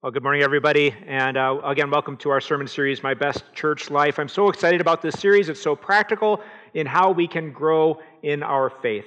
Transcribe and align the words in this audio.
Well, 0.00 0.12
good 0.12 0.22
morning, 0.22 0.42
everybody. 0.42 0.94
And 1.08 1.36
uh, 1.36 1.58
again, 1.64 1.90
welcome 1.90 2.16
to 2.18 2.30
our 2.30 2.40
sermon 2.40 2.68
series, 2.68 3.02
My 3.02 3.14
Best 3.14 3.42
Church 3.52 3.90
Life. 3.90 4.20
I'm 4.20 4.28
so 4.28 4.48
excited 4.48 4.80
about 4.80 5.02
this 5.02 5.16
series. 5.16 5.48
It's 5.48 5.60
so 5.60 5.74
practical 5.74 6.40
in 6.72 6.86
how 6.86 7.10
we 7.10 7.26
can 7.26 7.50
grow 7.50 7.98
in 8.22 8.44
our 8.44 8.70
faith. 8.70 9.06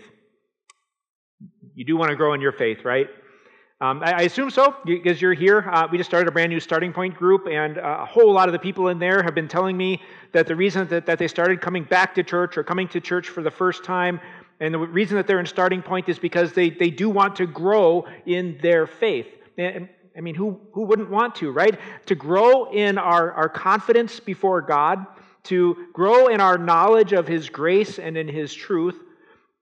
You 1.75 1.85
do 1.85 1.95
want 1.95 2.09
to 2.09 2.17
grow 2.17 2.33
in 2.33 2.41
your 2.41 2.51
faith, 2.51 2.83
right? 2.83 3.07
Um, 3.79 4.03
I, 4.03 4.11
I, 4.11 4.21
assume 4.23 4.49
so, 4.49 4.75
because 4.83 5.21
you're 5.21 5.33
here. 5.33 5.61
Uh, 5.71 5.87
we 5.89 5.97
just 5.97 6.09
started 6.09 6.27
a 6.27 6.31
brand 6.33 6.49
new 6.49 6.59
starting 6.59 6.91
point 6.91 7.15
group, 7.15 7.47
and 7.49 7.77
uh, 7.77 7.99
a 8.01 8.05
whole 8.05 8.33
lot 8.33 8.49
of 8.49 8.51
the 8.51 8.59
people 8.59 8.89
in 8.89 8.99
there 8.99 9.23
have 9.23 9.33
been 9.33 9.47
telling 9.47 9.77
me 9.77 10.01
that 10.33 10.45
the 10.45 10.57
reason 10.57 10.89
that, 10.89 11.05
that 11.05 11.17
they 11.17 11.29
started 11.29 11.61
coming 11.61 11.85
back 11.85 12.13
to 12.15 12.21
church 12.21 12.57
or 12.57 12.65
coming 12.65 12.89
to 12.89 12.99
church 12.99 13.29
for 13.29 13.41
the 13.41 13.49
first 13.49 13.85
time, 13.85 14.19
and 14.59 14.73
the 14.73 14.79
reason 14.79 15.15
that 15.15 15.25
they're 15.25 15.39
in 15.39 15.45
starting 15.45 15.81
point 15.81 16.09
is 16.09 16.19
because 16.19 16.51
they, 16.51 16.69
they 16.69 16.89
do 16.89 17.09
want 17.09 17.37
to 17.37 17.47
grow 17.47 18.05
in 18.25 18.59
their 18.61 18.85
faith. 18.85 19.27
And, 19.57 19.87
I 20.15 20.21
mean, 20.21 20.35
who, 20.35 20.59
who 20.73 20.83
wouldn't 20.83 21.09
want 21.09 21.35
to, 21.35 21.51
right? 21.51 21.79
To 22.07 22.15
grow 22.15 22.71
in 22.71 22.97
our, 22.97 23.31
our 23.31 23.49
confidence 23.49 24.19
before 24.19 24.61
God, 24.61 25.05
to 25.43 25.87
grow 25.93 26.27
in 26.27 26.41
our 26.41 26.57
knowledge 26.57 27.13
of 27.13 27.27
His 27.27 27.49
grace 27.49 27.97
and 27.97 28.17
in 28.17 28.27
His 28.27 28.53
truth, 28.53 28.99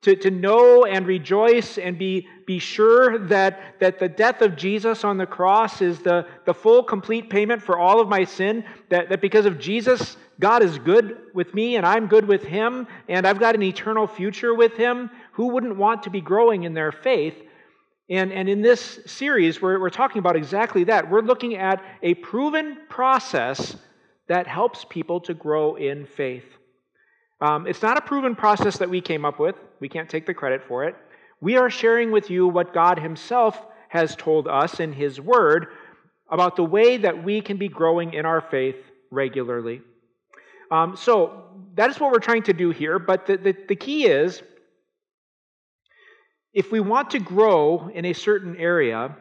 to, 0.02 0.16
to 0.16 0.32
know 0.32 0.86
and 0.86 1.06
rejoice 1.06 1.78
and 1.78 1.98
be, 1.98 2.28
be 2.46 2.58
sure 2.58 3.18
that, 3.28 3.80
that 3.80 4.00
the 4.00 4.08
death 4.08 4.42
of 4.42 4.56
Jesus 4.56 5.04
on 5.04 5.18
the 5.18 5.26
cross 5.26 5.82
is 5.82 6.00
the, 6.00 6.26
the 6.46 6.54
full, 6.54 6.84
complete 6.84 7.30
payment 7.30 7.62
for 7.62 7.78
all 7.78 8.00
of 8.00 8.08
my 8.08 8.24
sin, 8.24 8.64
that, 8.90 9.10
that 9.10 9.22
because 9.22 9.46
of 9.46 9.60
Jesus, 9.60 10.16
God 10.40 10.64
is 10.64 10.80
good 10.80 11.18
with 11.34 11.54
me 11.54 11.76
and 11.76 11.86
I'm 11.86 12.08
good 12.08 12.26
with 12.26 12.44
Him, 12.44 12.88
and 13.10 13.28
I've 13.28 13.40
got 13.40 13.56
an 13.56 13.64
eternal 13.64 14.08
future 14.08 14.56
with 14.56 14.78
Him. 14.78 15.12
Who 15.34 15.50
wouldn't 15.50 15.76
want 15.76 16.04
to 16.04 16.10
be 16.10 16.22
growing 16.22 16.64
in 16.64 16.74
their 16.74 16.94
faith? 16.94 17.36
And, 18.10 18.34
and 18.34 18.50
in 18.50 18.62
this 18.62 19.00
series, 19.06 19.62
we're, 19.62 19.80
we're 19.80 19.90
talking 19.92 20.20
about 20.20 20.36
exactly 20.36 20.84
that. 20.86 21.10
We're 21.10 21.22
looking 21.22 21.56
at 21.56 21.84
a 22.02 22.16
proven 22.16 22.78
process 22.90 23.76
that 24.28 24.48
helps 24.48 24.86
people 24.90 25.20
to 25.22 25.34
grow 25.34 25.76
in 25.76 26.06
faith. 26.06 26.46
Um, 27.42 27.68
it's 27.68 27.82
not 27.82 27.98
a 27.98 28.02
proven 28.02 28.36
process 28.36 28.78
that 28.80 28.90
we 28.90 29.00
came 29.00 29.26
up 29.26 29.40
with, 29.40 29.56
we 29.80 29.90
can't 29.90 30.10
take 30.10 30.26
the 30.26 30.34
credit 30.34 30.64
for 30.68 30.86
it. 30.86 30.96
We 31.42 31.56
are 31.56 31.70
sharing 31.70 32.12
with 32.12 32.30
you 32.30 32.48
what 32.48 32.74
God 32.74 33.00
Himself 33.00 33.66
has 33.90 34.16
told 34.16 34.48
us 34.48 34.80
in 34.80 34.92
His 34.92 35.22
Word 35.22 35.68
about 36.30 36.56
the 36.56 36.64
way 36.64 36.98
that 36.98 37.24
we 37.24 37.42
can 37.42 37.58
be 37.58 37.68
growing 37.68 38.14
in 38.14 38.26
our 38.26 38.42
faith 38.42 38.76
regularly. 39.10 39.82
Um, 40.70 40.96
so 40.96 41.44
that 41.76 41.90
is 41.90 42.00
what 42.00 42.12
we're 42.12 42.20
trying 42.20 42.44
to 42.44 42.54
do 42.54 42.72
here, 42.72 43.00
but 43.00 43.26
the, 43.26 43.38
the, 43.38 43.56
the 43.70 43.76
key 43.76 44.06
is 44.06 44.44
if 46.54 46.72
we 46.72 46.80
want 46.80 47.12
to 47.12 47.20
grow 47.20 47.90
in 47.94 48.06
a 48.06 48.14
certain 48.14 48.56
area, 48.58 49.16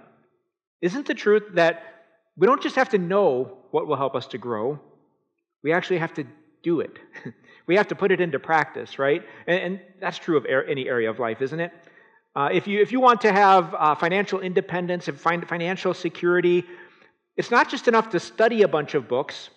isn't 0.81 1.07
the 1.07 1.15
truth 1.15 1.45
that 1.55 1.83
we 2.37 2.47
don't 2.47 2.63
just 2.63 2.77
have 2.77 2.91
to 2.91 2.99
know 2.99 3.59
what 3.71 3.87
will 3.87 3.97
help 3.97 4.15
us 4.15 4.27
to 4.29 4.39
grow, 4.39 4.79
we 5.63 5.73
actually 5.73 5.99
have 5.99 6.15
to 6.15 6.25
do 6.63 6.81
it. 6.81 6.99
we 7.67 7.77
have 7.77 7.89
to 7.89 7.95
put 7.95 8.13
it 8.13 8.21
into 8.21 8.39
practice, 8.39 8.99
right? 8.99 9.23
And, 9.47 9.61
and 9.61 9.81
that's 10.01 10.19
true 10.19 10.37
of 10.37 10.47
any 10.47 10.89
area 10.89 11.11
of 11.11 11.19
life, 11.19 11.43
isn't 11.43 11.61
it? 11.61 11.73
Uh, 12.35 12.49
if, 12.53 12.67
you, 12.67 12.81
if 12.81 12.93
you 12.93 13.01
want 13.01 13.21
to 13.23 13.33
have 13.33 13.75
uh, 13.75 13.95
financial 13.95 14.41
independence 14.41 15.09
and 15.09 15.21
financial 15.21 15.93
security, 15.93 16.65
it's 17.37 17.51
not 17.51 17.69
just 17.69 17.89
enough 17.89 18.11
to 18.11 18.21
study 18.21 18.63
a 18.63 18.69
bunch 18.69 18.95
of 18.95 19.09
books 19.09 19.51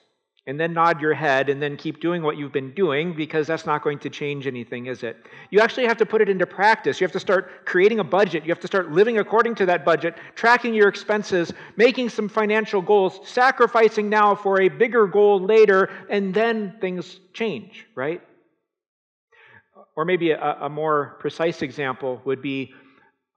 and 0.48 0.60
then 0.60 0.74
nod 0.74 1.00
your 1.00 1.14
head 1.14 1.50
and 1.50 1.62
then 1.62 1.78
keep 1.78 2.02
doing 2.02 2.24
what 2.24 2.36
you've 2.36 2.52
been 2.52 2.74
doing 2.74 3.16
because 3.16 3.46
that's 3.46 3.66
not 3.66 3.84
going 3.84 4.00
to 4.00 4.10
change 4.10 4.48
anything, 4.48 4.88
is 4.88 5.04
it? 5.04 5.18
You 5.52 5.60
actually 5.60 5.86
have 5.86 5.98
to 5.98 6.06
put 6.06 6.20
it 6.20 6.30
into 6.30 6.48
practice. 6.48 7.00
You 7.00 7.06
have 7.06 7.12
to 7.12 7.20
start 7.20 7.66
creating 7.66 8.00
a 8.00 8.04
budget. 8.04 8.44
You 8.44 8.50
have 8.50 8.60
to 8.62 8.68
start 8.68 8.92
living 8.92 9.20
according 9.20 9.54
to 9.56 9.68
that 9.68 9.86
budget, 9.86 10.16
tracking 10.34 10.74
your 10.74 10.88
expenses, 10.88 11.54
making 11.78 12.10
some 12.10 12.28
financial 12.28 12.82
goals, 12.82 13.20
sacrificing 13.24 14.10
now 14.10 14.34
for 14.34 14.62
a 14.62 14.68
bigger 14.68 15.06
goal 15.06 15.40
later, 15.40 15.90
and 16.10 16.34
then 16.34 16.76
things 16.82 17.20
change, 17.34 17.86
right? 17.96 18.22
Or 19.96 20.06
maybe 20.06 20.32
a, 20.32 20.58
a 20.62 20.70
more 20.70 21.18
precise 21.20 21.62
example 21.62 22.20
would 22.26 22.42
be 22.42 22.74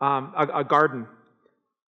um, 0.01 0.33
a, 0.37 0.61
a 0.61 0.65
garden 0.65 1.07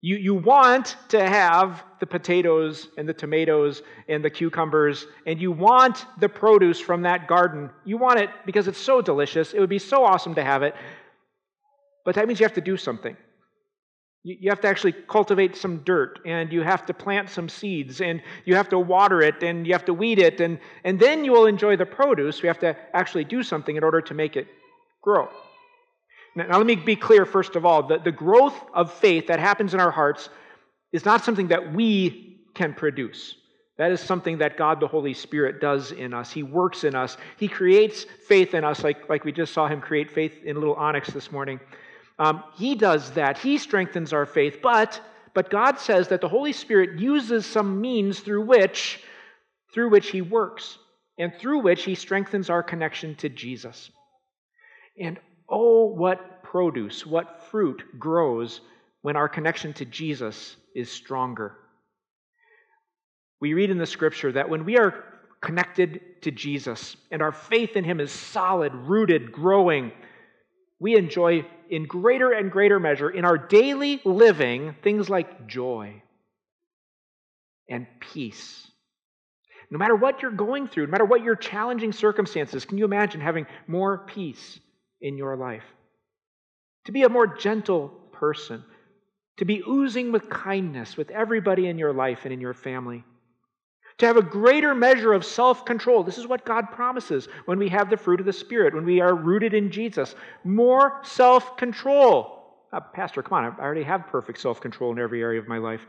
you, 0.04 0.16
you 0.16 0.34
want 0.34 0.96
to 1.10 1.26
have 1.26 1.84
the 2.00 2.06
potatoes 2.06 2.88
and 2.98 3.08
the 3.08 3.14
tomatoes 3.14 3.82
and 4.08 4.24
the 4.24 4.30
cucumbers, 4.30 5.06
and 5.26 5.40
you 5.40 5.52
want 5.52 6.06
the 6.18 6.28
produce 6.28 6.80
from 6.80 7.02
that 7.02 7.28
garden. 7.28 7.70
You 7.84 7.98
want 7.98 8.18
it 8.18 8.28
because 8.44 8.66
it's 8.66 8.80
so 8.80 9.00
delicious. 9.00 9.54
It 9.54 9.60
would 9.60 9.70
be 9.70 9.78
so 9.78 10.04
awesome 10.04 10.34
to 10.34 10.42
have 10.42 10.64
it. 10.64 10.74
But 12.04 12.16
that 12.16 12.26
means 12.26 12.40
you 12.40 12.44
have 12.44 12.54
to 12.54 12.60
do 12.60 12.76
something. 12.76 13.16
You, 14.24 14.50
have 14.50 14.60
to 14.60 14.68
actually 14.68 14.92
cultivate 14.92 15.56
some 15.56 15.78
dirt, 15.78 16.20
and 16.24 16.52
you 16.52 16.62
have 16.62 16.86
to 16.86 16.94
plant 16.94 17.28
some 17.28 17.48
seeds, 17.48 18.00
and 18.00 18.22
you 18.44 18.54
have 18.54 18.68
to 18.68 18.78
water 18.78 19.20
it, 19.20 19.42
and 19.42 19.66
you 19.66 19.72
have 19.72 19.84
to 19.86 19.94
weed 19.94 20.20
it, 20.20 20.40
and, 20.40 20.60
and 20.84 20.98
then 20.98 21.24
you 21.24 21.32
will 21.32 21.46
enjoy 21.46 21.76
the 21.76 21.86
produce. 21.86 22.40
We 22.40 22.46
have 22.46 22.60
to 22.60 22.76
actually 22.94 23.24
do 23.24 23.42
something 23.42 23.74
in 23.74 23.82
order 23.82 24.00
to 24.00 24.14
make 24.14 24.36
it 24.36 24.46
grow. 25.00 25.28
Now, 26.34 26.56
let 26.56 26.66
me 26.66 26.76
be 26.76 26.96
clear, 26.96 27.26
first 27.26 27.56
of 27.56 27.66
all. 27.66 27.86
The, 27.86 27.98
the 27.98 28.12
growth 28.12 28.58
of 28.72 28.92
faith 28.92 29.26
that 29.26 29.38
happens 29.38 29.74
in 29.74 29.80
our 29.80 29.90
hearts 29.90 30.30
is 30.92 31.04
not 31.04 31.24
something 31.24 31.48
that 31.48 31.74
we 31.74 32.40
can 32.54 32.74
produce. 32.74 33.34
That 33.78 33.92
is 33.92 34.00
something 34.00 34.38
that 34.38 34.56
God 34.56 34.80
the 34.80 34.86
Holy 34.86 35.14
Spirit 35.14 35.60
does 35.60 35.92
in 35.92 36.12
us. 36.12 36.30
He 36.30 36.42
works 36.42 36.84
in 36.84 36.94
us. 36.94 37.16
He 37.38 37.48
creates 37.48 38.04
faith 38.28 38.54
in 38.54 38.64
us, 38.64 38.84
like, 38.84 39.08
like 39.08 39.24
we 39.24 39.32
just 39.32 39.52
saw 39.52 39.66
him 39.66 39.80
create 39.80 40.10
faith 40.10 40.42
in 40.44 40.56
little 40.56 40.74
Onyx 40.74 41.10
this 41.10 41.32
morning. 41.32 41.58
Um, 42.18 42.44
he 42.54 42.74
does 42.74 43.10
that. 43.12 43.38
He 43.38 43.58
strengthens 43.58 44.12
our 44.12 44.26
faith. 44.26 44.58
But, 44.62 45.00
but 45.34 45.50
God 45.50 45.78
says 45.78 46.08
that 46.08 46.20
the 46.20 46.28
Holy 46.28 46.52
Spirit 46.52 47.00
uses 47.00 47.46
some 47.46 47.80
means 47.80 48.20
through 48.20 48.44
which, 48.46 49.00
through 49.72 49.90
which 49.90 50.10
He 50.10 50.20
works 50.20 50.78
and 51.18 51.32
through 51.34 51.60
which 51.60 51.84
He 51.84 51.94
strengthens 51.94 52.50
our 52.50 52.62
connection 52.62 53.14
to 53.16 53.28
Jesus. 53.28 53.90
And 55.00 55.18
Oh, 55.52 55.84
what 55.84 56.42
produce, 56.42 57.04
what 57.04 57.42
fruit 57.50 57.82
grows 57.98 58.62
when 59.02 59.16
our 59.16 59.28
connection 59.28 59.74
to 59.74 59.84
Jesus 59.84 60.56
is 60.74 60.90
stronger. 60.90 61.58
We 63.38 63.52
read 63.52 63.68
in 63.68 63.76
the 63.76 63.84
scripture 63.84 64.32
that 64.32 64.48
when 64.48 64.64
we 64.64 64.78
are 64.78 65.04
connected 65.42 66.00
to 66.22 66.30
Jesus 66.30 66.96
and 67.10 67.20
our 67.20 67.32
faith 67.32 67.76
in 67.76 67.84
Him 67.84 68.00
is 68.00 68.10
solid, 68.10 68.74
rooted, 68.74 69.30
growing, 69.30 69.92
we 70.80 70.96
enjoy 70.96 71.44
in 71.68 71.84
greater 71.84 72.32
and 72.32 72.50
greater 72.50 72.80
measure 72.80 73.10
in 73.10 73.26
our 73.26 73.36
daily 73.36 74.00
living 74.06 74.74
things 74.82 75.10
like 75.10 75.46
joy 75.46 76.02
and 77.68 77.86
peace. 78.00 78.70
No 79.70 79.78
matter 79.78 79.96
what 79.96 80.22
you're 80.22 80.30
going 80.30 80.68
through, 80.68 80.86
no 80.86 80.92
matter 80.92 81.04
what 81.04 81.22
your 81.22 81.36
challenging 81.36 81.92
circumstances, 81.92 82.64
can 82.64 82.78
you 82.78 82.84
imagine 82.84 83.20
having 83.20 83.46
more 83.66 83.98
peace 83.98 84.58
in 85.02 85.18
your 85.18 85.36
life. 85.36 85.64
To 86.86 86.92
be 86.92 87.02
a 87.02 87.08
more 87.08 87.26
gentle 87.26 87.88
person. 88.12 88.64
To 89.38 89.44
be 89.44 89.62
oozing 89.66 90.12
with 90.12 90.30
kindness 90.30 90.96
with 90.96 91.10
everybody 91.10 91.66
in 91.66 91.78
your 91.78 91.92
life 91.92 92.20
and 92.24 92.32
in 92.32 92.40
your 92.40 92.54
family. 92.54 93.04
To 93.98 94.06
have 94.06 94.16
a 94.16 94.22
greater 94.22 94.74
measure 94.74 95.12
of 95.12 95.24
self 95.24 95.64
control. 95.64 96.02
This 96.02 96.18
is 96.18 96.26
what 96.26 96.44
God 96.44 96.70
promises 96.72 97.28
when 97.44 97.58
we 97.58 97.68
have 97.68 97.90
the 97.90 97.96
fruit 97.96 98.20
of 98.20 98.26
the 98.26 98.32
Spirit, 98.32 98.74
when 98.74 98.84
we 98.84 99.00
are 99.00 99.14
rooted 99.14 99.54
in 99.54 99.70
Jesus. 99.70 100.14
More 100.44 101.00
self 101.02 101.56
control. 101.56 102.38
Uh, 102.72 102.80
Pastor, 102.80 103.22
come 103.22 103.38
on, 103.38 103.44
I 103.44 103.62
already 103.62 103.82
have 103.82 104.06
perfect 104.06 104.40
self 104.40 104.60
control 104.60 104.92
in 104.92 104.98
every 104.98 105.20
area 105.20 105.40
of 105.40 105.48
my 105.48 105.58
life. 105.58 105.86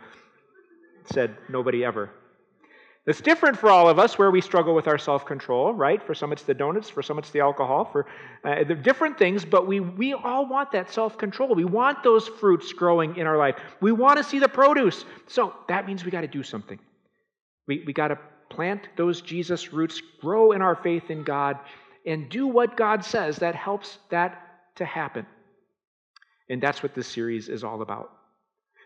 Said 1.06 1.38
nobody 1.50 1.84
ever. 1.84 2.10
It's 3.06 3.20
different 3.20 3.58
for 3.58 3.70
all 3.70 3.90
of 3.90 4.00
us 4.00 4.18
where 4.18 4.32
we 4.32 4.40
struggle 4.40 4.74
with 4.74 4.88
our 4.88 4.98
self 4.98 5.26
control, 5.26 5.74
right? 5.74 6.02
For 6.02 6.16
some 6.16 6.32
it's 6.32 6.44
the 6.44 6.54
donuts, 6.54 6.90
for 6.90 7.04
some 7.04 7.20
it's 7.20 7.32
the 7.32 7.42
alcohol, 7.42 7.84
for 7.84 8.06
uh, 8.46 8.64
the 8.64 8.76
different 8.76 9.20
things, 9.20 9.44
but 9.44 9.68
we, 9.68 9.82
we 9.82 10.14
all 10.14 10.48
want 10.48 10.72
that 10.72 10.90
self 10.90 11.18
control. 11.18 11.54
We 11.54 11.66
want 11.66 12.02
those 12.02 12.30
fruits 12.30 12.72
growing 12.72 13.18
in 13.18 13.28
our 13.28 13.38
life. 13.38 13.56
We 13.82 13.92
want 13.92 14.18
to 14.20 14.24
see 14.24 14.40
the 14.40 14.48
produce. 14.48 15.04
So 15.28 15.54
that 15.68 15.86
means 15.86 16.06
we 16.06 16.12
got 16.12 16.22
to 16.22 16.28
do 16.28 16.44
something. 16.44 16.80
We, 17.68 17.84
we 17.86 17.92
got 17.92 18.08
to 18.08 18.20
plant 18.50 18.88
those 18.96 19.20
Jesus 19.20 19.74
roots, 19.74 20.02
grow 20.22 20.54
in 20.54 20.62
our 20.62 20.76
faith 20.76 21.10
in 21.10 21.24
God, 21.24 21.60
and 22.06 22.30
do 22.30 22.48
what 22.48 22.78
God 22.78 23.04
says 23.04 23.38
that 23.38 23.56
helps 23.56 23.98
that 24.12 24.76
to 24.76 24.86
happen. 24.86 25.26
And 26.50 26.62
that's 26.62 26.82
what 26.82 26.94
this 26.94 27.08
series 27.08 27.50
is 27.50 27.66
all 27.66 27.82
about. 27.82 28.12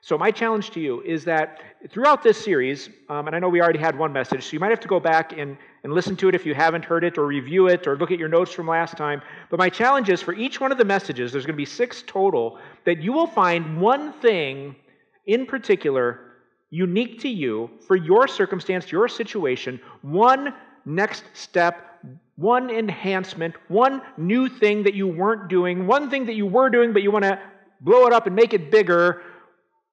So, 0.08 0.18
my 0.18 0.32
challenge 0.32 0.72
to 0.72 0.80
you 0.80 1.02
is 1.02 1.26
that 1.26 1.60
throughout 1.90 2.24
this 2.24 2.42
series, 2.42 2.90
um, 3.10 3.28
and 3.28 3.36
I 3.36 3.40
know 3.40 3.50
we 3.50 3.60
already 3.60 3.78
had 3.78 4.00
one 4.00 4.14
message, 4.14 4.46
so 4.46 4.54
you 4.54 4.60
might 4.62 4.70
have 4.70 4.80
to 4.80 4.88
go 4.88 5.02
back 5.02 5.38
and, 5.38 5.58
and 5.84 5.92
listen 5.92 6.16
to 6.16 6.30
it 6.30 6.34
if 6.34 6.46
you 6.46 6.56
haven't 6.56 6.86
heard 6.86 7.04
it, 7.04 7.18
or 7.18 7.28
review 7.28 7.68
it, 7.68 7.86
or 7.88 7.98
look 7.98 8.10
at 8.10 8.18
your 8.18 8.30
notes 8.30 8.54
from 8.54 8.70
last 8.70 8.96
time. 8.96 9.22
But 9.50 9.60
my 9.60 9.68
challenge 9.68 10.08
is 10.08 10.22
for 10.22 10.34
each 10.34 10.62
one 10.62 10.72
of 10.72 10.78
the 10.78 10.86
messages, 10.86 11.34
there's 11.34 11.46
going 11.46 11.56
to 11.56 11.58
be 11.58 11.66
six 11.66 12.06
total, 12.08 12.58
that 12.86 13.02
you 13.02 13.12
will 13.12 13.28
find 13.28 13.82
one 13.82 14.14
thing 14.14 14.78
in 15.26 15.46
particular 15.46 16.38
unique 16.70 17.20
to 17.24 17.28
you 17.28 17.70
for 17.86 17.98
your 17.98 18.30
circumstance, 18.30 18.90
your 18.90 19.10
situation, 19.10 19.78
one 20.04 20.54
next 20.86 21.26
step, 21.34 22.02
one 22.38 22.70
enhancement, 22.70 23.56
one 23.68 24.02
new 24.16 24.48
thing 24.48 24.84
that 24.84 24.94
you 24.94 25.06
weren't 25.06 25.50
doing, 25.50 25.86
one 25.86 26.10
thing 26.10 26.26
that 26.28 26.36
you 26.36 26.46
were 26.46 26.70
doing, 26.70 26.94
but 26.94 27.02
you 27.02 27.12
want 27.12 27.26
to 27.26 27.38
blow 27.82 28.08
it 28.08 28.14
up 28.14 28.26
and 28.26 28.34
make 28.34 28.54
it 28.54 28.72
bigger 28.72 29.22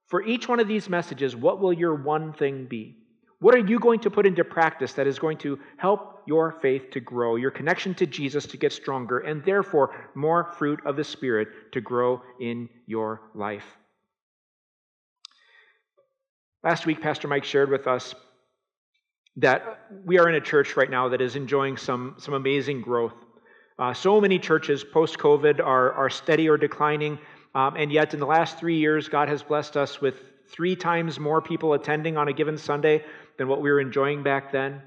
For 0.07 0.23
each 0.23 0.49
one 0.49 0.61
of 0.61 0.69
these 0.69 0.89
messages, 0.89 1.35
what 1.35 1.61
will 1.61 1.73
your 1.73 1.95
one 1.95 2.33
thing 2.33 2.67
be? 2.67 2.99
What 3.41 3.55
are 3.55 3.67
you 3.67 3.79
going 3.79 4.01
to 4.01 4.11
put 4.11 4.27
into 4.27 4.45
practice 4.45 4.93
that 4.95 5.07
is 5.07 5.19
going 5.19 5.39
to 5.39 5.59
help 5.77 6.23
your 6.27 6.53
faith 6.63 6.91
to 6.93 7.01
grow, 7.01 7.37
your 7.37 7.51
connection 7.51 7.95
to 7.97 8.07
Jesus 8.07 8.47
to 8.47 8.57
get 8.57 8.73
stronger, 8.73 9.19
and 9.19 9.45
therefore 9.45 9.95
more 10.15 10.53
fruit 10.57 10.81
of 10.87 10.97
the 10.97 11.05
Spirit 11.05 11.49
to 11.73 11.81
grow 11.81 12.23
in 12.41 12.69
your 12.87 13.21
life? 13.35 13.67
Last 16.63 16.87
week, 16.87 17.03
Pastor 17.03 17.29
Mike 17.29 17.45
shared 17.45 17.71
with 17.71 17.87
us 17.87 18.15
that 19.37 19.91
we 20.05 20.19
are 20.19 20.29
in 20.29 20.37
a 20.37 20.41
church 20.41 20.77
right 20.77 20.89
now 20.89 21.09
that 21.09 21.21
is 21.21 21.37
enjoying 21.37 21.77
some, 21.77 22.15
some 22.19 22.35
amazing 22.35 22.81
growth. 22.81 23.13
Uh, 23.79 23.93
so 23.93 24.21
many 24.21 24.39
churches 24.39 24.85
post 24.85 25.19
COVID 25.19 25.61
are, 25.61 25.93
are 25.93 26.09
steady 26.09 26.49
or 26.49 26.57
declining, 26.57 27.19
um, 27.55 27.77
and 27.77 27.93
yet 27.93 28.15
in 28.15 28.21
the 28.21 28.27
last 28.27 28.59
three 28.59 28.79
years, 28.79 29.09
God 29.09 29.29
has 29.29 29.43
blessed 29.43 29.77
us 29.77 30.01
with 30.01 30.21
three 30.49 30.77
times 30.77 31.19
more 31.21 31.41
people 31.41 31.75
attending 31.75 32.17
on 32.17 32.29
a 32.29 32.33
given 32.33 32.59
Sunday 32.59 33.05
than 33.39 33.49
what 33.49 33.61
we 33.61 33.71
were 33.71 33.81
enjoying 33.81 34.23
back 34.23 34.53
then. 34.53 34.83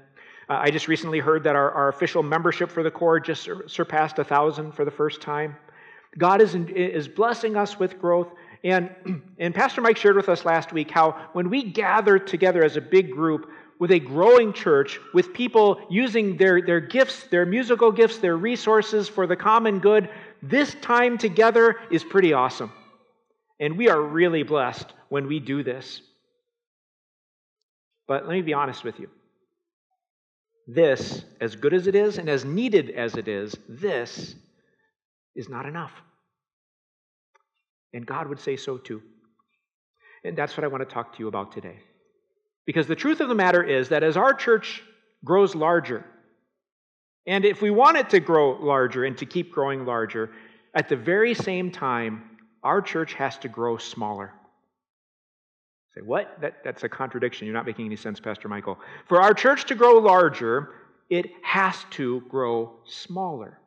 Uh, 0.48 0.60
I 0.62 0.70
just 0.70 0.88
recently 0.88 1.18
heard 1.18 1.44
that 1.44 1.56
our, 1.56 1.70
our 1.72 1.88
official 1.88 2.22
membership 2.22 2.70
for 2.70 2.82
the 2.82 2.90
core 2.90 3.20
just 3.20 3.42
sur- 3.42 3.68
surpassed 3.68 4.18
a 4.18 4.24
thousand 4.24 4.72
for 4.72 4.84
the 4.84 4.90
first 4.90 5.20
time. 5.20 5.56
God 6.16 6.40
is, 6.40 6.54
in, 6.54 6.68
is 6.68 7.06
blessing 7.06 7.56
us 7.56 7.78
with 7.78 7.98
growth. 7.98 8.28
And, 8.64 8.90
and 9.38 9.54
Pastor 9.54 9.80
Mike 9.80 9.96
shared 9.96 10.16
with 10.16 10.28
us 10.28 10.44
last 10.44 10.72
week 10.72 10.90
how 10.90 11.28
when 11.32 11.50
we 11.50 11.62
gather 11.62 12.18
together 12.18 12.64
as 12.64 12.76
a 12.76 12.80
big 12.80 13.10
group, 13.10 13.50
with 13.78 13.92
a 13.92 13.98
growing 13.98 14.52
church, 14.52 14.98
with 15.14 15.32
people 15.32 15.80
using 15.88 16.36
their, 16.36 16.60
their 16.60 16.80
gifts, 16.80 17.24
their 17.24 17.46
musical 17.46 17.92
gifts, 17.92 18.18
their 18.18 18.36
resources 18.36 19.08
for 19.08 19.26
the 19.26 19.36
common 19.36 19.78
good, 19.78 20.10
this 20.42 20.74
time 20.80 21.18
together 21.18 21.76
is 21.90 22.04
pretty 22.04 22.32
awesome. 22.32 22.72
And 23.60 23.76
we 23.76 23.88
are 23.88 24.00
really 24.00 24.42
blessed 24.42 24.92
when 25.08 25.26
we 25.26 25.40
do 25.40 25.62
this. 25.62 26.00
But 28.06 28.26
let 28.26 28.32
me 28.32 28.42
be 28.42 28.54
honest 28.54 28.84
with 28.84 28.98
you. 29.00 29.08
This, 30.66 31.24
as 31.40 31.56
good 31.56 31.74
as 31.74 31.86
it 31.86 31.94
is 31.94 32.18
and 32.18 32.28
as 32.28 32.44
needed 32.44 32.90
as 32.90 33.16
it 33.16 33.26
is, 33.26 33.56
this 33.68 34.34
is 35.34 35.48
not 35.48 35.66
enough. 35.66 35.92
And 37.92 38.06
God 38.06 38.28
would 38.28 38.40
say 38.40 38.56
so 38.56 38.76
too. 38.76 39.02
And 40.24 40.36
that's 40.36 40.56
what 40.56 40.64
I 40.64 40.68
want 40.68 40.86
to 40.86 40.94
talk 40.94 41.14
to 41.14 41.18
you 41.20 41.28
about 41.28 41.52
today. 41.52 41.78
Because 42.66 42.86
the 42.86 42.96
truth 42.96 43.20
of 43.20 43.28
the 43.28 43.34
matter 43.34 43.62
is 43.62 43.88
that 43.88 44.02
as 44.02 44.16
our 44.16 44.34
church 44.34 44.82
grows 45.24 45.54
larger, 45.54 46.04
and 47.28 47.44
if 47.44 47.60
we 47.60 47.70
want 47.70 47.98
it 47.98 48.08
to 48.10 48.20
grow 48.20 48.58
larger 48.58 49.04
and 49.04 49.16
to 49.18 49.26
keep 49.26 49.52
growing 49.52 49.84
larger, 49.84 50.30
at 50.74 50.88
the 50.88 50.96
very 50.96 51.34
same 51.34 51.70
time, 51.70 52.38
our 52.62 52.80
church 52.80 53.12
has 53.12 53.36
to 53.38 53.48
grow 53.48 53.76
smaller. 53.76 54.32
Say, 55.94 56.00
what? 56.00 56.38
That, 56.40 56.64
that's 56.64 56.84
a 56.84 56.88
contradiction. 56.88 57.46
You're 57.46 57.54
not 57.54 57.66
making 57.66 57.84
any 57.84 57.96
sense, 57.96 58.18
Pastor 58.18 58.48
Michael. 58.48 58.78
For 59.08 59.20
our 59.20 59.34
church 59.34 59.66
to 59.66 59.74
grow 59.74 59.98
larger, 59.98 60.70
it 61.10 61.26
has 61.42 61.84
to 61.90 62.22
grow 62.30 62.76
smaller. 62.86 63.60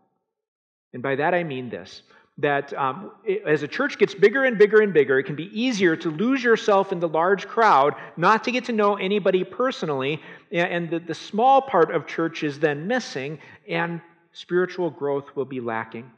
And 0.93 1.03
by 1.03 1.15
that 1.15 1.35
I 1.35 1.43
mean 1.43 1.69
this 1.69 2.01
that 2.37 2.73
um, 2.73 3.11
as 3.45 3.61
a 3.63 3.67
church 3.67 3.97
gets 3.97 4.15
bigger 4.15 4.45
and 4.45 4.57
bigger 4.57 4.81
and 4.81 4.93
bigger, 4.93 5.19
it 5.19 5.23
can 5.25 5.35
be 5.35 5.49
easier 5.59 5.95
to 5.95 6.09
lose 6.09 6.43
yourself 6.43 6.91
in 6.91 6.99
the 6.99 7.07
large 7.07 7.47
crowd, 7.47 7.93
not 8.17 8.43
to 8.45 8.51
get 8.51 8.65
to 8.65 8.71
know 8.71 8.95
anybody 8.95 9.43
personally, 9.43 10.21
and 10.51 10.89
the, 10.89 10.99
the 10.99 11.13
small 11.13 11.61
part 11.61 11.93
of 11.93 12.07
church 12.07 12.43
is 12.43 12.59
then 12.59 12.87
missing, 12.87 13.37
and 13.67 14.01
spiritual 14.33 14.89
growth 14.89 15.35
will 15.35 15.45
be 15.45 15.59
lacking. 15.59 16.09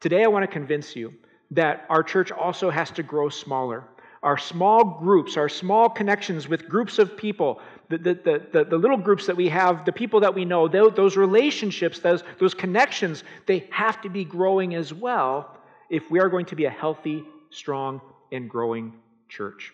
Today, 0.00 0.24
I 0.24 0.26
want 0.26 0.42
to 0.42 0.52
convince 0.52 0.94
you 0.94 1.14
that 1.52 1.86
our 1.88 2.02
church 2.02 2.30
also 2.30 2.68
has 2.70 2.90
to 2.92 3.02
grow 3.02 3.28
smaller. 3.28 3.84
Our 4.22 4.36
small 4.36 4.84
groups, 4.84 5.36
our 5.36 5.48
small 5.48 5.88
connections 5.88 6.48
with 6.48 6.68
groups 6.68 6.98
of 6.98 7.16
people, 7.16 7.60
the, 7.88 7.98
the, 7.98 8.42
the, 8.52 8.64
the, 8.64 8.76
little 8.76 8.98
groups 8.98 9.26
that 9.26 9.36
we 9.36 9.48
have, 9.48 9.84
the 9.84 9.92
people 9.92 10.20
that 10.20 10.34
we 10.34 10.44
know, 10.44 10.68
those 10.68 11.16
relationships, 11.16 12.00
those, 12.00 12.22
those 12.38 12.54
connections, 12.54 13.24
they 13.46 13.66
have 13.70 14.00
to 14.02 14.10
be 14.10 14.24
growing 14.24 14.74
as 14.74 14.92
well 14.92 15.56
if 15.88 16.10
we 16.10 16.20
are 16.20 16.28
going 16.28 16.46
to 16.46 16.56
be 16.56 16.66
a 16.66 16.70
healthy, 16.70 17.24
strong, 17.50 18.00
and 18.30 18.50
growing 18.50 18.92
church. 19.28 19.72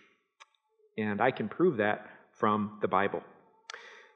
And 0.96 1.20
I 1.20 1.32
can 1.32 1.48
prove 1.48 1.78
that 1.78 2.06
from 2.32 2.78
the 2.80 2.88
Bible. 2.88 3.22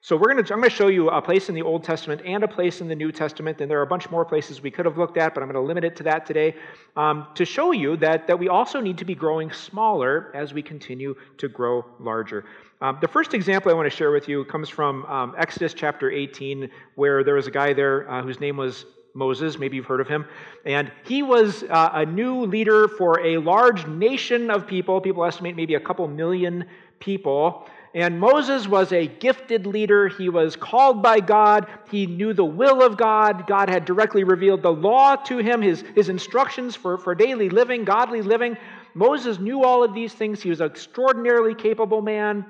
So 0.01 0.17
we're 0.17 0.33
going 0.33 0.45
to, 0.45 0.53
I'm 0.55 0.61
going 0.61 0.71
to 0.71 0.77
show 0.77 0.87
you 0.87 1.11
a 1.11 1.21
place 1.21 1.49
in 1.49 1.57
the 1.57 1.63
Old 1.63 1.83
Testament 1.83 2.23
and 2.25 2.45
a 2.45 2.49
place 2.49 2.81
in 2.81 2.87
the 2.87 2.95
New 2.95 3.11
Testament, 3.11 3.61
and 3.61 3.69
there 3.69 3.81
are 3.81 3.83
a 3.83 3.87
bunch 3.87 4.09
more 4.11 4.25
places 4.25 4.63
we 4.63 4.71
could 4.71 4.87
have 4.87 4.97
looked 4.97 5.17
at, 5.17 5.35
but 5.35 5.43
I'm 5.43 5.51
going 5.51 5.61
to 5.61 5.67
limit 5.67 5.83
it 5.83 5.97
to 5.97 6.05
that 6.05 6.25
today 6.25 6.55
um, 6.97 7.27
to 7.35 7.45
show 7.45 7.73
you 7.73 7.97
that, 7.97 8.29
that 8.29 8.39
we 8.39 8.49
also 8.49 8.81
need 8.81 8.97
to 8.99 9.05
be 9.05 9.17
growing 9.17 9.51
smaller 9.51 10.31
as 10.35 10.55
we 10.55 10.63
continue 10.63 11.17
to 11.39 11.49
grow 11.49 11.85
larger. 11.99 12.45
Um, 12.81 12.99
the 13.01 13.09
first 13.09 13.35
example 13.35 13.73
I 13.73 13.75
want 13.75 13.91
to 13.91 13.97
share 13.97 14.13
with 14.13 14.29
you 14.29 14.45
comes 14.45 14.69
from 14.69 15.05
um, 15.07 15.35
Exodus 15.37 15.75
chapter 15.75 16.13
18, 16.13 16.71
where 16.95 17.25
there 17.25 17.35
was 17.35 17.49
a 17.49 17.51
guy 17.51 17.73
there 17.73 18.09
uh, 18.09 18.23
whose 18.23 18.39
name 18.39 18.57
was 18.57 18.87
Moses. 19.15 19.59
Maybe 19.59 19.77
you've 19.77 19.87
heard 19.87 20.01
of 20.01 20.07
him. 20.07 20.27
And 20.65 20.93
he 21.05 21.25
was 21.25 21.65
uh, 21.65 21.91
a 21.93 22.07
new 22.07 22.47
leader 22.47 22.87
for 22.87 23.19
a 23.21 23.39
large 23.39 23.85
nation 23.89 24.49
of 24.49 24.65
people. 24.65 25.01
People 25.01 25.25
estimate 25.25 25.57
maybe 25.57 25.75
a 25.75 25.81
couple 25.81 26.07
million 26.07 26.67
people. 27.01 27.69
And 27.95 28.21
Moses 28.21 28.69
was 28.69 28.93
a 28.93 29.07
gifted 29.07 29.67
leader. 29.67 30.09
He 30.09 30.29
was 30.29 30.57
called 30.57 31.03
by 31.03 31.21
God. 31.21 31.67
He 31.91 32.07
knew 32.07 32.35
the 32.35 32.45
will 32.45 32.83
of 32.83 32.97
God. 32.97 33.47
God 33.47 33.69
had 33.69 33.85
directly 33.85 34.25
revealed 34.25 34.63
the 34.63 34.73
law 34.73 35.17
to 35.17 35.39
him, 35.39 35.63
his, 35.63 35.83
his 35.95 36.09
instructions 36.09 36.77
for, 36.77 36.99
for 36.99 37.15
daily 37.15 37.49
living, 37.49 37.85
godly 37.85 38.23
living. 38.23 38.57
Moses 38.95 39.39
knew 39.39 39.65
all 39.65 39.83
of 39.83 39.95
these 39.95 40.13
things. 40.13 40.43
He 40.43 40.51
was 40.51 40.61
an 40.61 40.67
extraordinarily 40.67 41.55
capable 41.55 42.03
man 42.03 42.45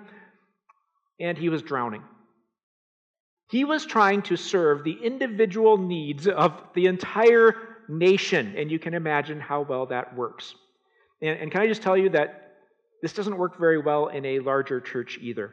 and 1.20 1.36
he 1.36 1.48
was 1.48 1.62
drowning. 1.62 2.02
He 3.50 3.64
was 3.64 3.86
trying 3.86 4.22
to 4.22 4.36
serve 4.36 4.84
the 4.84 4.98
individual 5.02 5.78
needs 5.78 6.28
of 6.28 6.62
the 6.74 6.86
entire 6.86 7.54
nation, 7.88 8.54
and 8.56 8.70
you 8.70 8.78
can 8.78 8.94
imagine 8.94 9.40
how 9.40 9.62
well 9.62 9.86
that 9.86 10.14
works. 10.14 10.54
And, 11.22 11.38
and, 11.40 11.50
can 11.50 11.62
I 11.62 11.66
just 11.66 11.82
tell 11.82 11.96
you 11.96 12.10
that 12.10 12.47
this 13.02 13.12
doesn't 13.12 13.36
work 13.36 13.58
very 13.58 13.78
well 13.78 14.08
in 14.08 14.24
a 14.24 14.40
larger 14.40 14.80
church 14.80 15.18
either? 15.20 15.52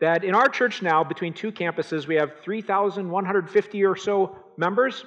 That 0.00 0.22
in 0.22 0.34
our 0.34 0.48
church 0.48 0.82
now, 0.82 1.02
between 1.02 1.34
two 1.34 1.50
campuses, 1.50 2.06
we 2.06 2.14
have 2.16 2.32
3,150 2.42 3.84
or 3.84 3.96
so 3.96 4.36
members, 4.56 5.04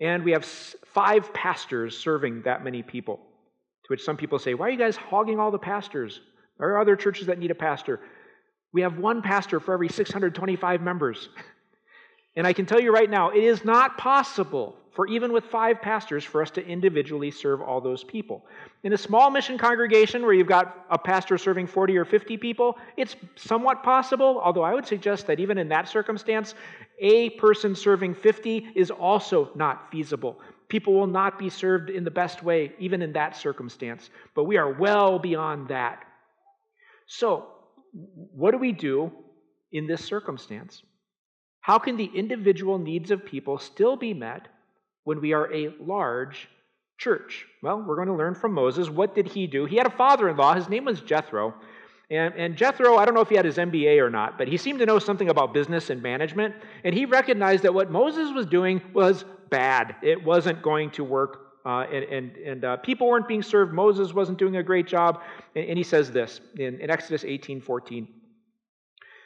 and 0.00 0.24
we 0.24 0.32
have 0.32 0.44
five 0.44 1.32
pastors 1.32 1.96
serving 1.96 2.42
that 2.42 2.62
many 2.62 2.82
people. 2.82 3.16
To 3.16 3.88
which 3.88 4.04
some 4.04 4.16
people 4.16 4.38
say, 4.38 4.54
Why 4.54 4.66
are 4.66 4.70
you 4.70 4.78
guys 4.78 4.96
hogging 4.96 5.40
all 5.40 5.50
the 5.50 5.58
pastors? 5.58 6.20
There 6.58 6.68
are 6.68 6.80
other 6.80 6.96
churches 6.96 7.26
that 7.28 7.38
need 7.38 7.50
a 7.50 7.54
pastor. 7.54 8.00
We 8.72 8.82
have 8.82 8.98
one 8.98 9.22
pastor 9.22 9.60
for 9.60 9.72
every 9.72 9.88
625 9.88 10.82
members. 10.82 11.30
And 12.36 12.46
I 12.46 12.52
can 12.52 12.66
tell 12.66 12.80
you 12.80 12.92
right 12.92 13.08
now, 13.10 13.30
it 13.30 13.42
is 13.42 13.64
not 13.64 13.98
possible 13.98 14.76
for 14.98 15.06
even 15.06 15.32
with 15.32 15.44
five 15.44 15.80
pastors 15.80 16.24
for 16.24 16.42
us 16.42 16.50
to 16.50 16.66
individually 16.66 17.30
serve 17.30 17.62
all 17.62 17.80
those 17.80 18.02
people. 18.02 18.44
In 18.82 18.94
a 18.94 18.98
small 18.98 19.30
mission 19.30 19.56
congregation 19.56 20.22
where 20.22 20.32
you've 20.32 20.48
got 20.48 20.86
a 20.90 20.98
pastor 20.98 21.38
serving 21.38 21.68
40 21.68 21.96
or 21.96 22.04
50 22.04 22.36
people, 22.36 22.76
it's 22.96 23.14
somewhat 23.36 23.84
possible, 23.84 24.40
although 24.42 24.64
I 24.64 24.74
would 24.74 24.88
suggest 24.88 25.28
that 25.28 25.38
even 25.38 25.56
in 25.56 25.68
that 25.68 25.88
circumstance, 25.88 26.56
a 26.98 27.30
person 27.30 27.76
serving 27.76 28.12
50 28.12 28.70
is 28.74 28.90
also 28.90 29.52
not 29.54 29.88
feasible. 29.92 30.40
People 30.68 30.94
will 30.94 31.06
not 31.06 31.38
be 31.38 31.48
served 31.48 31.90
in 31.90 32.02
the 32.02 32.10
best 32.10 32.42
way, 32.42 32.72
even 32.80 33.00
in 33.00 33.12
that 33.12 33.36
circumstance. 33.36 34.10
But 34.34 34.46
we 34.46 34.56
are 34.56 34.72
well 34.72 35.20
beyond 35.20 35.68
that. 35.68 36.02
So, 37.06 37.46
what 37.92 38.50
do 38.50 38.58
we 38.58 38.72
do 38.72 39.12
in 39.70 39.86
this 39.86 40.04
circumstance? 40.04 40.82
How 41.60 41.78
can 41.78 41.96
the 41.96 42.10
individual 42.12 42.78
needs 42.80 43.12
of 43.12 43.24
people 43.24 43.58
still 43.58 43.96
be 43.96 44.12
met 44.12 44.48
when 45.08 45.22
we 45.22 45.32
are 45.32 45.50
a 45.54 45.74
large 45.80 46.50
church? 46.98 47.46
Well, 47.62 47.80
we're 47.80 47.96
going 47.96 48.08
to 48.08 48.14
learn 48.14 48.34
from 48.34 48.52
Moses. 48.52 48.90
What 48.90 49.14
did 49.14 49.26
he 49.26 49.46
do? 49.46 49.64
He 49.64 49.76
had 49.76 49.86
a 49.86 49.96
father 49.96 50.28
in 50.28 50.36
law. 50.36 50.54
His 50.54 50.68
name 50.68 50.84
was 50.84 51.00
Jethro. 51.00 51.54
And, 52.10 52.34
and, 52.34 52.54
Jethro, 52.54 52.96
I 52.98 53.06
don't 53.06 53.14
know 53.14 53.22
if 53.22 53.30
he 53.30 53.36
had 53.36 53.46
his 53.46 53.56
MBA 53.56 54.02
or 54.02 54.10
not, 54.10 54.36
but 54.36 54.48
he 54.48 54.58
seemed 54.58 54.80
to 54.80 54.86
know 54.86 54.98
something 54.98 55.30
about 55.30 55.54
business 55.54 55.88
and 55.88 56.02
management. 56.02 56.54
And 56.84 56.94
he 56.94 57.06
recognized 57.06 57.62
that 57.62 57.72
what 57.72 57.90
Moses 57.90 58.34
was 58.34 58.44
doing 58.44 58.82
was 58.92 59.24
bad. 59.48 59.96
It 60.02 60.22
wasn't 60.22 60.60
going 60.60 60.90
to 60.90 61.04
work 61.04 61.46
uh, 61.64 61.86
and 61.92 62.04
and, 62.04 62.36
and 62.36 62.64
uh, 62.64 62.76
people 62.76 63.08
weren't 63.08 63.28
being 63.28 63.42
served. 63.42 63.72
Moses 63.72 64.14
wasn't 64.14 64.38
doing 64.38 64.56
a 64.56 64.62
great 64.62 64.86
job. 64.86 65.22
And, 65.56 65.70
and 65.70 65.78
he 65.78 65.84
says 65.84 66.10
this 66.10 66.40
in, 66.58 66.80
in 66.80 66.90
Exodus 66.90 67.24
18 67.24 67.62
14. 67.62 68.08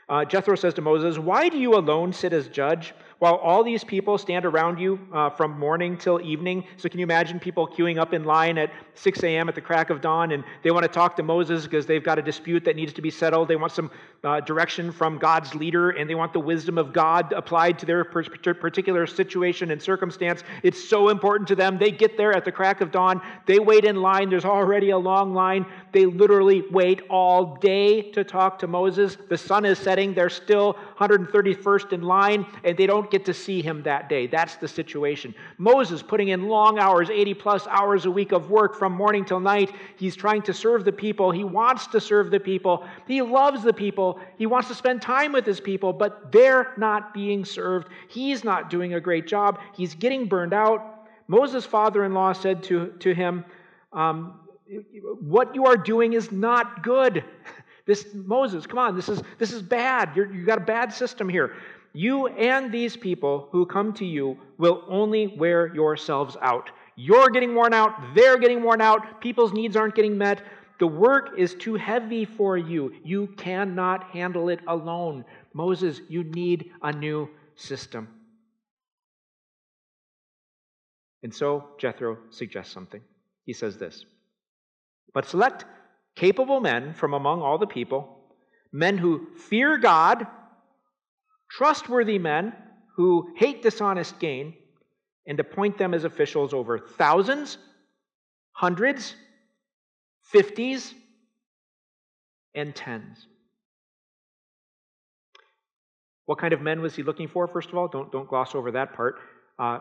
Uh, 0.09 0.25
Jethro 0.25 0.57
says 0.57 0.75
to 0.75 0.83
Moses, 0.83 1.19
Why 1.19 1.49
do 1.49 1.59
you 1.59 1.75
alone 1.75 2.13
sit 2.13 2.33
as 2.33 2.49
judge 2.49 2.95
while 3.23 3.37
all 3.37 3.63
these 3.63 3.85
people 3.85 4.19
stand 4.19 4.45
around 4.45 4.81
you 4.81 4.99
uh, 5.13 5.31
from 5.31 5.57
morning 5.57 5.97
till 5.97 6.21
evening. 6.23 6.65
So, 6.77 6.89
can 6.89 6.99
you 6.99 7.05
imagine 7.05 7.39
people 7.39 7.69
queuing 7.69 7.97
up 7.97 8.13
in 8.15 8.25
line 8.25 8.59
at 8.59 8.73
6 8.97 9.23
a.m. 9.23 9.49
at 9.49 9.55
the 9.55 9.61
crack 9.61 9.91
of 9.91 10.01
dawn 10.01 10.33
and 10.33 10.43
they 10.65 10.73
want 10.73 10.83
to 10.83 10.89
talk 10.89 11.15
to 11.19 11.23
Moses 11.23 11.63
because 11.63 11.87
they've 11.87 12.03
got 12.03 12.19
a 12.19 12.23
dispute 12.23 12.65
that 12.65 12.75
needs 12.75 12.93
to 12.95 13.01
be 13.01 13.11
settled? 13.11 13.47
They 13.47 13.55
want 13.55 13.71
some 13.71 13.93
uh, 14.25 14.41
direction 14.41 14.91
from 14.91 15.19
God's 15.19 15.55
leader 15.55 15.91
and 15.91 16.11
they 16.11 16.17
want 16.17 16.33
the 16.33 16.41
wisdom 16.41 16.79
of 16.79 16.93
God 16.93 17.33
applied 17.33 17.79
to 17.79 17.87
their 17.87 18.05
particular 18.05 19.07
situation 19.07 19.71
and 19.71 19.81
circumstance. 19.81 20.43
It's 20.65 20.89
so 20.89 21.09
important 21.09 21.47
to 21.49 21.55
them. 21.55 21.79
They 21.79 21.93
get 21.93 22.17
there 22.17 22.33
at 22.33 22.45
the 22.45 22.51
crack 22.51 22.81
of 22.81 22.91
dawn, 22.91 23.23
they 23.47 23.61
wait 23.61 23.85
in 23.85 24.03
line. 24.03 24.31
There's 24.31 24.45
already 24.45 24.91
a 24.91 24.99
long 24.99 25.33
line. 25.33 25.65
They 25.93 26.07
literally 26.07 26.65
wait 26.73 27.03
all 27.09 27.55
day 27.59 28.11
to 28.11 28.25
talk 28.25 28.59
to 28.59 28.67
Moses. 28.67 29.17
The 29.29 29.39
sun 29.39 29.65
is 29.65 29.79
setting. 29.79 30.13
They're 30.13 30.29
still 30.29 30.75
131st 30.99 31.93
in 31.93 32.03
line 32.03 32.47
and 32.65 32.77
they 32.77 32.87
don't 32.87 33.12
get 33.13 33.25
to 33.27 33.35
see 33.35 33.63
him 33.63 33.83
that 33.83 34.09
day. 34.09 34.27
That's 34.27 34.57
the 34.57 34.67
situation. 34.67 35.35
Moses 35.59 36.03
putting 36.03 36.29
in 36.29 36.49
long 36.49 36.79
hours, 36.79 37.11
80 37.11 37.35
plus 37.35 37.67
hours 37.69 38.07
a 38.07 38.11
week 38.11 38.33
of 38.33 38.51
work 38.51 38.75
from 38.75 38.93
morning 38.93 39.25
till 39.25 39.39
night. 39.39 39.71
He's 39.97 40.17
trying 40.17 40.43
to 40.43 40.55
serve 40.55 40.85
the 40.85 40.91
people. 40.91 41.31
He 41.31 41.45
wants 41.45 41.87
to 41.89 42.01
serve 42.01 42.31
the 42.31 42.41
people. 42.41 42.85
He 43.07 43.23
loves 43.23 43.63
the 43.63 43.73
people. 43.73 44.19
He 44.39 44.47
wants 44.47 44.69
to 44.69 44.75
spend 44.75 45.03
time 45.03 45.31
with 45.31 45.45
his 45.45 45.61
people, 45.61 45.93
but 45.93 46.33
they're 46.33 46.73
not 46.79 47.15
being 47.15 47.45
served. 47.45 47.89
He's 48.09 48.43
not 48.43 48.71
doing 48.71 48.95
a 48.95 49.01
great 49.01 49.29
job. 49.29 49.61
He's 49.75 49.95
getting 49.95 50.27
burned 50.27 50.55
out. 50.55 51.07
Moses' 51.29 51.67
father 51.67 52.05
in 52.05 52.15
law 52.15 52.33
said 52.33 52.63
to, 52.65 52.95
to 53.01 53.15
him, 53.15 53.45
um, 53.93 54.41
What 55.21 55.55
you 55.55 55.67
are 55.67 55.77
doing 55.77 56.15
is 56.15 56.33
not 56.33 56.83
good. 56.83 57.23
This 57.85 58.07
Moses, 58.15 58.65
come 58.65 58.79
on, 58.79 58.95
this 58.95 59.09
is 59.09 59.23
this 59.39 59.53
is 59.53 59.61
bad. 59.61 60.11
You're, 60.15 60.33
you 60.33 60.45
got 60.47 60.59
a 60.59 60.65
bad 60.65 60.93
system 60.93 61.29
here. 61.29 61.57
You 61.93 62.27
and 62.29 62.73
these 62.73 62.97
people 62.97 63.49
who 63.53 63.67
come 63.67 63.93
to 63.95 64.05
you 64.05 64.39
will 64.59 64.85
only 64.89 65.27
wear 65.27 65.75
yourselves 65.75 66.37
out. 66.41 66.71
You're 66.97 67.31
getting 67.31 67.55
worn 67.55 67.75
out, 67.75 68.15
they're 68.15 68.39
getting 68.39 68.63
worn 68.63 68.81
out, 68.81 69.21
people's 69.21 69.53
needs 69.53 69.77
aren't 69.77 69.95
getting 69.95 70.17
met. 70.17 70.43
The 70.79 70.87
work 70.87 71.39
is 71.39 71.55
too 71.55 71.75
heavy 71.75 72.25
for 72.25 72.57
you. 72.57 72.93
You 73.05 73.29
cannot 73.37 74.05
handle 74.11 74.49
it 74.49 74.61
alone. 74.67 75.25
Moses, 75.55 76.01
you 76.09 76.25
need 76.25 76.71
a 76.83 76.93
new 76.93 77.29
system. 77.55 78.09
And 81.23 81.33
so 81.33 81.69
Jethro 81.79 82.19
suggests 82.31 82.73
something. 82.73 83.01
He 83.45 83.53
says 83.53 83.77
this 83.77 84.05
But 85.15 85.27
select 85.27 85.65
capable 86.17 86.61
men 86.61 86.95
from 86.95 87.15
among 87.15 87.43
all 87.43 87.59
the 87.59 87.67
people, 87.67 88.19
men 88.73 88.99
who 88.99 89.29
fear 89.37 89.79
God, 89.79 90.27
trustworthy 91.63 92.19
men 92.19 92.53
who 92.97 93.33
hate 93.37 93.63
dishonest 93.63 94.19
gain, 94.19 94.53
and 95.29 95.39
appoint 95.39 95.79
them 95.79 95.95
as 95.95 96.03
officials 96.03 96.53
over 96.53 96.77
thousands, 96.77 97.57
hundreds, 98.51 99.15
fifties, 100.23 100.93
and 102.57 102.75
tens. 102.75 103.29
What 106.27 106.39
kind 106.41 106.53
of 106.53 106.61
men 106.61 106.81
was 106.81 106.97
he 106.97 107.05
looking 107.05 107.29
for, 107.29 107.47
first 107.47 107.69
of 107.69 107.77
all? 107.77 107.87
Don't, 107.87 108.11
don't 108.11 108.29
gloss 108.29 108.57
over 108.57 108.73
that 108.73 108.93
part. 108.95 109.21
Uh, 109.57 109.79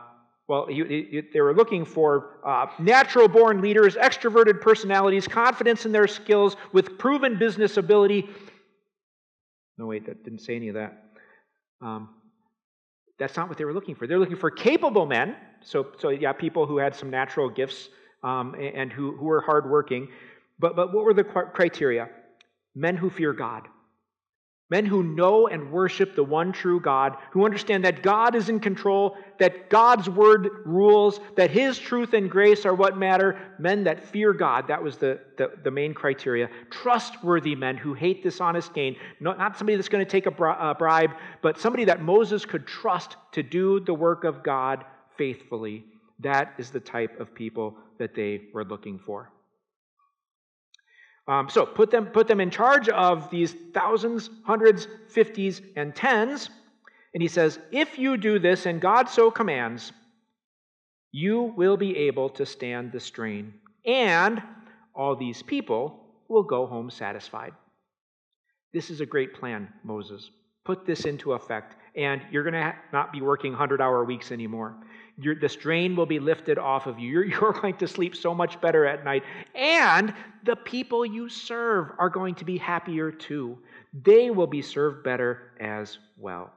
well, 0.47 0.67
he, 0.67 0.83
he, 0.83 1.21
they 1.33 1.41
were 1.41 1.55
looking 1.55 1.83
for 1.83 2.41
uh, 2.45 2.67
natural 2.77 3.27
born 3.27 3.59
leaders, 3.59 3.95
extroverted 3.95 4.61
personalities, 4.61 5.27
confidence 5.27 5.87
in 5.87 5.91
their 5.91 6.07
skills, 6.07 6.57
with 6.73 6.99
proven 6.99 7.39
business 7.39 7.77
ability. 7.77 8.29
No, 9.79 9.87
wait, 9.87 10.05
that 10.05 10.23
didn't 10.23 10.41
say 10.41 10.55
any 10.55 10.67
of 10.67 10.75
that. 10.75 11.10
Um, 11.81 12.09
that's 13.17 13.35
not 13.37 13.49
what 13.49 13.57
they 13.57 13.65
were 13.65 13.73
looking 13.73 13.95
for. 13.95 14.07
They're 14.07 14.19
looking 14.19 14.37
for 14.37 14.49
capable 14.49 15.05
men. 15.05 15.35
So, 15.61 15.87
so 15.99 16.09
yeah, 16.09 16.33
people 16.33 16.65
who 16.65 16.77
had 16.77 16.95
some 16.95 17.09
natural 17.09 17.49
gifts 17.49 17.89
um, 18.23 18.55
and, 18.55 18.75
and 18.75 18.93
who, 18.93 19.15
who 19.15 19.25
were 19.25 19.41
hardworking. 19.41 20.07
But, 20.59 20.75
but 20.75 20.93
what 20.93 21.05
were 21.05 21.13
the 21.13 21.23
criteria? 21.23 22.09
Men 22.75 22.95
who 22.97 23.09
fear 23.09 23.33
God. 23.33 23.67
Men 24.71 24.85
who 24.85 25.03
know 25.03 25.49
and 25.49 25.69
worship 25.69 26.15
the 26.15 26.23
one 26.23 26.53
true 26.53 26.79
God, 26.79 27.17
who 27.31 27.43
understand 27.43 27.83
that 27.83 28.01
God 28.01 28.35
is 28.35 28.47
in 28.47 28.61
control, 28.61 29.17
that 29.37 29.69
God's 29.69 30.09
word 30.09 30.47
rules, 30.65 31.19
that 31.35 31.51
his 31.51 31.77
truth 31.77 32.13
and 32.13 32.31
grace 32.31 32.65
are 32.65 32.73
what 32.73 32.97
matter. 32.97 33.37
Men 33.59 33.83
that 33.83 34.01
fear 34.01 34.31
God, 34.31 34.69
that 34.69 34.81
was 34.81 34.95
the, 34.95 35.19
the, 35.37 35.51
the 35.65 35.71
main 35.71 35.93
criteria. 35.93 36.49
Trustworthy 36.69 37.53
men 37.53 37.75
who 37.75 37.93
hate 37.93 38.23
dishonest 38.23 38.73
gain, 38.73 38.95
not, 39.19 39.37
not 39.37 39.57
somebody 39.57 39.75
that's 39.75 39.89
going 39.89 40.05
to 40.05 40.09
take 40.09 40.25
a 40.25 40.31
bribe, 40.31 41.11
but 41.41 41.59
somebody 41.59 41.83
that 41.83 42.01
Moses 42.01 42.45
could 42.45 42.65
trust 42.65 43.17
to 43.33 43.43
do 43.43 43.81
the 43.81 43.93
work 43.93 44.23
of 44.23 44.41
God 44.41 44.85
faithfully. 45.17 45.83
That 46.21 46.53
is 46.57 46.69
the 46.69 46.79
type 46.79 47.19
of 47.19 47.35
people 47.35 47.75
that 47.97 48.15
they 48.15 48.43
were 48.53 48.63
looking 48.63 48.99
for. 48.99 49.33
Um, 51.27 51.49
so 51.49 51.65
put 51.65 51.91
them, 51.91 52.07
put 52.07 52.27
them 52.27 52.41
in 52.41 52.49
charge 52.49 52.89
of 52.89 53.29
these 53.29 53.55
thousands, 53.73 54.29
hundreds, 54.43 54.87
fifties, 55.07 55.61
and 55.75 55.95
tens. 55.95 56.49
And 57.13 57.21
he 57.21 57.27
says, 57.27 57.59
If 57.71 57.99
you 57.99 58.17
do 58.17 58.39
this, 58.39 58.65
and 58.65 58.81
God 58.81 59.09
so 59.09 59.29
commands, 59.29 59.91
you 61.11 61.53
will 61.55 61.77
be 61.77 61.95
able 61.97 62.29
to 62.29 62.45
stand 62.45 62.91
the 62.91 62.99
strain, 62.99 63.53
and 63.85 64.41
all 64.95 65.15
these 65.15 65.43
people 65.43 66.05
will 66.27 66.43
go 66.43 66.65
home 66.65 66.89
satisfied. 66.89 67.53
This 68.73 68.89
is 68.89 69.01
a 69.01 69.05
great 69.05 69.33
plan, 69.33 69.67
Moses. 69.83 70.29
Put 70.63 70.85
this 70.85 71.05
into 71.05 71.33
effect, 71.33 71.75
and 71.95 72.21
you're 72.31 72.43
going 72.43 72.53
to 72.53 72.75
not 72.93 73.11
be 73.11 73.21
working 73.21 73.51
100 73.51 73.81
hour 73.81 74.03
weeks 74.03 74.31
anymore 74.31 74.75
the 75.17 75.49
strain 75.49 75.95
will 75.95 76.05
be 76.05 76.19
lifted 76.19 76.57
off 76.57 76.87
of 76.87 76.99
you. 76.99 77.09
You're, 77.09 77.25
you're 77.41 77.53
going 77.53 77.77
to 77.77 77.87
sleep 77.87 78.15
so 78.15 78.33
much 78.33 78.59
better 78.61 78.85
at 78.85 79.03
night. 79.03 79.23
And 79.55 80.13
the 80.43 80.55
people 80.55 81.05
you 81.05 81.29
serve 81.29 81.91
are 81.99 82.09
going 82.09 82.35
to 82.35 82.45
be 82.45 82.57
happier 82.57 83.11
too. 83.11 83.57
They 83.93 84.29
will 84.29 84.47
be 84.47 84.61
served 84.61 85.03
better 85.03 85.51
as 85.59 85.99
well. 86.17 86.51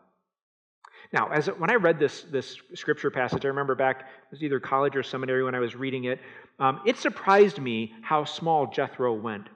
Now, 1.13 1.29
as 1.29 1.47
when 1.47 1.71
I 1.71 1.75
read 1.75 1.99
this, 1.99 2.23
this 2.31 2.57
scripture 2.75 3.11
passage, 3.11 3.45
I 3.45 3.49
remember 3.49 3.75
back, 3.75 4.01
it 4.01 4.31
was 4.31 4.43
either 4.43 4.59
college 4.59 4.97
or 4.97 5.03
seminary 5.03 5.45
when 5.45 5.55
I 5.55 5.61
was 5.61 5.77
reading 5.77 6.05
it, 6.05 6.19
um, 6.59 6.81
it 6.87 6.97
surprised 6.97 7.61
me 7.61 7.93
how 8.03 8.25
small 8.25 8.67
Jethro 8.67 9.13
went. 9.13 9.49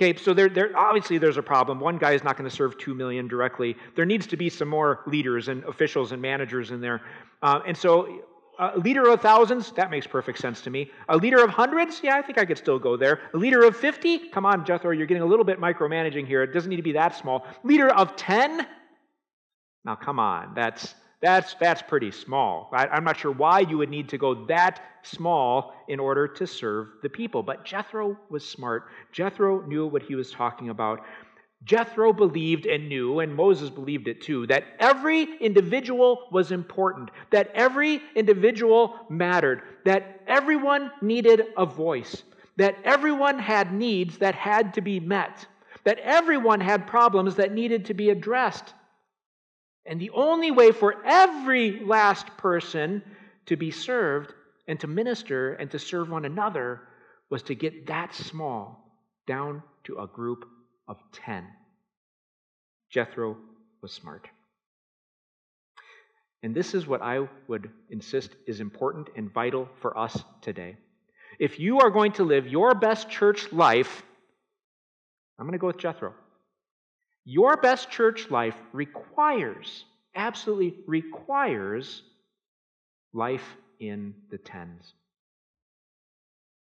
Okay, 0.00 0.16
so 0.16 0.32
there, 0.32 0.48
there, 0.48 0.74
obviously 0.78 1.18
there's 1.18 1.36
a 1.36 1.42
problem. 1.42 1.78
One 1.78 1.98
guy 1.98 2.12
is 2.12 2.24
not 2.24 2.38
going 2.38 2.48
to 2.48 2.56
serve 2.56 2.78
two 2.78 2.94
million 2.94 3.28
directly. 3.28 3.76
There 3.96 4.06
needs 4.06 4.26
to 4.28 4.36
be 4.38 4.48
some 4.48 4.66
more 4.66 5.02
leaders 5.06 5.48
and 5.48 5.62
officials 5.64 6.12
and 6.12 6.22
managers 6.22 6.70
in 6.70 6.80
there. 6.80 7.02
Uh, 7.42 7.60
and 7.66 7.76
so 7.76 8.22
a 8.58 8.78
leader 8.78 9.10
of 9.10 9.20
thousands, 9.20 9.72
that 9.72 9.90
makes 9.90 10.06
perfect 10.06 10.38
sense 10.38 10.62
to 10.62 10.70
me. 10.70 10.90
A 11.10 11.18
leader 11.18 11.44
of 11.44 11.50
hundreds, 11.50 12.00
yeah, 12.02 12.16
I 12.16 12.22
think 12.22 12.38
I 12.38 12.46
could 12.46 12.56
still 12.56 12.78
go 12.78 12.96
there. 12.96 13.20
A 13.34 13.36
leader 13.36 13.62
of 13.62 13.76
50, 13.76 14.30
come 14.30 14.46
on, 14.46 14.64
Jethro, 14.64 14.90
you're 14.92 15.06
getting 15.06 15.22
a 15.22 15.26
little 15.26 15.44
bit 15.44 15.60
micromanaging 15.60 16.26
here. 16.26 16.42
It 16.42 16.54
doesn't 16.54 16.70
need 16.70 16.76
to 16.76 16.82
be 16.82 16.92
that 16.92 17.14
small. 17.14 17.46
Leader 17.62 17.90
of 17.90 18.16
10, 18.16 18.66
now 19.84 19.96
come 19.96 20.18
on, 20.18 20.54
that's, 20.54 20.94
that's, 21.20 21.54
that's 21.54 21.82
pretty 21.82 22.10
small. 22.10 22.70
I, 22.72 22.86
I'm 22.86 23.04
not 23.04 23.18
sure 23.18 23.32
why 23.32 23.60
you 23.60 23.78
would 23.78 23.90
need 23.90 24.08
to 24.10 24.18
go 24.18 24.46
that 24.46 24.80
small 25.02 25.74
in 25.88 26.00
order 26.00 26.26
to 26.26 26.46
serve 26.46 26.88
the 27.02 27.08
people. 27.08 27.42
But 27.42 27.64
Jethro 27.64 28.16
was 28.30 28.46
smart. 28.46 28.84
Jethro 29.12 29.60
knew 29.66 29.86
what 29.86 30.02
he 30.02 30.14
was 30.14 30.30
talking 30.30 30.70
about. 30.70 31.00
Jethro 31.64 32.12
believed 32.12 32.64
and 32.64 32.88
knew, 32.88 33.20
and 33.20 33.34
Moses 33.34 33.68
believed 33.68 34.08
it 34.08 34.22
too, 34.22 34.46
that 34.46 34.64
every 34.78 35.36
individual 35.40 36.26
was 36.32 36.52
important, 36.52 37.10
that 37.30 37.50
every 37.54 38.00
individual 38.14 38.98
mattered, 39.10 39.62
that 39.84 40.22
everyone 40.26 40.90
needed 41.02 41.48
a 41.58 41.66
voice, 41.66 42.22
that 42.56 42.76
everyone 42.84 43.38
had 43.38 43.74
needs 43.74 44.16
that 44.18 44.34
had 44.34 44.72
to 44.72 44.80
be 44.80 44.98
met, 44.98 45.46
that 45.84 45.98
everyone 45.98 46.60
had 46.60 46.86
problems 46.86 47.34
that 47.34 47.52
needed 47.52 47.84
to 47.84 47.94
be 47.94 48.08
addressed. 48.08 48.72
And 49.86 50.00
the 50.00 50.10
only 50.10 50.50
way 50.50 50.72
for 50.72 50.96
every 51.04 51.80
last 51.80 52.26
person 52.36 53.02
to 53.46 53.56
be 53.56 53.70
served 53.70 54.32
and 54.68 54.78
to 54.80 54.86
minister 54.86 55.54
and 55.54 55.70
to 55.70 55.78
serve 55.78 56.10
one 56.10 56.24
another 56.24 56.82
was 57.30 57.42
to 57.44 57.54
get 57.54 57.86
that 57.86 58.14
small 58.14 58.84
down 59.26 59.62
to 59.84 59.98
a 59.98 60.06
group 60.06 60.44
of 60.86 60.98
10. 61.12 61.46
Jethro 62.90 63.36
was 63.80 63.92
smart. 63.92 64.28
And 66.42 66.54
this 66.54 66.74
is 66.74 66.86
what 66.86 67.02
I 67.02 67.28
would 67.48 67.70
insist 67.90 68.30
is 68.46 68.60
important 68.60 69.08
and 69.16 69.32
vital 69.32 69.68
for 69.80 69.96
us 69.96 70.22
today. 70.40 70.76
If 71.38 71.60
you 71.60 71.80
are 71.80 71.90
going 71.90 72.12
to 72.12 72.24
live 72.24 72.46
your 72.46 72.74
best 72.74 73.08
church 73.08 73.52
life, 73.52 74.02
I'm 75.38 75.46
going 75.46 75.52
to 75.52 75.58
go 75.58 75.68
with 75.68 75.78
Jethro. 75.78 76.14
Your 77.32 77.56
best 77.56 77.92
church 77.92 78.28
life 78.28 78.56
requires, 78.72 79.84
absolutely 80.16 80.74
requires, 80.88 82.02
life 83.12 83.56
in 83.78 84.14
the 84.32 84.38
tens. 84.38 84.94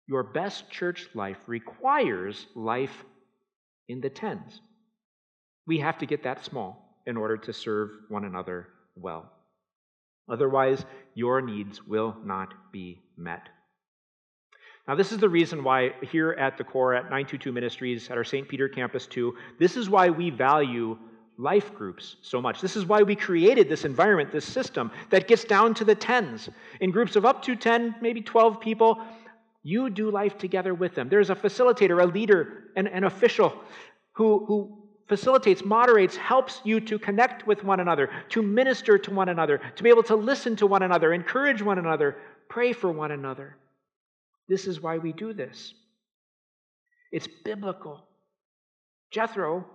Your 0.09 0.25
best 0.25 0.69
church 0.69 1.09
life 1.15 1.37
requires 1.47 2.47
life 2.57 3.05
in 3.87 4.01
the 4.01 4.11
tens. 4.11 4.61
We 5.65 5.79
have 5.79 5.99
to 5.99 6.07
get 6.07 6.25
that 6.25 6.45
small 6.45 6.99
in 7.07 7.17
order 7.17 7.37
to 7.37 7.53
serve 7.53 7.91
one 8.09 8.25
another 8.25 8.67
well. 8.97 9.31
Otherwise, 10.29 10.85
your 11.15 11.41
needs 11.41 11.87
will 11.87 12.17
not 12.25 12.73
be 12.73 13.01
met. 13.17 13.49
Now, 14.89 14.95
this 14.95 15.13
is 15.13 15.19
the 15.19 15.29
reason 15.29 15.63
why 15.63 15.93
here 16.01 16.33
at 16.33 16.57
the 16.57 16.65
core 16.65 16.95
at 16.95 17.05
922 17.05 17.53
Ministries, 17.53 18.09
at 18.09 18.17
our 18.17 18.25
St. 18.25 18.49
Peter 18.49 18.71
campus 18.71 19.07
too, 19.07 19.37
this 19.59 19.77
is 19.77 19.91
why 19.91 20.09
we 20.09 20.31
value 20.31 20.97
life 21.37 21.75
groups 21.75 22.17
so 22.23 22.41
much. 22.41 22.63
This 22.63 22.75
is 22.75 22.87
why 22.87 23.03
we 23.03 23.15
created 23.15 23.69
this 23.69 23.85
environment, 23.85 24.33
this 24.33 24.47
system 24.47 24.91
that 25.11 25.29
gets 25.29 25.45
down 25.45 25.75
to 25.75 25.85
the 25.85 25.95
tens. 25.95 26.49
In 26.81 26.91
groups 26.91 27.17
of 27.17 27.27
up 27.27 27.43
to 27.43 27.55
10, 27.55 27.97
maybe 28.01 28.23
12 28.23 28.63
people, 28.63 28.99
you 29.63 29.91
do 29.91 30.11
life 30.11 30.39
together 30.39 30.73
with 30.73 30.95
them. 30.95 31.11
There's 31.11 31.29
a 31.29 31.35
facilitator, 31.35 32.03
a 32.03 32.07
leader, 32.07 32.71
an, 32.75 32.87
an 32.87 33.05
official 33.05 33.55
who, 34.13 34.47
who 34.47 34.89
facilitates, 35.07 35.67
moderates, 35.67 36.17
helps 36.17 36.63
you 36.65 36.81
to 36.81 36.99
connect 36.99 37.47
with 37.47 37.63
one 37.63 37.81
another, 37.81 38.09
to 38.31 38.43
minister 38.43 38.97
to 38.97 39.11
one 39.11 39.29
another, 39.29 39.61
to 39.77 39.83
be 39.83 39.91
able 39.91 40.03
to 40.05 40.17
listen 40.17 40.57
to 40.57 40.67
one 40.67 40.83
another, 40.83 41.13
encourage 41.13 41.61
one 41.61 41.79
another, 41.79 42.17
pray 42.49 42.73
for 42.73 42.91
one 42.91 43.11
another. 43.11 43.59
This 44.49 44.67
is 44.67 44.81
why 44.81 44.99
we 44.99 45.13
do 45.13 45.33
this. 45.33 45.75
It's 47.13 47.29
biblical. 47.45 48.07
Jethro 49.11 49.67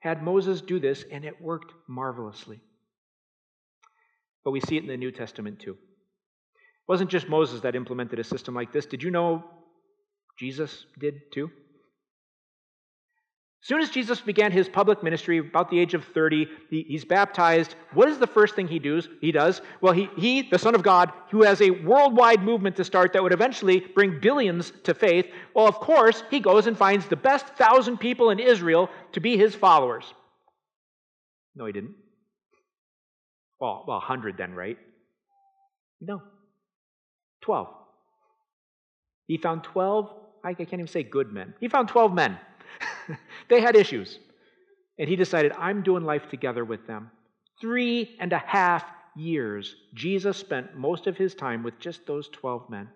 had 0.00 0.22
Moses 0.22 0.60
do 0.60 0.80
this, 0.80 1.04
and 1.10 1.24
it 1.24 1.40
worked 1.40 1.72
marvelously. 1.88 2.60
But 4.44 4.50
we 4.50 4.60
see 4.60 4.76
it 4.76 4.82
in 4.82 4.88
the 4.88 4.96
New 4.96 5.12
Testament 5.12 5.60
too. 5.60 5.72
It 5.72 6.88
wasn't 6.88 7.10
just 7.10 7.28
Moses 7.28 7.60
that 7.60 7.76
implemented 7.76 8.18
a 8.18 8.24
system 8.24 8.54
like 8.54 8.72
this. 8.72 8.86
Did 8.86 9.02
you 9.02 9.10
know 9.10 9.44
Jesus 10.38 10.86
did 10.98 11.32
too? 11.32 11.50
Soon 13.64 13.80
as 13.80 13.90
Jesus 13.90 14.20
began 14.20 14.50
his 14.50 14.68
public 14.68 15.04
ministry, 15.04 15.38
about 15.38 15.70
the 15.70 15.78
age 15.78 15.94
of 15.94 16.04
30, 16.06 16.48
he, 16.68 16.82
he's 16.82 17.04
baptized. 17.04 17.76
What 17.94 18.08
is 18.08 18.18
the 18.18 18.26
first 18.26 18.56
thing 18.56 18.66
he 18.66 18.80
does? 18.80 19.08
He 19.20 19.30
does? 19.30 19.62
Well, 19.80 19.92
he, 19.92 20.08
he, 20.16 20.42
the 20.42 20.58
Son 20.58 20.74
of 20.74 20.82
God, 20.82 21.12
who 21.30 21.44
has 21.44 21.62
a 21.62 21.70
worldwide 21.70 22.42
movement 22.42 22.74
to 22.76 22.84
start 22.84 23.12
that 23.12 23.22
would 23.22 23.32
eventually 23.32 23.78
bring 23.78 24.18
billions 24.18 24.72
to 24.82 24.94
faith, 24.94 25.26
well, 25.54 25.68
of 25.68 25.76
course, 25.76 26.24
he 26.28 26.40
goes 26.40 26.66
and 26.66 26.76
finds 26.76 27.06
the 27.06 27.14
best 27.14 27.46
thousand 27.50 27.98
people 27.98 28.30
in 28.30 28.40
Israel 28.40 28.90
to 29.12 29.20
be 29.20 29.36
his 29.36 29.54
followers. 29.54 30.12
No, 31.54 31.64
he 31.64 31.72
didn't. 31.72 31.94
Well, 33.60 33.84
well, 33.86 33.98
100 33.98 34.36
then, 34.36 34.54
right? 34.54 34.78
No. 36.00 36.20
12. 37.42 37.68
He 39.28 39.38
found 39.38 39.62
12, 39.62 40.10
I 40.42 40.54
can't 40.54 40.72
even 40.72 40.88
say 40.88 41.04
good 41.04 41.32
men. 41.32 41.54
He 41.60 41.68
found 41.68 41.88
12 41.88 42.12
men 42.12 42.38
they 43.52 43.60
had 43.60 43.76
issues. 43.76 44.18
And 44.98 45.08
he 45.08 45.16
decided, 45.16 45.52
I'm 45.58 45.82
doing 45.82 46.04
life 46.04 46.28
together 46.30 46.64
with 46.64 46.86
them. 46.86 47.10
Three 47.60 48.16
and 48.18 48.32
a 48.32 48.38
half 48.38 48.84
years, 49.14 49.76
Jesus 49.94 50.38
spent 50.38 50.76
most 50.76 51.06
of 51.06 51.16
his 51.16 51.34
time 51.34 51.62
with 51.62 51.78
just 51.78 52.06
those 52.06 52.28
12 52.28 52.70
men. 52.70 52.88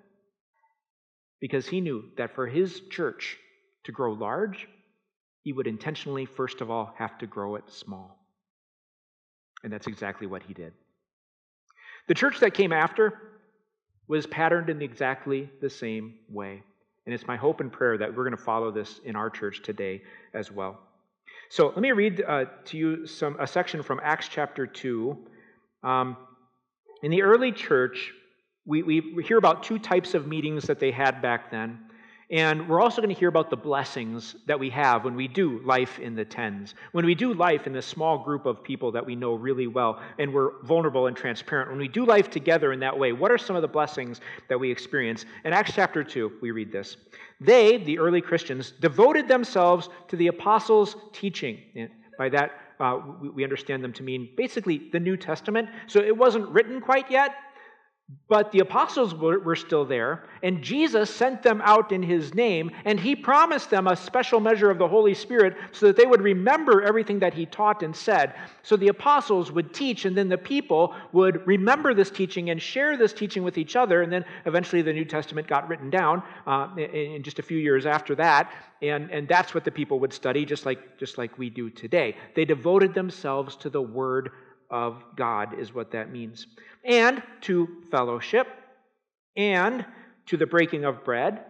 Because 1.40 1.68
he 1.68 1.82
knew 1.82 2.04
that 2.16 2.34
for 2.34 2.46
his 2.46 2.80
church 2.90 3.36
to 3.84 3.92
grow 3.92 4.14
large, 4.14 4.66
he 5.42 5.52
would 5.52 5.66
intentionally, 5.66 6.24
first 6.24 6.62
of 6.62 6.70
all, 6.70 6.94
have 6.98 7.18
to 7.18 7.26
grow 7.26 7.56
it 7.56 7.70
small. 7.70 8.18
And 9.62 9.70
that's 9.70 9.86
exactly 9.86 10.26
what 10.26 10.42
he 10.42 10.54
did. 10.54 10.72
The 12.08 12.14
church 12.14 12.40
that 12.40 12.54
came 12.54 12.72
after 12.72 13.12
was 14.08 14.26
patterned 14.26 14.70
in 14.70 14.80
exactly 14.80 15.50
the 15.60 15.70
same 15.70 16.14
way. 16.30 16.62
And 17.06 17.14
it's 17.14 17.26
my 17.26 17.36
hope 17.36 17.60
and 17.60 17.72
prayer 17.72 17.96
that 17.98 18.14
we're 18.14 18.24
going 18.24 18.36
to 18.36 18.42
follow 18.42 18.70
this 18.70 19.00
in 19.04 19.16
our 19.16 19.30
church 19.30 19.62
today 19.62 20.02
as 20.34 20.50
well. 20.50 20.80
So 21.48 21.68
let 21.68 21.78
me 21.78 21.92
read 21.92 22.22
uh, 22.26 22.46
to 22.66 22.76
you 22.76 23.06
some, 23.06 23.36
a 23.38 23.46
section 23.46 23.82
from 23.82 24.00
Acts 24.02 24.28
chapter 24.28 24.66
2. 24.66 25.16
Um, 25.84 26.16
in 27.02 27.12
the 27.12 27.22
early 27.22 27.52
church, 27.52 28.12
we, 28.64 28.82
we 28.82 29.22
hear 29.22 29.38
about 29.38 29.62
two 29.62 29.78
types 29.78 30.14
of 30.14 30.26
meetings 30.26 30.64
that 30.64 30.80
they 30.80 30.90
had 30.90 31.22
back 31.22 31.52
then. 31.52 31.85
And 32.30 32.68
we're 32.68 32.80
also 32.80 33.00
going 33.00 33.14
to 33.14 33.18
hear 33.18 33.28
about 33.28 33.50
the 33.50 33.56
blessings 33.56 34.34
that 34.46 34.58
we 34.58 34.68
have 34.70 35.04
when 35.04 35.14
we 35.14 35.28
do 35.28 35.60
life 35.60 36.00
in 36.00 36.16
the 36.16 36.24
tens, 36.24 36.74
when 36.90 37.06
we 37.06 37.14
do 37.14 37.32
life 37.32 37.68
in 37.68 37.72
this 37.72 37.86
small 37.86 38.18
group 38.18 38.46
of 38.46 38.64
people 38.64 38.90
that 38.92 39.06
we 39.06 39.14
know 39.14 39.34
really 39.34 39.68
well 39.68 40.00
and 40.18 40.34
we're 40.34 40.60
vulnerable 40.64 41.06
and 41.06 41.16
transparent. 41.16 41.70
When 41.70 41.78
we 41.78 41.86
do 41.86 42.04
life 42.04 42.28
together 42.28 42.72
in 42.72 42.80
that 42.80 42.98
way, 42.98 43.12
what 43.12 43.30
are 43.30 43.38
some 43.38 43.54
of 43.54 43.62
the 43.62 43.68
blessings 43.68 44.20
that 44.48 44.58
we 44.58 44.72
experience? 44.72 45.24
In 45.44 45.52
Acts 45.52 45.72
chapter 45.72 46.02
2, 46.02 46.38
we 46.42 46.50
read 46.50 46.72
this. 46.72 46.96
They, 47.40 47.78
the 47.78 47.98
early 48.00 48.20
Christians, 48.20 48.72
devoted 48.80 49.28
themselves 49.28 49.88
to 50.08 50.16
the 50.16 50.26
apostles' 50.26 50.96
teaching. 51.12 51.60
And 51.76 51.90
by 52.18 52.28
that, 52.30 52.58
uh, 52.80 53.00
we 53.34 53.44
understand 53.44 53.84
them 53.84 53.92
to 53.92 54.02
mean 54.02 54.30
basically 54.36 54.88
the 54.92 55.00
New 55.00 55.16
Testament. 55.16 55.68
So 55.86 56.00
it 56.00 56.16
wasn't 56.16 56.48
written 56.48 56.80
quite 56.80 57.10
yet, 57.10 57.36
but 58.28 58.52
the 58.52 58.60
apostles 58.60 59.14
were, 59.14 59.40
were, 59.40 59.56
still 59.56 59.84
there, 59.84 60.24
and 60.42 60.62
Jesus 60.62 61.12
sent 61.12 61.42
them 61.42 61.60
out 61.64 61.90
in 61.90 62.02
his 62.02 62.34
name, 62.34 62.70
and 62.84 63.00
he 63.00 63.16
promised 63.16 63.70
them 63.70 63.88
a 63.88 63.96
special 63.96 64.38
measure 64.38 64.70
of 64.70 64.78
the 64.78 64.86
Holy 64.86 65.14
Spirit 65.14 65.56
so 65.72 65.86
that 65.86 65.96
they 65.96 66.06
would 66.06 66.22
remember 66.22 66.82
everything 66.82 67.18
that 67.20 67.34
he 67.34 67.46
taught 67.46 67.82
and 67.82 67.94
said. 67.94 68.34
So 68.62 68.76
the 68.76 68.88
apostles 68.88 69.50
would 69.50 69.74
teach, 69.74 70.04
and 70.04 70.16
then 70.16 70.28
the 70.28 70.38
people 70.38 70.94
would 71.12 71.44
remember 71.46 71.94
this 71.94 72.10
teaching 72.10 72.50
and 72.50 72.62
share 72.62 72.96
this 72.96 73.12
teaching 73.12 73.42
with 73.42 73.58
each 73.58 73.74
other, 73.74 74.02
and 74.02 74.12
then 74.12 74.24
eventually 74.44 74.82
the 74.82 74.92
New 74.92 75.04
Testament 75.04 75.48
got 75.48 75.68
written 75.68 75.90
down 75.90 76.22
uh, 76.46 76.68
in, 76.76 76.84
in 76.84 77.22
just 77.24 77.40
a 77.40 77.42
few 77.42 77.58
years 77.58 77.86
after 77.86 78.14
that, 78.16 78.52
and, 78.82 79.10
and 79.10 79.26
that's 79.26 79.52
what 79.52 79.64
the 79.64 79.72
people 79.72 79.98
would 79.98 80.12
study, 80.12 80.44
just 80.44 80.64
like, 80.64 80.98
just 80.98 81.18
like 81.18 81.38
we 81.38 81.50
do 81.50 81.70
today. 81.70 82.16
They 82.36 82.44
devoted 82.44 82.94
themselves 82.94 83.56
to 83.56 83.70
the 83.70 83.82
Word 83.82 84.30
of 84.70 85.02
God, 85.16 85.58
is 85.58 85.74
what 85.74 85.92
that 85.92 86.10
means 86.12 86.46
and 86.84 87.22
to 87.42 87.68
fellowship, 87.90 88.46
and 89.36 89.84
to 90.26 90.36
the 90.36 90.46
breaking 90.46 90.84
of 90.84 91.04
bread, 91.04 91.44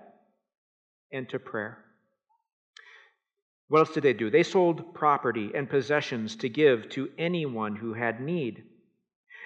and 1.13 1.29
to 1.29 1.39
prayer. 1.39 1.79
What 3.69 3.81
else 3.81 3.93
did 3.93 4.03
they 4.03 4.13
do? 4.13 4.31
They 4.31 4.43
sold 4.43 4.95
property 4.95 5.51
and 5.55 5.69
possessions 5.69 6.37
to 6.37 6.49
give 6.49 6.89
to 6.91 7.11
anyone 7.19 7.77
who 7.77 7.93
had 7.93 8.21
need. 8.21 8.65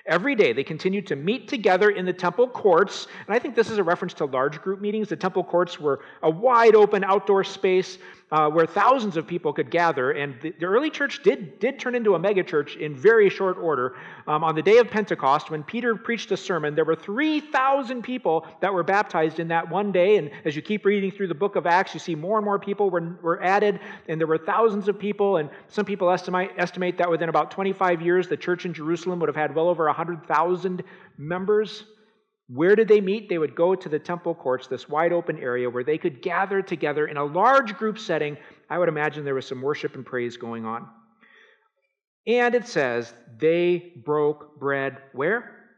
Every 0.07 0.35
day 0.35 0.53
they 0.53 0.65
continued 0.65 1.07
to 1.09 1.17
meet 1.17 1.49
together 1.49 1.91
in 1.91 2.07
the 2.07 2.13
temple 2.13 2.49
courts, 2.49 3.07
and 3.27 3.35
I 3.35 3.39
think 3.39 3.55
this 3.55 3.71
is 3.71 3.79
a 3.79 3.85
reference 3.85 4.15
to 4.15 4.25
large 4.25 4.61
group 4.63 4.81
meetings. 4.81 5.09
The 5.09 5.17
temple 5.17 5.45
courts 5.45 5.79
were 5.79 6.01
a 6.23 6.31
wide 6.31 6.75
open 6.75 7.05
outdoor 7.05 7.45
space 7.45 7.99
uh, 8.33 8.49
where 8.49 8.67
thousands 8.67 9.17
of 9.17 9.27
people 9.27 9.53
could 9.53 9.71
gather. 9.71 10.13
And 10.13 10.41
the, 10.41 10.55
the, 10.59 10.67
early 10.67 10.89
church 10.89 11.23
did, 11.23 11.59
did 11.59 11.81
turn 11.81 11.95
into 11.95 12.15
a 12.15 12.19
megachurch 12.19 12.77
in 12.77 12.95
very 12.95 13.29
short 13.29 13.59
order. 13.59 13.97
Um, 14.27 14.45
on 14.45 14.55
the 14.55 14.63
day 14.63 14.79
of 14.79 14.89
Pentecost, 14.89 15.51
when 15.51 15.65
Peter 15.65 15.97
preached 15.97 16.31
a 16.31 16.37
sermon, 16.37 16.75
there 16.75 16.85
were 16.85 16.95
3,000 16.95 18.03
people 18.03 18.47
that 18.61 18.73
were 18.73 18.85
baptized 18.85 19.41
in 19.41 19.49
that 19.49 19.69
one 19.69 19.91
day. 19.91 20.17
And 20.17 20.31
as 20.45 20.55
you 20.55 20.63
keep 20.63 20.85
reading 20.85 21.11
through 21.11 21.29
the 21.29 21.35
book 21.35 21.57
of 21.57 21.67
Acts, 21.67 21.93
you 21.93 22.01
see 22.01 22.15
more 22.15 22.39
and 22.39 22.45
more 22.45 22.59
people 22.59 22.89
were, 22.89 23.19
were 23.21 23.43
added, 23.43 23.81
and 24.09 24.21
there 24.21 24.29
were 24.29 24.39
thousands 24.39 24.87
of 24.87 24.99
people. 24.99 25.39
And 25.39 25.51
some 25.67 25.85
people 25.85 26.09
estimate, 26.11 26.53
estimate 26.57 26.99
that 26.99 27.11
within 27.11 27.29
about 27.29 27.51
25 27.51 28.01
years, 28.01 28.29
the 28.29 28.37
church 28.37 28.65
in 28.65 28.73
Jerusalem 28.73 29.19
would 29.21 29.29
have 29.29 29.37
had 29.37 29.55
well 29.55 29.69
over 29.69 29.87
100,000 29.87 30.85
members. 31.19 31.85
Where 32.53 32.75
did 32.75 32.89
they 32.89 33.01
meet? 33.01 33.29
They 33.29 33.39
would 33.39 33.55
go 33.55 33.77
to 33.77 33.89
the 33.89 33.99
temple 33.99 34.35
courts, 34.35 34.67
this 34.67 34.89
wide 34.89 35.13
open 35.13 35.39
area 35.39 35.71
where 35.71 35.85
they 35.85 35.99
could 35.99 36.21
gather 36.21 36.63
together 36.63 37.07
in 37.07 37.17
a 37.17 37.25
large 37.25 37.77
group 37.77 37.97
setting. 37.97 38.37
I 38.69 38.79
would 38.79 38.89
imagine 38.89 39.25
there 39.25 39.37
was 39.37 39.47
some 39.47 39.63
worship 39.63 39.95
and 39.95 40.05
praise 40.05 40.37
going 40.37 40.65
on. 40.65 40.89
And 42.27 42.57
it 42.57 42.67
says 42.67 43.13
they 43.39 43.93
broke 44.05 44.59
bread 44.59 44.99
where? 45.13 45.69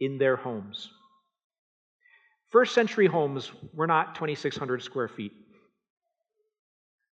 In 0.00 0.18
their 0.18 0.34
homes. 0.34 0.90
First 2.50 2.74
century 2.74 3.06
homes 3.06 3.52
were 3.72 3.86
not 3.86 4.16
2,600 4.16 4.82
square 4.82 5.08
feet. 5.08 5.32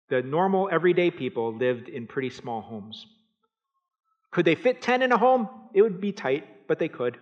The 0.09 0.23
normal, 0.23 0.71
everyday 0.73 1.11
people 1.11 1.55
lived 1.55 1.89
in 1.91 2.07
pretty 2.07 2.31
small 2.31 2.63
homes. 2.63 3.07
Could 4.31 4.47
they 4.47 4.55
fit 4.55 4.81
10 4.81 5.03
in 5.03 5.13
a 5.13 5.19
home? 5.19 5.49
It 5.75 5.83
would 5.83 6.01
be 6.01 6.13
tight, 6.13 6.67
but 6.67 6.79
they 6.79 6.89
could. 6.89 7.19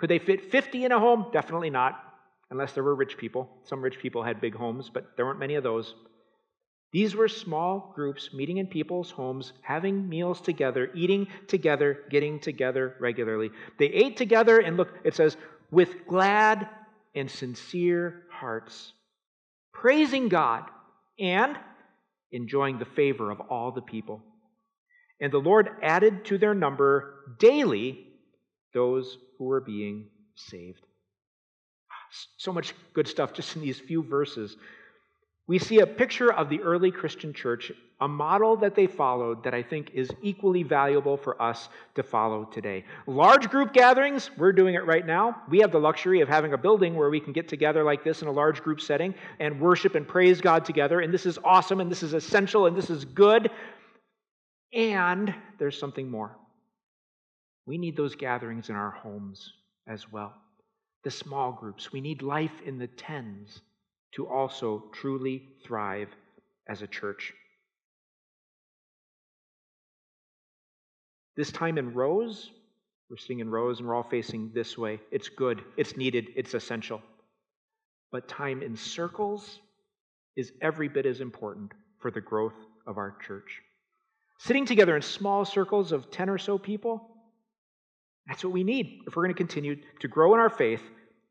Could 0.00 0.08
they 0.10 0.18
fit 0.18 0.50
50 0.50 0.86
in 0.86 0.92
a 0.92 0.98
home? 0.98 1.26
Definitely 1.30 1.68
not, 1.68 2.02
unless 2.50 2.72
there 2.72 2.82
were 2.82 2.94
rich 2.94 3.18
people. 3.18 3.50
Some 3.64 3.82
rich 3.82 3.98
people 3.98 4.22
had 4.22 4.40
big 4.40 4.54
homes, 4.54 4.90
but 4.92 5.14
there 5.16 5.26
weren't 5.26 5.38
many 5.38 5.56
of 5.56 5.62
those. 5.62 5.94
These 6.90 7.14
were 7.14 7.28
small 7.28 7.92
groups 7.94 8.30
meeting 8.32 8.56
in 8.56 8.66
people's 8.66 9.10
homes, 9.10 9.52
having 9.60 10.08
meals 10.08 10.40
together, 10.40 10.90
eating 10.94 11.28
together, 11.48 11.98
getting 12.10 12.40
together 12.40 12.96
regularly. 12.98 13.50
They 13.78 13.86
ate 13.86 14.16
together, 14.16 14.58
and 14.58 14.78
look, 14.78 14.88
it 15.04 15.14
says, 15.14 15.36
with 15.70 16.06
glad 16.08 16.66
and 17.14 17.30
sincere 17.30 18.22
hearts, 18.30 18.94
praising 19.72 20.28
God 20.28 20.64
and 21.18 21.58
enjoying 22.32 22.78
the 22.78 22.84
favor 22.86 23.30
of 23.30 23.40
all 23.50 23.70
the 23.70 23.82
people. 23.82 24.22
And 25.20 25.30
the 25.30 25.38
Lord 25.38 25.68
added 25.82 26.24
to 26.26 26.38
their 26.38 26.54
number 26.54 27.36
daily 27.38 28.06
those 28.72 29.18
who 29.40 29.46
were 29.46 29.62
being 29.62 30.06
saved. 30.34 30.84
So 32.36 32.52
much 32.52 32.74
good 32.92 33.08
stuff 33.08 33.32
just 33.32 33.56
in 33.56 33.62
these 33.62 33.80
few 33.80 34.02
verses. 34.02 34.58
we 35.50 35.58
see 35.58 35.80
a 35.80 35.86
picture 35.86 36.32
of 36.32 36.48
the 36.48 36.60
early 36.60 36.92
Christian 36.92 37.32
church, 37.32 37.72
a 38.00 38.06
model 38.06 38.56
that 38.58 38.76
they 38.76 38.86
followed 38.86 39.42
that 39.42 39.52
I 39.52 39.64
think 39.64 39.90
is 39.94 40.08
equally 40.22 40.62
valuable 40.62 41.16
for 41.16 41.42
us 41.42 41.68
to 41.96 42.04
follow 42.04 42.44
today. 42.44 42.84
Large 43.08 43.50
group 43.50 43.72
gatherings, 43.72 44.30
we're 44.38 44.52
doing 44.52 44.76
it 44.76 44.86
right 44.86 45.04
now. 45.04 45.42
We 45.48 45.58
have 45.58 45.72
the 45.72 45.80
luxury 45.80 46.20
of 46.20 46.28
having 46.28 46.52
a 46.52 46.56
building 46.56 46.94
where 46.94 47.10
we 47.10 47.18
can 47.18 47.32
get 47.32 47.48
together 47.48 47.82
like 47.82 48.04
this 48.04 48.22
in 48.22 48.28
a 48.28 48.30
large 48.30 48.62
group 48.62 48.80
setting 48.80 49.12
and 49.40 49.60
worship 49.60 49.96
and 49.96 50.06
praise 50.06 50.40
God 50.40 50.64
together. 50.64 51.00
And 51.00 51.12
this 51.12 51.26
is 51.26 51.36
awesome, 51.42 51.80
and 51.80 51.90
this 51.90 52.04
is 52.04 52.14
essential, 52.14 52.66
and 52.66 52.76
this 52.76 52.90
is 52.90 53.04
good. 53.04 53.50
And 54.72 55.34
there's 55.58 55.80
something 55.80 56.08
more. 56.08 56.36
We 57.66 57.78
need 57.78 57.96
those 57.96 58.14
gatherings 58.14 58.68
in 58.68 58.76
our 58.76 58.90
homes 58.90 59.52
as 59.86 60.10
well. 60.10 60.34
The 61.04 61.10
small 61.10 61.52
groups. 61.52 61.92
We 61.92 62.00
need 62.00 62.22
life 62.22 62.62
in 62.64 62.78
the 62.78 62.86
tens 62.86 63.60
to 64.12 64.26
also 64.26 64.84
truly 64.92 65.42
thrive 65.64 66.08
as 66.68 66.82
a 66.82 66.86
church. 66.86 67.32
This 71.36 71.52
time 71.52 71.78
in 71.78 71.94
rows, 71.94 72.50
we're 73.08 73.16
sitting 73.16 73.40
in 73.40 73.50
rows 73.50 73.78
and 73.78 73.88
we're 73.88 73.94
all 73.94 74.02
facing 74.02 74.50
this 74.52 74.76
way. 74.76 75.00
It's 75.10 75.28
good, 75.28 75.62
it's 75.76 75.96
needed, 75.96 76.28
it's 76.36 76.54
essential. 76.54 77.00
But 78.12 78.28
time 78.28 78.62
in 78.62 78.76
circles 78.76 79.60
is 80.36 80.52
every 80.60 80.88
bit 80.88 81.06
as 81.06 81.20
important 81.20 81.72
for 81.98 82.10
the 82.10 82.20
growth 82.20 82.54
of 82.86 82.98
our 82.98 83.16
church. 83.26 83.62
Sitting 84.38 84.66
together 84.66 84.96
in 84.96 85.02
small 85.02 85.44
circles 85.44 85.92
of 85.92 86.10
10 86.10 86.30
or 86.30 86.38
so 86.38 86.58
people, 86.58 87.09
that's 88.26 88.44
what 88.44 88.52
we 88.52 88.64
need 88.64 89.00
if 89.06 89.16
we're 89.16 89.24
going 89.24 89.34
to 89.34 89.38
continue 89.38 89.76
to 90.00 90.08
grow 90.08 90.34
in 90.34 90.40
our 90.40 90.50
faith 90.50 90.82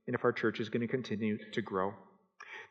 and 0.08 0.16
if 0.16 0.24
our 0.24 0.34
church 0.34 0.60
is 0.60 0.70
going 0.70 0.82
to 0.82 0.88
continue 0.88 1.38
to 1.52 1.62
grow. 1.62 1.94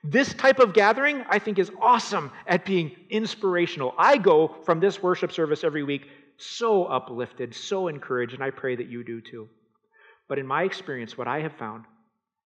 This 0.04 0.32
type 0.34 0.60
of 0.60 0.74
gathering, 0.74 1.24
I 1.28 1.38
think, 1.38 1.58
is 1.58 1.70
awesome 1.80 2.30
at 2.46 2.64
being 2.64 2.92
inspirational. 3.10 3.94
I 3.98 4.16
go 4.16 4.56
from 4.64 4.80
this 4.80 5.02
worship 5.02 5.32
service 5.32 5.64
every 5.64 5.82
week 5.82 6.06
so 6.36 6.84
uplifted, 6.84 7.54
so 7.54 7.88
encouraged, 7.88 8.34
and 8.34 8.42
I 8.42 8.50
pray 8.50 8.76
that 8.76 8.88
you 8.88 9.02
do 9.02 9.20
too. 9.20 9.48
But 10.28 10.38
in 10.38 10.46
my 10.46 10.62
experience, 10.62 11.18
what 11.18 11.26
I 11.26 11.40
have 11.40 11.52
found 11.54 11.84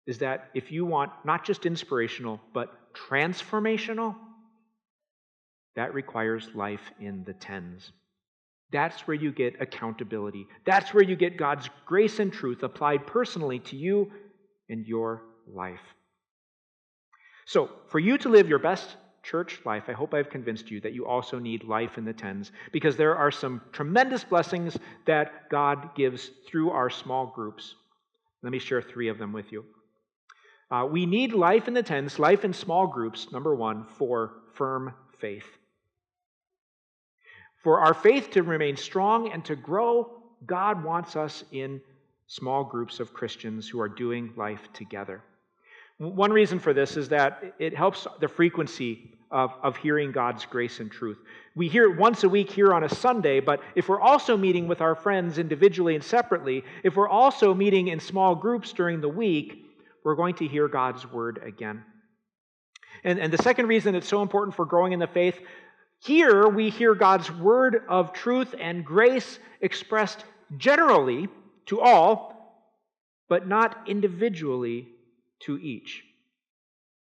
is 0.06 0.18
that 0.18 0.50
if 0.54 0.72
you 0.72 0.86
want 0.86 1.12
not 1.24 1.44
just 1.44 1.66
inspirational, 1.66 2.40
but 2.54 2.72
transformational, 2.94 4.16
that 5.76 5.94
requires 5.94 6.48
life 6.54 6.90
in 7.00 7.24
the 7.24 7.34
tens. 7.34 7.92
That's 8.72 9.06
where 9.06 9.14
you 9.14 9.32
get 9.32 9.60
accountability. 9.60 10.46
That's 10.64 10.94
where 10.94 11.04
you 11.04 11.14
get 11.14 11.36
God's 11.36 11.68
grace 11.84 12.18
and 12.18 12.32
truth 12.32 12.62
applied 12.62 13.06
personally 13.06 13.58
to 13.60 13.76
you 13.76 14.10
and 14.68 14.86
your 14.86 15.22
life. 15.46 15.80
So, 17.44 17.68
for 17.88 17.98
you 17.98 18.16
to 18.18 18.28
live 18.28 18.48
your 18.48 18.58
best 18.58 18.96
church 19.22 19.60
life, 19.64 19.84
I 19.88 19.92
hope 19.92 20.14
I've 20.14 20.30
convinced 20.30 20.70
you 20.70 20.80
that 20.80 20.94
you 20.94 21.06
also 21.06 21.38
need 21.38 21.64
life 21.64 21.98
in 21.98 22.04
the 22.04 22.12
tens 22.12 22.50
because 22.72 22.96
there 22.96 23.16
are 23.16 23.30
some 23.30 23.60
tremendous 23.72 24.24
blessings 24.24 24.78
that 25.06 25.50
God 25.50 25.94
gives 25.94 26.30
through 26.48 26.70
our 26.70 26.88
small 26.88 27.26
groups. 27.26 27.74
Let 28.42 28.52
me 28.52 28.58
share 28.58 28.82
three 28.82 29.08
of 29.08 29.18
them 29.18 29.32
with 29.32 29.52
you. 29.52 29.64
Uh, 30.70 30.86
we 30.90 31.04
need 31.04 31.34
life 31.34 31.68
in 31.68 31.74
the 31.74 31.82
tens, 31.82 32.18
life 32.18 32.44
in 32.44 32.52
small 32.52 32.86
groups, 32.86 33.30
number 33.30 33.54
one, 33.54 33.84
for 33.84 34.32
firm 34.54 34.94
faith. 35.18 35.46
For 37.62 37.80
our 37.80 37.94
faith 37.94 38.30
to 38.32 38.42
remain 38.42 38.76
strong 38.76 39.32
and 39.32 39.44
to 39.44 39.56
grow, 39.56 40.10
God 40.46 40.82
wants 40.82 41.16
us 41.16 41.44
in 41.52 41.80
small 42.26 42.64
groups 42.64 42.98
of 42.98 43.14
Christians 43.14 43.68
who 43.68 43.80
are 43.80 43.88
doing 43.88 44.32
life 44.36 44.68
together. 44.72 45.22
One 45.98 46.32
reason 46.32 46.58
for 46.58 46.72
this 46.72 46.96
is 46.96 47.08
that 47.10 47.54
it 47.58 47.76
helps 47.76 48.06
the 48.20 48.26
frequency 48.26 49.12
of, 49.30 49.54
of 49.62 49.76
hearing 49.76 50.10
God's 50.10 50.44
grace 50.44 50.80
and 50.80 50.90
truth. 50.90 51.18
We 51.54 51.68
hear 51.68 51.84
it 51.84 51.96
once 51.96 52.24
a 52.24 52.28
week 52.28 52.50
here 52.50 52.74
on 52.74 52.84
a 52.84 52.88
Sunday, 52.88 53.40
but 53.40 53.62
if 53.76 53.88
we're 53.88 54.00
also 54.00 54.36
meeting 54.36 54.66
with 54.66 54.80
our 54.80 54.94
friends 54.94 55.38
individually 55.38 55.94
and 55.94 56.02
separately, 56.02 56.64
if 56.82 56.96
we're 56.96 57.08
also 57.08 57.54
meeting 57.54 57.88
in 57.88 58.00
small 58.00 58.34
groups 58.34 58.72
during 58.72 59.00
the 59.00 59.08
week, 59.08 59.64
we're 60.04 60.16
going 60.16 60.34
to 60.36 60.48
hear 60.48 60.68
God's 60.68 61.10
word 61.10 61.40
again. 61.46 61.84
And, 63.04 63.18
and 63.18 63.32
the 63.32 63.42
second 63.42 63.68
reason 63.68 63.94
it's 63.94 64.08
so 64.08 64.22
important 64.22 64.54
for 64.54 64.64
growing 64.64 64.92
in 64.92 64.98
the 64.98 65.06
faith 65.06 65.40
here 66.04 66.48
we 66.48 66.68
hear 66.68 66.96
God's 66.96 67.30
word 67.30 67.82
of 67.88 68.12
truth 68.12 68.56
and 68.58 68.84
grace 68.84 69.38
expressed 69.60 70.24
generally 70.56 71.28
to 71.66 71.80
all, 71.80 72.66
but 73.28 73.46
not 73.46 73.84
individually 73.86 74.88
to 75.44 75.58
each. 75.58 76.02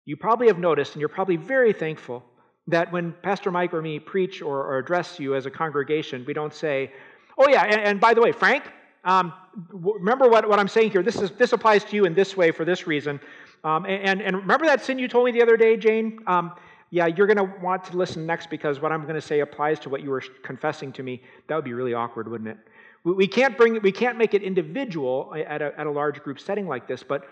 You 0.06 0.18
probably 0.18 0.48
have 0.48 0.58
noticed, 0.58 0.94
and 0.94 1.00
you're 1.00 1.10
probably 1.10 1.36
very 1.36 1.74
thankful, 1.74 2.24
that 2.66 2.92
when 2.92 3.14
Pastor 3.22 3.52
Mike 3.52 3.72
or 3.72 3.84
me 3.84 4.00
preach 4.00 4.42
or, 4.42 4.64
or 4.64 4.80
address 4.80 5.20
you 5.20 5.36
as 5.36 5.46
a 5.46 5.52
congregation, 5.52 6.26
we 6.26 6.34
don't 6.34 6.54
say, 6.54 6.92
oh, 7.38 7.48
yeah, 7.48 7.66
and, 7.66 7.80
and 7.80 8.00
by 8.00 8.16
the 8.16 8.22
way, 8.22 8.32
Frank, 8.32 8.64
um, 9.04 9.32
remember 9.72 10.28
what, 10.28 10.50
what 10.50 10.58
I'm 10.58 10.68
saying 10.68 10.90
here. 10.90 11.04
This, 11.04 11.22
is, 11.22 11.30
this 11.32 11.54
applies 11.54 11.84
to 11.86 11.96
you 11.96 12.06
in 12.06 12.16
this 12.16 12.36
way 12.36 12.50
for 12.50 12.66
this 12.66 12.88
reason. 12.88 13.20
Um, 13.64 13.86
and, 13.86 14.22
and 14.22 14.38
remember 14.38 14.66
that 14.66 14.84
sin 14.84 14.98
you 14.98 15.08
told 15.08 15.26
me 15.26 15.32
the 15.32 15.44
other 15.44 15.56
day, 15.56 15.78
Jane? 15.78 16.20
Um, 16.26 16.54
yeah, 16.90 17.08
you're 17.08 17.28
going 17.28 17.38
to 17.38 17.54
want 17.62 17.84
to 17.86 17.98
listen 17.98 18.26
next 18.26 18.50
because 18.50 18.80
what 18.80 18.92
I'm 18.92 19.04
going 19.04 19.16
to 19.16 19.22
say 19.22 19.42
applies 19.42 19.80
to 19.82 19.90
what 19.90 20.02
you 20.02 20.10
were 20.10 20.24
confessing 20.44 20.92
to 20.94 21.04
me. 21.04 21.22
That 21.48 21.56
would 21.56 21.66
be 21.66 21.74
really 21.74 21.94
awkward, 21.94 22.30
wouldn't 22.30 22.50
it? 22.50 22.58
We, 23.04 23.28
can't 23.28 23.58
bring, 23.58 23.82
we 23.82 23.92
can't 23.92 24.18
make 24.18 24.34
it 24.34 24.44
individual 24.44 25.34
eh, 25.36 25.42
at 25.42 25.62
a, 25.62 25.78
at 25.80 25.88
a 25.88 25.92
large 25.92 26.22
group 26.24 26.40
setting 26.40 26.68
like 26.68 26.88
this, 26.88 27.04
but 27.04 27.26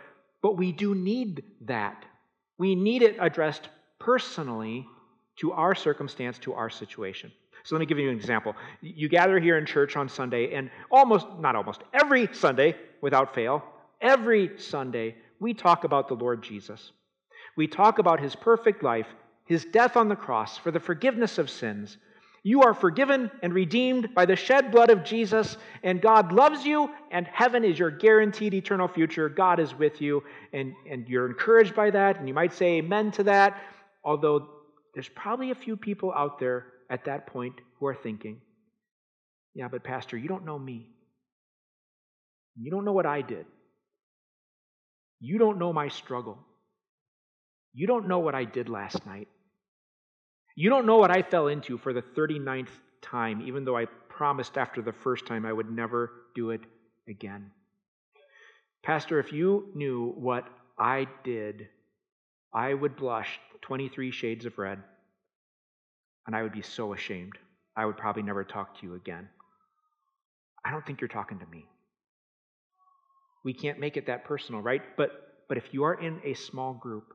but 0.46 0.58
we 0.58 0.72
do 0.72 0.94
need 0.94 1.44
that. 1.62 2.06
We 2.60 2.76
need 2.76 3.02
it 3.02 3.18
addressed 3.20 3.70
personally 3.98 4.86
to 5.38 5.52
our 5.54 5.74
circumstance, 5.74 6.38
to 6.38 6.54
our 6.54 6.70
situation. 6.70 7.32
So 7.64 7.76
let 7.76 7.80
me 7.80 7.88
give 7.88 7.98
you 7.98 8.12
an 8.12 8.16
example. 8.16 8.54
You 8.80 9.10
gather 9.10 9.40
here 9.40 9.58
in 9.58 9.66
church 9.66 9.98
on 9.98 10.08
Sunday, 10.08 10.54
and 10.54 10.70
almost, 10.92 11.26
not 11.40 11.56
almost, 11.56 11.82
every 11.96 12.30
Sunday, 12.32 12.76
without 13.02 13.34
fail, 13.34 13.64
every 14.02 14.52
Sunday, 14.60 15.16
we 15.40 15.56
talk 15.56 15.84
about 15.84 16.08
the 16.08 16.14
Lord 16.14 16.44
Jesus. 16.44 16.92
We 17.58 17.66
talk 17.66 17.98
about 17.98 18.20
his 18.20 18.36
perfect 18.36 18.84
life, 18.84 19.08
his 19.46 19.66
death 19.66 19.96
on 19.96 20.10
the 20.10 20.16
cross 20.16 20.58
for 20.58 20.72
the 20.72 20.80
forgiveness 20.80 21.38
of 21.38 21.50
sins, 21.50 21.98
you 22.44 22.62
are 22.62 22.76
forgiven 22.76 23.32
and 23.42 23.56
redeemed 23.56 24.14
by 24.14 24.26
the 24.26 24.36
shed 24.36 24.72
blood 24.72 24.92
of 24.92 25.04
Jesus, 25.04 25.58
and 25.82 26.00
God 26.00 26.32
loves 26.32 26.64
you, 26.64 26.92
and 27.10 27.26
heaven 27.26 27.64
is 27.64 27.80
your 27.80 27.90
guaranteed 27.90 28.54
eternal 28.54 28.88
future. 28.88 29.30
God 29.30 29.60
is 29.60 29.74
with 29.74 30.00
you, 30.00 30.24
and, 30.54 30.74
and 30.88 31.10
you're 31.10 31.26
encouraged 31.26 31.74
by 31.74 31.90
that, 31.90 32.20
and 32.20 32.28
you 32.28 32.36
might 32.36 32.54
say 32.54 32.78
amen 32.78 33.10
to 33.14 33.24
that, 33.24 33.60
although 34.04 34.48
there's 34.94 35.10
probably 35.10 35.50
a 35.50 35.56
few 35.56 35.76
people 35.76 36.14
out 36.16 36.38
there 36.38 36.68
at 36.92 37.06
that 37.06 37.26
point 37.26 37.56
who 37.80 37.88
are 37.88 37.96
thinking, 37.96 38.42
yeah, 39.56 39.68
but 39.68 39.84
Pastor, 39.84 40.16
you 40.16 40.28
don't 40.28 40.46
know 40.46 40.60
me. 40.60 40.88
You 42.56 42.70
don't 42.70 42.86
know 42.86 42.94
what 42.94 43.08
I 43.08 43.22
did. 43.22 43.48
You 45.20 45.40
don't 45.40 45.58
know 45.58 45.74
my 45.74 45.88
struggle. 45.88 46.38
You 47.74 47.88
don't 47.88 48.08
know 48.08 48.20
what 48.20 48.36
I 48.36 48.44
did 48.44 48.70
last 48.70 49.04
night. 49.06 49.28
You 50.56 50.70
don't 50.70 50.86
know 50.86 50.98
what 50.98 51.12
I 51.12 51.22
fell 51.22 51.48
into 51.48 51.78
for 51.78 51.92
the 51.92 52.02
39th 52.02 52.70
time, 53.02 53.42
even 53.42 53.66
though 53.66 53.78
I 53.78 53.86
promised 53.86 54.58
after 54.58 54.82
the 54.82 54.94
first 54.94 55.26
time 55.26 55.46
I 55.46 55.52
would 55.52 55.70
never 55.70 56.12
do 56.34 56.52
it 56.52 56.62
again. 57.10 57.52
Pastor, 58.84 59.20
if 59.20 59.34
you 59.34 59.70
knew 59.76 60.14
what 60.16 60.48
I 60.80 61.08
did, 61.24 61.68
I 62.54 62.74
would 62.74 62.96
blush 62.96 63.40
23 63.62 64.12
shades 64.12 64.46
of 64.46 64.58
red, 64.58 64.80
and 66.26 66.36
I 66.36 66.42
would 66.42 66.54
be 66.54 66.62
so 66.62 66.94
ashamed. 66.94 67.38
I 67.76 67.86
would 67.86 67.98
probably 67.98 68.24
never 68.24 68.44
talk 68.44 68.80
to 68.80 68.86
you 68.86 68.96
again. 68.96 69.28
I 70.64 70.72
don't 70.72 70.86
think 70.86 71.02
you're 71.02 71.08
talking 71.10 71.40
to 71.40 71.46
me. 71.48 71.66
We 73.44 73.54
can't 73.54 73.80
make 73.80 73.98
it 73.98 74.08
that 74.08 74.24
personal, 74.24 74.62
right? 74.62 74.82
But, 74.96 75.12
but 75.50 75.58
if 75.58 75.74
you 75.74 75.84
are 75.84 75.96
in 75.96 76.22
a 76.24 76.34
small 76.34 76.74
group, 76.74 77.15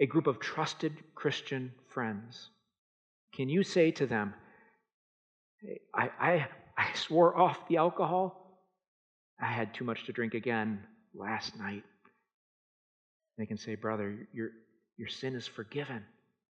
a 0.00 0.06
group 0.06 0.26
of 0.26 0.40
trusted 0.40 0.92
Christian 1.14 1.72
friends, 1.88 2.50
can 3.34 3.48
you 3.48 3.62
say 3.62 3.90
to 3.92 4.06
them, 4.06 4.34
I, 5.94 6.10
I, 6.18 6.48
I 6.76 6.92
swore 6.94 7.36
off 7.36 7.68
the 7.68 7.76
alcohol. 7.76 8.58
I 9.40 9.46
had 9.46 9.74
too 9.74 9.84
much 9.84 10.06
to 10.06 10.12
drink 10.12 10.34
again 10.34 10.80
last 11.14 11.58
night. 11.58 11.84
They 13.36 13.46
can 13.46 13.58
say, 13.58 13.74
Brother, 13.74 14.26
your, 14.32 14.50
your 14.96 15.08
sin 15.08 15.34
is 15.34 15.46
forgiven. 15.46 16.02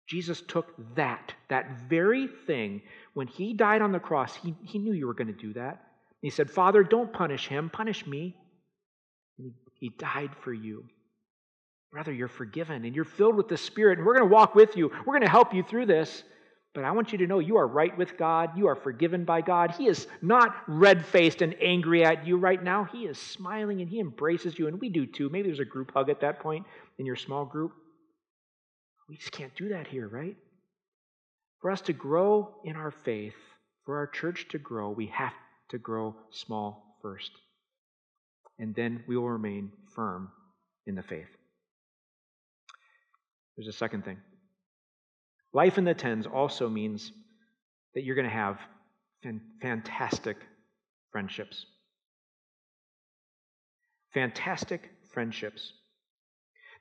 Jesus 0.08 0.42
took 0.42 0.74
that, 0.96 1.34
that 1.50 1.70
very 1.90 2.28
thing. 2.46 2.82
When 3.14 3.28
he 3.28 3.54
died 3.54 3.82
on 3.82 3.92
the 3.92 4.00
cross, 4.00 4.36
he, 4.36 4.56
he 4.62 4.80
knew 4.80 4.94
you 4.94 5.08
were 5.08 5.14
going 5.14 5.28
to 5.28 5.34
do 5.34 5.54
that. 5.54 5.84
He 6.22 6.30
said, 6.30 6.50
Father, 6.50 6.84
don't 6.84 7.12
punish 7.12 7.48
him, 7.48 7.70
punish 7.70 8.06
me. 8.08 8.36
He 9.74 9.90
died 9.90 10.32
for 10.42 10.54
you. 10.54 10.86
Brother, 11.92 12.12
you're 12.12 12.28
forgiven 12.28 12.86
and 12.86 12.96
you're 12.96 13.06
filled 13.06 13.36
with 13.36 13.48
the 13.48 13.58
Spirit, 13.58 13.98
and 13.98 14.06
we're 14.06 14.18
going 14.18 14.28
to 14.30 14.34
walk 14.34 14.56
with 14.56 14.76
you. 14.76 14.90
We're 15.06 15.14
going 15.14 15.22
to 15.22 15.30
help 15.30 15.54
you 15.54 15.64
through 15.64 15.86
this. 15.86 16.24
But 16.74 16.84
I 16.84 16.92
want 16.92 17.12
you 17.12 17.18
to 17.20 17.28
know 17.28 17.40
you 17.40 17.58
are 17.58 17.68
right 17.68 17.98
with 17.98 18.18
God. 18.18 18.56
You 18.56 18.68
are 18.68 18.76
forgiven 18.76 19.26
by 19.26 19.42
God. 19.42 19.72
He 19.72 19.88
is 19.88 20.06
not 20.22 20.56
red 20.68 21.04
faced 21.04 21.42
and 21.42 21.56
angry 21.60 22.06
at 22.06 22.28
you 22.28 22.38
right 22.38 22.62
now. 22.62 22.84
He 22.84 23.06
is 23.06 23.18
smiling 23.18 23.82
and 23.82 23.90
He 23.90 24.00
embraces 24.00 24.60
you, 24.60 24.68
and 24.68 24.80
we 24.80 24.90
do 24.90 25.08
too. 25.08 25.30
Maybe 25.30 25.48
there's 25.48 25.60
a 25.60 25.66
group 25.66 25.92
hug 25.92 26.10
at 26.10 26.22
that 26.22 26.40
point 26.40 26.68
in 27.00 27.06
your 27.08 27.16
small 27.16 27.46
group. 27.46 27.72
We 29.10 29.16
just 29.16 29.32
can't 29.32 29.56
do 29.56 29.70
that 29.70 29.88
here, 29.88 30.08
right? 30.08 30.36
For 31.62 31.72
us 31.72 31.82
to 31.82 31.94
grow 31.94 32.54
in 32.64 32.76
our 32.76 32.92
faith, 32.92 33.34
for 33.86 33.98
our 33.98 34.08
church 34.08 34.48
to 34.50 34.60
grow, 34.60 34.92
we 34.92 35.08
have 35.08 35.34
to 35.70 35.80
grow 35.80 36.16
small 36.30 36.98
first. 37.02 37.32
And 38.60 38.76
then 38.76 39.04
we 39.08 39.18
will 39.18 39.30
remain 39.30 39.72
firm 39.96 40.30
in 40.86 40.94
the 40.96 41.04
faith. 41.04 41.28
There's 43.58 43.68
a 43.68 43.78
second 43.78 44.06
thing. 44.06 44.18
Life 45.54 45.78
in 45.78 45.84
the 45.84 45.94
tens 45.94 46.28
also 46.28 46.70
means 46.70 47.12
that 47.96 48.04
you're 48.04 48.16
going 48.16 48.30
to 48.30 48.34
have 48.34 48.60
fantastic 49.62 50.38
friendships. 51.12 51.66
Fantastic 54.14 54.92
friendships. 55.12 55.74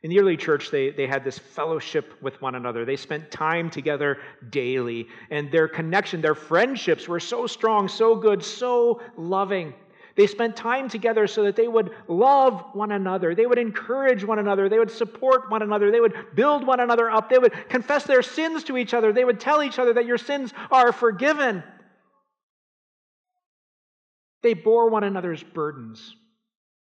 In 0.03 0.11
the 0.11 0.21
early 0.21 0.37
church, 0.37 0.71
they, 0.71 0.91
they 0.91 1.07
had 1.07 1.25
this 1.25 1.39
fellowship 1.39 2.13
with 2.21 2.41
one 2.43 2.55
another. 2.55 2.85
They 2.85 2.97
spent 2.97 3.31
time 3.31 3.71
together 3.71 4.19
daily, 4.51 5.07
and 5.31 5.51
their 5.51 5.69
connection, 5.69 6.21
their 6.21 6.35
friendships 6.35 7.09
were 7.09 7.21
so 7.21 7.47
strong, 7.47 7.89
so 7.89 8.15
good, 8.15 8.45
so 8.45 9.01
loving. 9.17 9.73
They 10.17 10.27
spent 10.27 10.57
time 10.57 10.89
together 10.89 11.27
so 11.27 11.45
that 11.45 11.57
they 11.57 11.69
would 11.69 11.91
love 12.09 12.65
one 12.73 12.91
another. 12.91 13.35
They 13.35 13.45
would 13.45 13.59
encourage 13.59 14.25
one 14.25 14.39
another. 14.39 14.69
They 14.69 14.79
would 14.79 14.91
support 14.91 15.51
one 15.51 15.61
another. 15.61 15.91
They 15.91 16.01
would 16.01 16.35
build 16.35 16.67
one 16.67 16.81
another 16.81 17.11
up. 17.11 17.29
They 17.29 17.39
would 17.39 17.53
confess 17.69 18.05
their 18.05 18.23
sins 18.23 18.65
to 18.65 18.79
each 18.79 18.95
other. 18.95 19.13
They 19.13 19.27
would 19.27 19.39
tell 19.39 19.63
each 19.63 19.79
other 19.79 19.93
that 19.93 20.07
your 20.07 20.17
sins 20.17 20.55
are 20.71 20.91
forgiven. 20.91 21.63
They 24.43 24.55
bore 24.55 24.89
one 24.89 25.05
another's 25.05 25.43
burdens. 25.43 26.17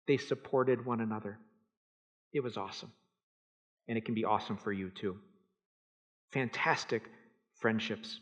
They 0.07 0.17
supported 0.17 0.85
one 0.85 1.01
another. 1.01 1.37
It 2.31 2.41
was 2.41 2.55
awesome. 2.55 2.93
And 3.89 3.97
it 3.97 4.05
can 4.05 4.15
be 4.15 4.23
awesome 4.23 4.55
for 4.55 4.71
you 4.71 4.89
too. 4.89 5.17
Fantastic 6.31 7.03
friendships. 7.59 8.21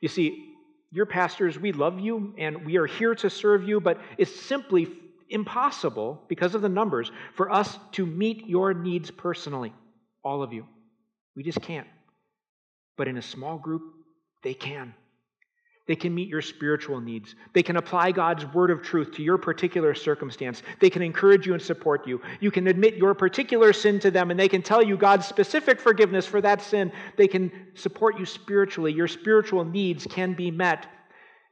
You 0.00 0.08
see, 0.08 0.54
your 0.90 1.06
pastors, 1.06 1.58
we 1.58 1.72
love 1.72 2.00
you 2.00 2.34
and 2.38 2.64
we 2.64 2.76
are 2.76 2.86
here 2.86 3.14
to 3.16 3.28
serve 3.28 3.68
you, 3.68 3.80
but 3.80 4.00
it's 4.16 4.34
simply 4.40 4.88
impossible 5.28 6.22
because 6.28 6.54
of 6.54 6.62
the 6.62 6.68
numbers 6.68 7.10
for 7.34 7.52
us 7.52 7.78
to 7.92 8.06
meet 8.06 8.46
your 8.46 8.72
needs 8.72 9.10
personally, 9.10 9.72
all 10.24 10.42
of 10.42 10.52
you. 10.52 10.66
We 11.36 11.42
just 11.42 11.60
can't. 11.60 11.86
But 12.96 13.08
in 13.08 13.18
a 13.18 13.22
small 13.22 13.58
group, 13.58 13.82
they 14.42 14.54
can. 14.54 14.94
They 15.88 15.96
can 15.96 16.14
meet 16.14 16.28
your 16.28 16.42
spiritual 16.42 17.00
needs. 17.00 17.34
They 17.54 17.62
can 17.62 17.76
apply 17.76 18.12
God's 18.12 18.44
word 18.52 18.70
of 18.70 18.82
truth 18.82 19.10
to 19.14 19.22
your 19.22 19.38
particular 19.38 19.94
circumstance. 19.94 20.62
They 20.80 20.90
can 20.90 21.00
encourage 21.00 21.46
you 21.46 21.54
and 21.54 21.62
support 21.62 22.06
you. 22.06 22.20
You 22.40 22.50
can 22.50 22.66
admit 22.66 22.96
your 22.96 23.14
particular 23.14 23.72
sin 23.72 23.98
to 24.00 24.10
them, 24.10 24.30
and 24.30 24.38
they 24.38 24.48
can 24.48 24.60
tell 24.60 24.82
you 24.82 24.98
God's 24.98 25.26
specific 25.26 25.80
forgiveness 25.80 26.26
for 26.26 26.42
that 26.42 26.60
sin. 26.60 26.92
They 27.16 27.26
can 27.26 27.50
support 27.74 28.18
you 28.18 28.26
spiritually. 28.26 28.92
Your 28.92 29.08
spiritual 29.08 29.64
needs 29.64 30.06
can 30.06 30.34
be 30.34 30.50
met. 30.50 30.86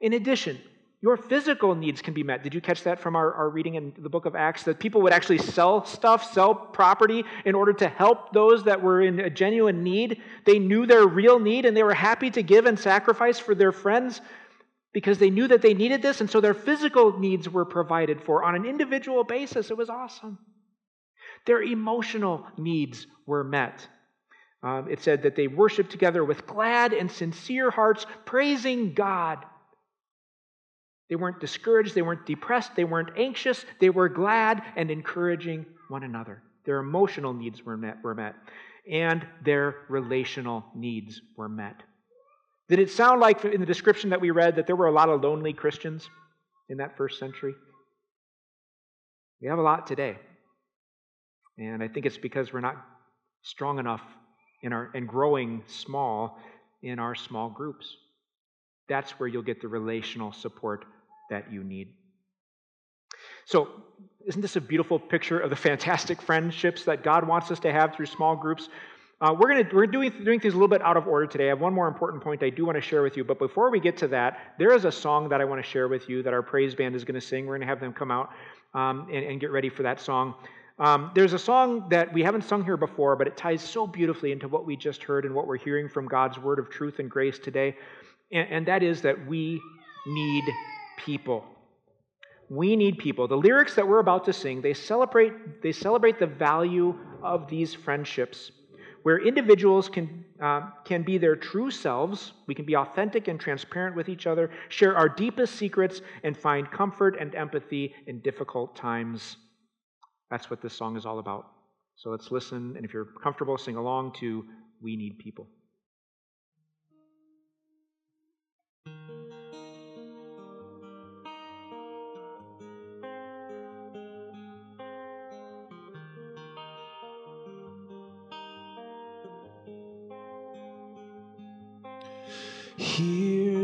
In 0.02 0.12
addition, 0.12 0.60
your 1.06 1.16
physical 1.16 1.76
needs 1.76 2.02
can 2.02 2.14
be 2.14 2.24
met. 2.24 2.42
Did 2.42 2.52
you 2.52 2.60
catch 2.60 2.82
that 2.82 2.98
from 2.98 3.14
our, 3.14 3.32
our 3.32 3.48
reading 3.48 3.76
in 3.76 3.92
the 3.96 4.08
book 4.08 4.26
of 4.26 4.34
Acts? 4.34 4.64
That 4.64 4.80
people 4.80 5.00
would 5.02 5.12
actually 5.12 5.38
sell 5.38 5.84
stuff, 5.84 6.32
sell 6.32 6.52
property 6.52 7.24
in 7.44 7.54
order 7.54 7.72
to 7.74 7.86
help 7.86 8.32
those 8.32 8.64
that 8.64 8.82
were 8.82 9.00
in 9.00 9.20
a 9.20 9.30
genuine 9.30 9.84
need. 9.84 10.20
They 10.44 10.58
knew 10.58 10.84
their 10.84 11.06
real 11.06 11.38
need 11.38 11.64
and 11.64 11.76
they 11.76 11.84
were 11.84 11.94
happy 11.94 12.28
to 12.30 12.42
give 12.42 12.66
and 12.66 12.76
sacrifice 12.76 13.38
for 13.38 13.54
their 13.54 13.70
friends 13.70 14.20
because 14.92 15.18
they 15.18 15.30
knew 15.30 15.46
that 15.46 15.62
they 15.62 15.74
needed 15.74 16.02
this. 16.02 16.20
And 16.20 16.28
so 16.28 16.40
their 16.40 16.54
physical 16.54 17.16
needs 17.16 17.48
were 17.48 17.64
provided 17.64 18.20
for 18.20 18.42
on 18.42 18.56
an 18.56 18.64
individual 18.64 19.22
basis. 19.22 19.70
It 19.70 19.76
was 19.76 19.88
awesome. 19.88 20.38
Their 21.46 21.62
emotional 21.62 22.44
needs 22.58 23.06
were 23.26 23.44
met. 23.44 23.86
Um, 24.64 24.88
it 24.90 25.00
said 25.04 25.22
that 25.22 25.36
they 25.36 25.46
worshiped 25.46 25.92
together 25.92 26.24
with 26.24 26.48
glad 26.48 26.92
and 26.92 27.08
sincere 27.08 27.70
hearts, 27.70 28.06
praising 28.24 28.92
God. 28.92 29.44
They 31.08 31.16
weren't 31.16 31.40
discouraged, 31.40 31.94
they 31.94 32.02
weren't 32.02 32.26
depressed, 32.26 32.74
they 32.74 32.84
weren't 32.84 33.16
anxious, 33.16 33.64
they 33.80 33.90
were 33.90 34.08
glad 34.08 34.62
and 34.74 34.90
encouraging 34.90 35.66
one 35.88 36.02
another. 36.02 36.42
Their 36.64 36.78
emotional 36.78 37.32
needs 37.32 37.64
were 37.64 37.76
met, 37.76 38.02
were 38.02 38.14
met, 38.14 38.34
and 38.90 39.26
their 39.44 39.76
relational 39.88 40.64
needs 40.74 41.20
were 41.36 41.48
met. 41.48 41.82
Did 42.68 42.80
it 42.80 42.90
sound 42.90 43.20
like 43.20 43.44
in 43.44 43.60
the 43.60 43.66
description 43.66 44.10
that 44.10 44.20
we 44.20 44.32
read 44.32 44.56
that 44.56 44.66
there 44.66 44.74
were 44.74 44.88
a 44.88 44.92
lot 44.92 45.08
of 45.08 45.22
lonely 45.22 45.52
Christians 45.52 46.08
in 46.68 46.78
that 46.78 46.96
first 46.96 47.20
century? 47.20 47.54
We 49.40 49.48
have 49.48 49.58
a 49.58 49.62
lot 49.62 49.86
today. 49.86 50.18
And 51.58 51.82
I 51.82 51.88
think 51.88 52.06
it's 52.06 52.18
because 52.18 52.52
we're 52.52 52.60
not 52.60 52.84
strong 53.42 53.78
enough 53.78 54.02
in 54.62 54.72
our 54.72 54.90
and 54.94 55.06
growing 55.06 55.62
small 55.66 56.38
in 56.82 56.98
our 56.98 57.14
small 57.14 57.48
groups. 57.48 57.96
That's 58.88 59.12
where 59.12 59.28
you'll 59.28 59.42
get 59.42 59.60
the 59.60 59.68
relational 59.68 60.32
support 60.32 60.84
that 61.30 61.52
you 61.52 61.64
need. 61.64 61.88
So, 63.44 63.68
isn't 64.26 64.40
this 64.40 64.56
a 64.56 64.60
beautiful 64.60 64.98
picture 64.98 65.38
of 65.38 65.50
the 65.50 65.56
fantastic 65.56 66.20
friendships 66.20 66.84
that 66.84 67.04
God 67.04 67.26
wants 67.26 67.50
us 67.50 67.60
to 67.60 67.72
have 67.72 67.94
through 67.94 68.06
small 68.06 68.34
groups? 68.34 68.68
Uh, 69.18 69.34
we're 69.38 69.62
to 69.62 69.74
we're 69.74 69.86
doing 69.86 70.12
doing 70.24 70.40
things 70.40 70.52
a 70.52 70.56
little 70.56 70.68
bit 70.68 70.82
out 70.82 70.96
of 70.96 71.06
order 71.06 71.26
today. 71.26 71.46
I 71.46 71.48
have 71.48 71.60
one 71.60 71.72
more 71.72 71.88
important 71.88 72.22
point 72.22 72.42
I 72.42 72.50
do 72.50 72.66
want 72.66 72.76
to 72.76 72.82
share 72.82 73.02
with 73.02 73.16
you, 73.16 73.24
but 73.24 73.38
before 73.38 73.70
we 73.70 73.80
get 73.80 73.96
to 73.98 74.08
that, 74.08 74.54
there 74.58 74.74
is 74.74 74.84
a 74.84 74.92
song 74.92 75.30
that 75.30 75.40
I 75.40 75.44
want 75.44 75.64
to 75.64 75.68
share 75.68 75.88
with 75.88 76.08
you 76.08 76.22
that 76.22 76.34
our 76.34 76.42
praise 76.42 76.74
band 76.74 76.94
is 76.94 77.04
going 77.04 77.14
to 77.14 77.20
sing. 77.26 77.46
We're 77.46 77.56
going 77.56 77.66
to 77.66 77.66
have 77.66 77.80
them 77.80 77.94
come 77.94 78.10
out 78.10 78.30
um, 78.74 79.08
and, 79.10 79.24
and, 79.24 79.40
get 79.40 79.52
ready 79.52 79.70
for 79.70 79.82
that 79.84 80.00
song. 80.00 80.34
Um, 80.78 81.12
there's 81.14 81.32
a 81.32 81.38
song 81.38 81.88
that 81.88 82.12
we 82.12 82.22
haven't 82.22 82.44
sung 82.44 82.62
here 82.62 82.76
before, 82.76 83.16
but 83.16 83.26
it 83.26 83.38
ties 83.38 83.62
so 83.62 83.86
beautifully 83.86 84.32
into 84.32 84.48
what 84.48 84.66
we 84.66 84.76
just 84.76 85.02
heard 85.02 85.24
and 85.24 85.34
what 85.34 85.46
we're 85.46 85.56
hearing 85.56 85.88
from 85.88 86.06
God's 86.06 86.38
word 86.38 86.58
of 86.58 86.68
truth 86.68 86.98
and 86.98 87.10
grace 87.10 87.38
today, 87.38 87.74
and, 88.32 88.48
and 88.50 88.66
that 88.66 88.82
is 88.82 89.02
that 89.02 89.26
we 89.26 89.60
need 90.06 90.56
people. 90.96 91.44
We 92.48 92.76
need 92.76 92.98
people. 92.98 93.26
The 93.26 93.36
lyrics 93.36 93.74
that 93.74 93.86
we're 93.86 93.98
about 93.98 94.24
to 94.26 94.32
sing, 94.32 94.60
they 94.60 94.74
celebrate, 94.74 95.62
they 95.62 95.72
celebrate 95.72 96.18
the 96.18 96.26
value 96.26 96.96
of 97.22 97.48
these 97.48 97.74
friendships 97.74 98.52
where 99.02 99.24
individuals 99.24 99.88
can, 99.88 100.24
uh, 100.42 100.62
can 100.84 101.04
be 101.04 101.16
their 101.16 101.36
true 101.36 101.70
selves. 101.70 102.32
We 102.48 102.54
can 102.54 102.64
be 102.64 102.76
authentic 102.76 103.28
and 103.28 103.38
transparent 103.38 103.94
with 103.94 104.08
each 104.08 104.26
other, 104.26 104.50
share 104.68 104.96
our 104.96 105.08
deepest 105.08 105.54
secrets, 105.54 106.00
and 106.24 106.36
find 106.36 106.68
comfort 106.72 107.16
and 107.20 107.32
empathy 107.36 107.94
in 108.08 108.18
difficult 108.20 108.74
times. 108.74 109.36
That's 110.30 110.50
what 110.50 110.60
this 110.60 110.74
song 110.74 110.96
is 110.96 111.06
all 111.06 111.20
about. 111.20 111.52
So 111.94 112.10
let's 112.10 112.32
listen, 112.32 112.74
and 112.76 112.84
if 112.84 112.92
you're 112.92 113.08
comfortable, 113.22 113.56
sing 113.56 113.76
along 113.76 114.14
to 114.14 114.44
We 114.82 114.96
Need 114.96 115.18
People. 115.18 115.46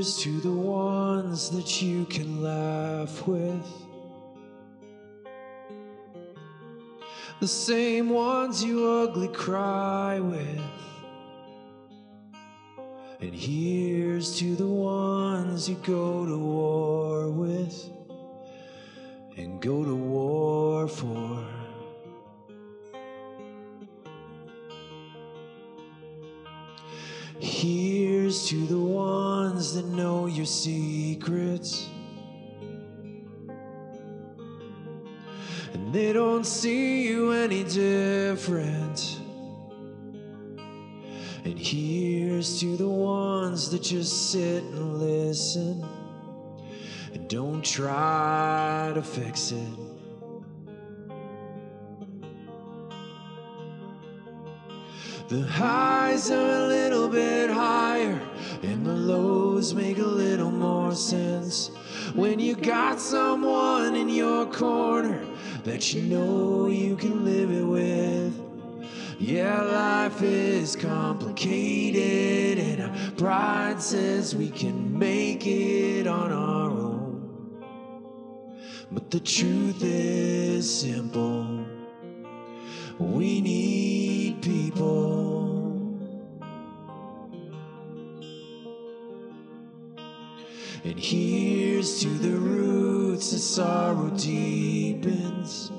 Here's 0.03 0.19
to 0.25 0.41
the 0.41 0.51
ones 0.51 1.49
that 1.51 1.81
you 1.81 2.05
can 2.07 2.43
laugh 2.43 3.25
with. 3.25 3.65
The 7.39 7.47
same 7.47 8.11
ones 8.11 8.65
you 8.65 8.85
ugly 8.85 9.29
cry 9.29 10.19
with. 10.19 10.61
And 13.21 13.33
here's 13.33 14.37
to 14.41 14.57
the 14.57 14.67
ones 14.67 15.69
you 15.69 15.77
go 15.77 16.27
to 16.27 16.37
war 16.37 17.31
with 17.31 17.89
and 19.37 19.63
go 19.63 19.85
to 19.85 19.95
war 19.95 20.89
for. 20.89 21.47
To 28.33 28.67
the 28.67 28.79
ones 28.79 29.75
that 29.75 29.85
know 29.85 30.25
your 30.25 30.47
secrets. 30.47 31.87
And 35.75 35.93
they 35.93 36.15
don't 36.15 36.45
see 36.45 37.07
you 37.07 37.33
any 37.33 37.63
different. 37.63 39.21
And 41.45 41.59
here's 41.59 42.59
to 42.61 42.75
the 42.79 42.89
ones 42.89 43.71
that 43.71 43.83
just 43.83 44.33
sit 44.33 44.63
and 44.63 44.99
listen 44.99 45.85
and 47.13 47.29
don't 47.29 47.63
try 47.63 48.93
to 48.95 49.03
fix 49.03 49.53
it. 49.53 49.92
The 55.33 55.47
highs 55.47 56.31
are 56.31 56.65
a 56.65 56.67
little 56.67 57.09
bit 57.09 57.49
higher, 57.49 58.21
and 58.63 58.85
the 58.85 58.93
lows 58.93 59.73
make 59.73 59.97
a 59.97 60.05
little 60.05 60.51
more 60.51 60.95
sense. 60.95 61.71
When 62.15 62.39
you 62.39 62.55
got 62.55 63.01
someone 63.01 63.95
in 63.97 64.11
your 64.11 64.45
corner 64.45 65.25
that 65.65 65.95
you 65.95 66.03
know 66.03 66.67
you 66.67 66.97
can 66.97 67.25
live 67.25 67.51
it 67.51 67.65
with, 67.65 68.39
Yeah, 69.19 69.63
life 69.63 70.21
is 70.21 70.77
complicated, 70.77 72.59
and 72.59 72.83
our 72.83 73.11
pride 73.13 73.81
says 73.81 74.37
we 74.37 74.51
can 74.51 74.99
make 74.99 75.47
it 75.47 76.07
on 76.07 76.31
our 76.31 76.69
own. 76.69 77.65
But 78.91 79.11
the 79.11 79.21
truth 79.21 79.83
is 79.83 80.83
simple 80.83 81.72
we 82.99 83.41
need 83.41 84.43
people. 84.43 85.33
And 90.85 90.99
here's 90.99 92.01
to 92.01 92.09
the 92.09 92.37
roots 92.37 93.31
that 93.31 93.39
sorrow 93.39 94.11
deepens. 94.11 95.71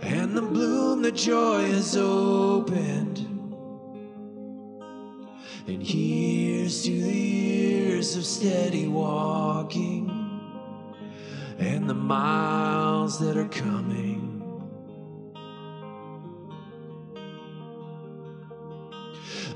And 0.00 0.36
the 0.36 0.42
bloom 0.42 1.02
that 1.02 1.14
joy 1.14 1.66
has 1.72 1.96
opened. 1.96 3.18
And 5.66 5.82
here's 5.82 6.82
to 6.84 6.90
the 6.90 7.12
years 7.12 8.16
of 8.16 8.24
steady 8.24 8.88
walking 8.88 10.21
and 11.62 11.88
the 11.88 11.94
miles 11.94 13.20
that 13.20 13.36
are 13.36 13.48
coming. 13.48 14.28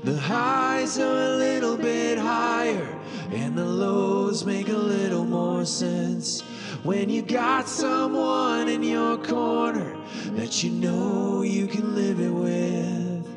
The 0.03 0.17
highs 0.17 0.99
are 0.99 1.33
a 1.33 1.35
little 1.35 1.75
bit 1.75 2.17
higher, 2.17 2.87
and 3.31 3.57
the 3.57 3.65
lows 3.65 4.45
make 4.45 4.69
a 4.69 4.77
little 4.77 5.25
more 5.25 5.65
sense. 5.65 6.41
When 6.83 7.09
you 7.09 7.23
got 7.23 7.67
someone 7.67 8.69
in 8.69 8.83
your 8.83 9.17
corner 9.17 9.97
that 10.31 10.63
you 10.63 10.71
know 10.71 11.41
you 11.41 11.67
can 11.67 11.93
live 11.93 12.21
it 12.21 12.29
with. 12.29 13.27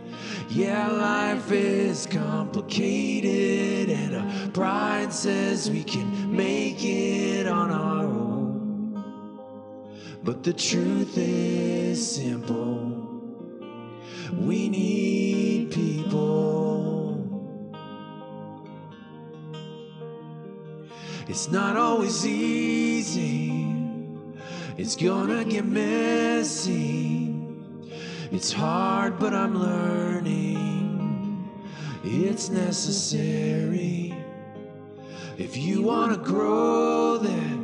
Yeah, 0.48 0.88
life 0.88 1.50
is 1.50 2.06
complicated, 2.06 3.90
and 3.90 4.16
our 4.16 4.50
pride 4.50 5.12
says 5.12 5.70
we 5.70 5.82
can 5.82 6.36
make 6.36 6.84
it 6.84 7.48
on 7.48 7.70
our 7.70 8.04
own. 8.04 8.29
But 10.22 10.42
the 10.42 10.52
truth 10.52 11.16
is 11.16 12.16
simple 12.16 13.00
we 14.32 14.68
need 14.68 15.72
people. 15.72 17.26
It's 21.28 21.50
not 21.50 21.76
always 21.76 22.26
easy, 22.26 23.64
it's 24.76 24.96
gonna 24.96 25.44
get 25.44 25.64
messy. 25.64 27.34
It's 28.32 28.52
hard, 28.52 29.18
but 29.18 29.34
I'm 29.34 29.56
learning. 29.60 31.50
It's 32.04 32.48
necessary. 32.48 34.14
If 35.36 35.56
you 35.56 35.82
want 35.82 36.12
to 36.12 36.18
grow, 36.18 37.18
then 37.18 37.59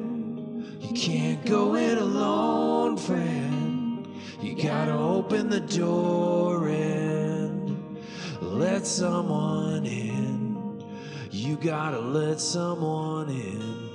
can't 1.07 1.47
go 1.47 1.77
it 1.77 1.99
alone, 1.99 2.97
friend. 2.97 4.09
You 4.41 4.61
gotta 4.61 4.93
open 4.93 5.49
the 5.49 5.61
door 5.61 6.67
and 6.67 7.97
let 8.41 8.85
someone 8.85 9.87
in. 9.87 10.85
You 11.31 11.55
gotta 11.59 12.01
let 12.01 12.41
someone 12.41 13.29
in. 13.29 13.87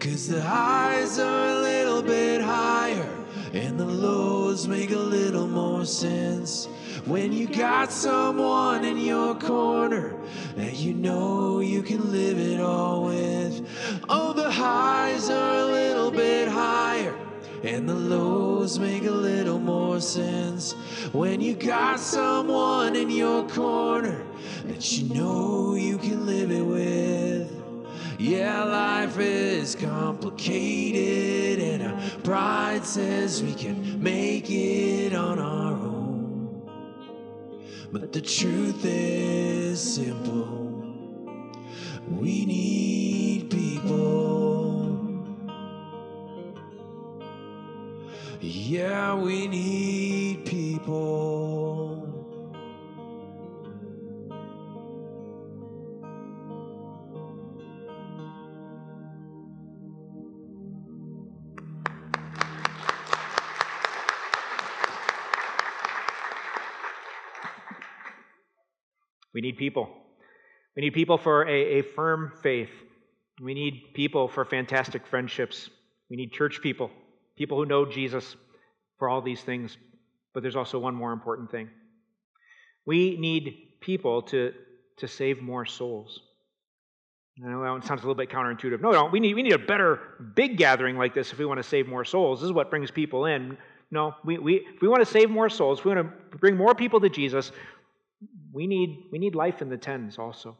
Cause 0.00 0.26
the 0.26 0.42
highs 0.42 1.20
are 1.20 1.48
a 1.50 1.60
little 1.60 2.02
bit 2.02 2.40
higher 2.40 3.08
and 3.52 3.78
the 3.78 3.86
lows 3.86 4.66
make 4.66 4.90
a 4.90 4.96
little 4.98 5.46
more 5.46 5.84
sense 5.84 6.66
when 7.06 7.32
you 7.32 7.48
got 7.48 7.90
someone 7.90 8.84
in 8.84 8.96
your 8.96 9.34
corner 9.34 10.16
that 10.56 10.74
you 10.74 10.94
know 10.94 11.60
you 11.60 11.82
can 11.82 12.12
live 12.12 12.38
it 12.38 12.60
all 12.60 13.04
with. 13.06 13.66
Oh, 14.08 14.32
the 14.32 14.50
highs 14.50 15.28
are 15.28 15.58
a 15.58 15.66
little 15.66 16.10
bit 16.10 16.48
higher. 16.48 17.16
And 17.64 17.88
the 17.88 17.94
lows 17.94 18.78
make 18.78 19.04
a 19.04 19.10
little 19.10 19.58
more 19.58 20.00
sense 20.00 20.72
when 21.12 21.40
you 21.40 21.54
got 21.54 22.00
someone 22.00 22.96
in 22.96 23.08
your 23.08 23.48
corner 23.48 24.24
that 24.64 24.92
you 24.92 25.14
know 25.14 25.74
you 25.74 25.98
can 25.98 26.26
live 26.26 26.50
it 26.50 26.62
with. 26.62 27.62
Yeah, 28.18 28.62
life 28.64 29.18
is 29.18 29.74
complicated, 29.74 31.60
and 31.60 31.82
our 31.82 32.00
pride 32.20 32.84
says 32.84 33.42
we 33.42 33.54
can 33.54 34.00
make 34.02 34.48
it. 34.48 35.11
But 37.92 38.10
the 38.10 38.22
truth 38.22 38.86
is 38.86 39.78
simple 39.78 40.62
we 42.08 42.44
need 42.46 43.50
people. 43.50 44.98
Yeah, 48.40 49.14
we 49.14 49.46
need 49.46 50.46
people. 50.46 51.51
We 69.42 69.48
need 69.48 69.56
people. 69.56 69.88
We 70.76 70.82
need 70.82 70.94
people 70.94 71.18
for 71.18 71.42
a, 71.48 71.80
a 71.80 71.82
firm 71.96 72.30
faith. 72.44 72.70
We 73.42 73.54
need 73.54 73.92
people 73.92 74.28
for 74.28 74.44
fantastic 74.44 75.04
friendships. 75.04 75.68
We 76.08 76.16
need 76.16 76.30
church 76.30 76.60
people, 76.62 76.92
people 77.36 77.58
who 77.58 77.66
know 77.66 77.84
Jesus 77.84 78.36
for 79.00 79.08
all 79.08 79.20
these 79.20 79.40
things. 79.40 79.76
But 80.32 80.44
there's 80.44 80.54
also 80.54 80.78
one 80.78 80.94
more 80.94 81.12
important 81.12 81.50
thing. 81.50 81.70
We 82.86 83.16
need 83.16 83.80
people 83.80 84.22
to, 84.22 84.52
to 84.98 85.08
save 85.08 85.42
more 85.42 85.66
souls. 85.66 86.20
I 87.44 87.48
know 87.48 87.64
that 87.64 87.84
sounds 87.84 88.02
a 88.02 88.06
little 88.06 88.14
bit 88.14 88.30
counterintuitive. 88.30 88.80
No, 88.80 88.92
no, 88.92 89.06
we 89.06 89.18
need, 89.18 89.34
we 89.34 89.42
need 89.42 89.54
a 89.54 89.58
better 89.58 89.98
big 90.36 90.56
gathering 90.56 90.96
like 90.96 91.14
this 91.14 91.32
if 91.32 91.38
we 91.40 91.46
want 91.46 91.58
to 91.58 91.68
save 91.68 91.88
more 91.88 92.04
souls. 92.04 92.38
This 92.42 92.46
is 92.46 92.52
what 92.52 92.70
brings 92.70 92.92
people 92.92 93.26
in. 93.26 93.58
No, 93.90 94.14
we, 94.24 94.38
we, 94.38 94.54
if 94.72 94.80
we 94.80 94.86
want 94.86 95.04
to 95.04 95.10
save 95.10 95.30
more 95.30 95.48
souls, 95.48 95.80
if 95.80 95.84
we 95.84 95.92
want 95.96 96.06
to 96.30 96.38
bring 96.38 96.56
more 96.56 96.76
people 96.76 97.00
to 97.00 97.08
Jesus, 97.08 97.50
we 98.52 98.66
need, 98.66 99.08
we 99.10 99.18
need 99.18 99.34
life 99.34 99.62
in 99.62 99.68
the 99.68 99.76
tens 99.76 100.18
also. 100.18 100.56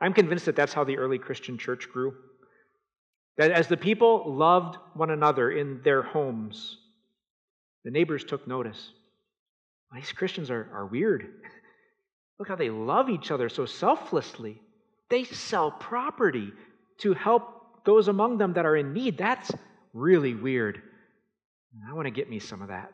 I'm 0.00 0.12
convinced 0.12 0.46
that 0.46 0.56
that's 0.56 0.72
how 0.72 0.84
the 0.84 0.98
early 0.98 1.18
Christian 1.18 1.56
church 1.56 1.88
grew. 1.92 2.14
That 3.38 3.50
as 3.50 3.68
the 3.68 3.76
people 3.76 4.34
loved 4.34 4.76
one 4.94 5.10
another 5.10 5.50
in 5.50 5.80
their 5.82 6.02
homes, 6.02 6.78
the 7.84 7.90
neighbors 7.90 8.24
took 8.24 8.46
notice. 8.46 8.90
These 9.94 10.12
Christians 10.12 10.50
are, 10.50 10.68
are 10.72 10.86
weird. 10.86 11.26
Look 12.38 12.48
how 12.48 12.56
they 12.56 12.70
love 12.70 13.08
each 13.08 13.30
other 13.30 13.48
so 13.48 13.64
selflessly. 13.66 14.60
They 15.08 15.24
sell 15.24 15.70
property 15.70 16.52
to 16.98 17.14
help 17.14 17.84
those 17.84 18.08
among 18.08 18.38
them 18.38 18.54
that 18.54 18.66
are 18.66 18.76
in 18.76 18.92
need. 18.92 19.18
That's 19.18 19.52
really 19.92 20.34
weird. 20.34 20.82
I 21.88 21.92
want 21.92 22.06
to 22.06 22.10
get 22.10 22.28
me 22.30 22.38
some 22.38 22.62
of 22.62 22.68
that. 22.68 22.92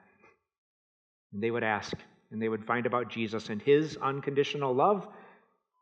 And 1.32 1.42
they 1.42 1.50
would 1.50 1.62
ask, 1.62 1.92
and 2.30 2.40
they 2.40 2.48
would 2.48 2.64
find 2.64 2.86
about 2.86 3.10
Jesus 3.10 3.48
and 3.48 3.60
his 3.60 3.96
unconditional 3.96 4.74
love, 4.74 5.06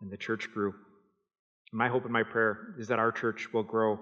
and 0.00 0.10
the 0.10 0.16
church 0.16 0.48
grew. 0.52 0.74
My 1.72 1.88
hope 1.88 2.04
and 2.04 2.12
my 2.12 2.22
prayer 2.22 2.74
is 2.78 2.88
that 2.88 2.98
our 2.98 3.12
church 3.12 3.52
will 3.52 3.62
grow 3.62 3.98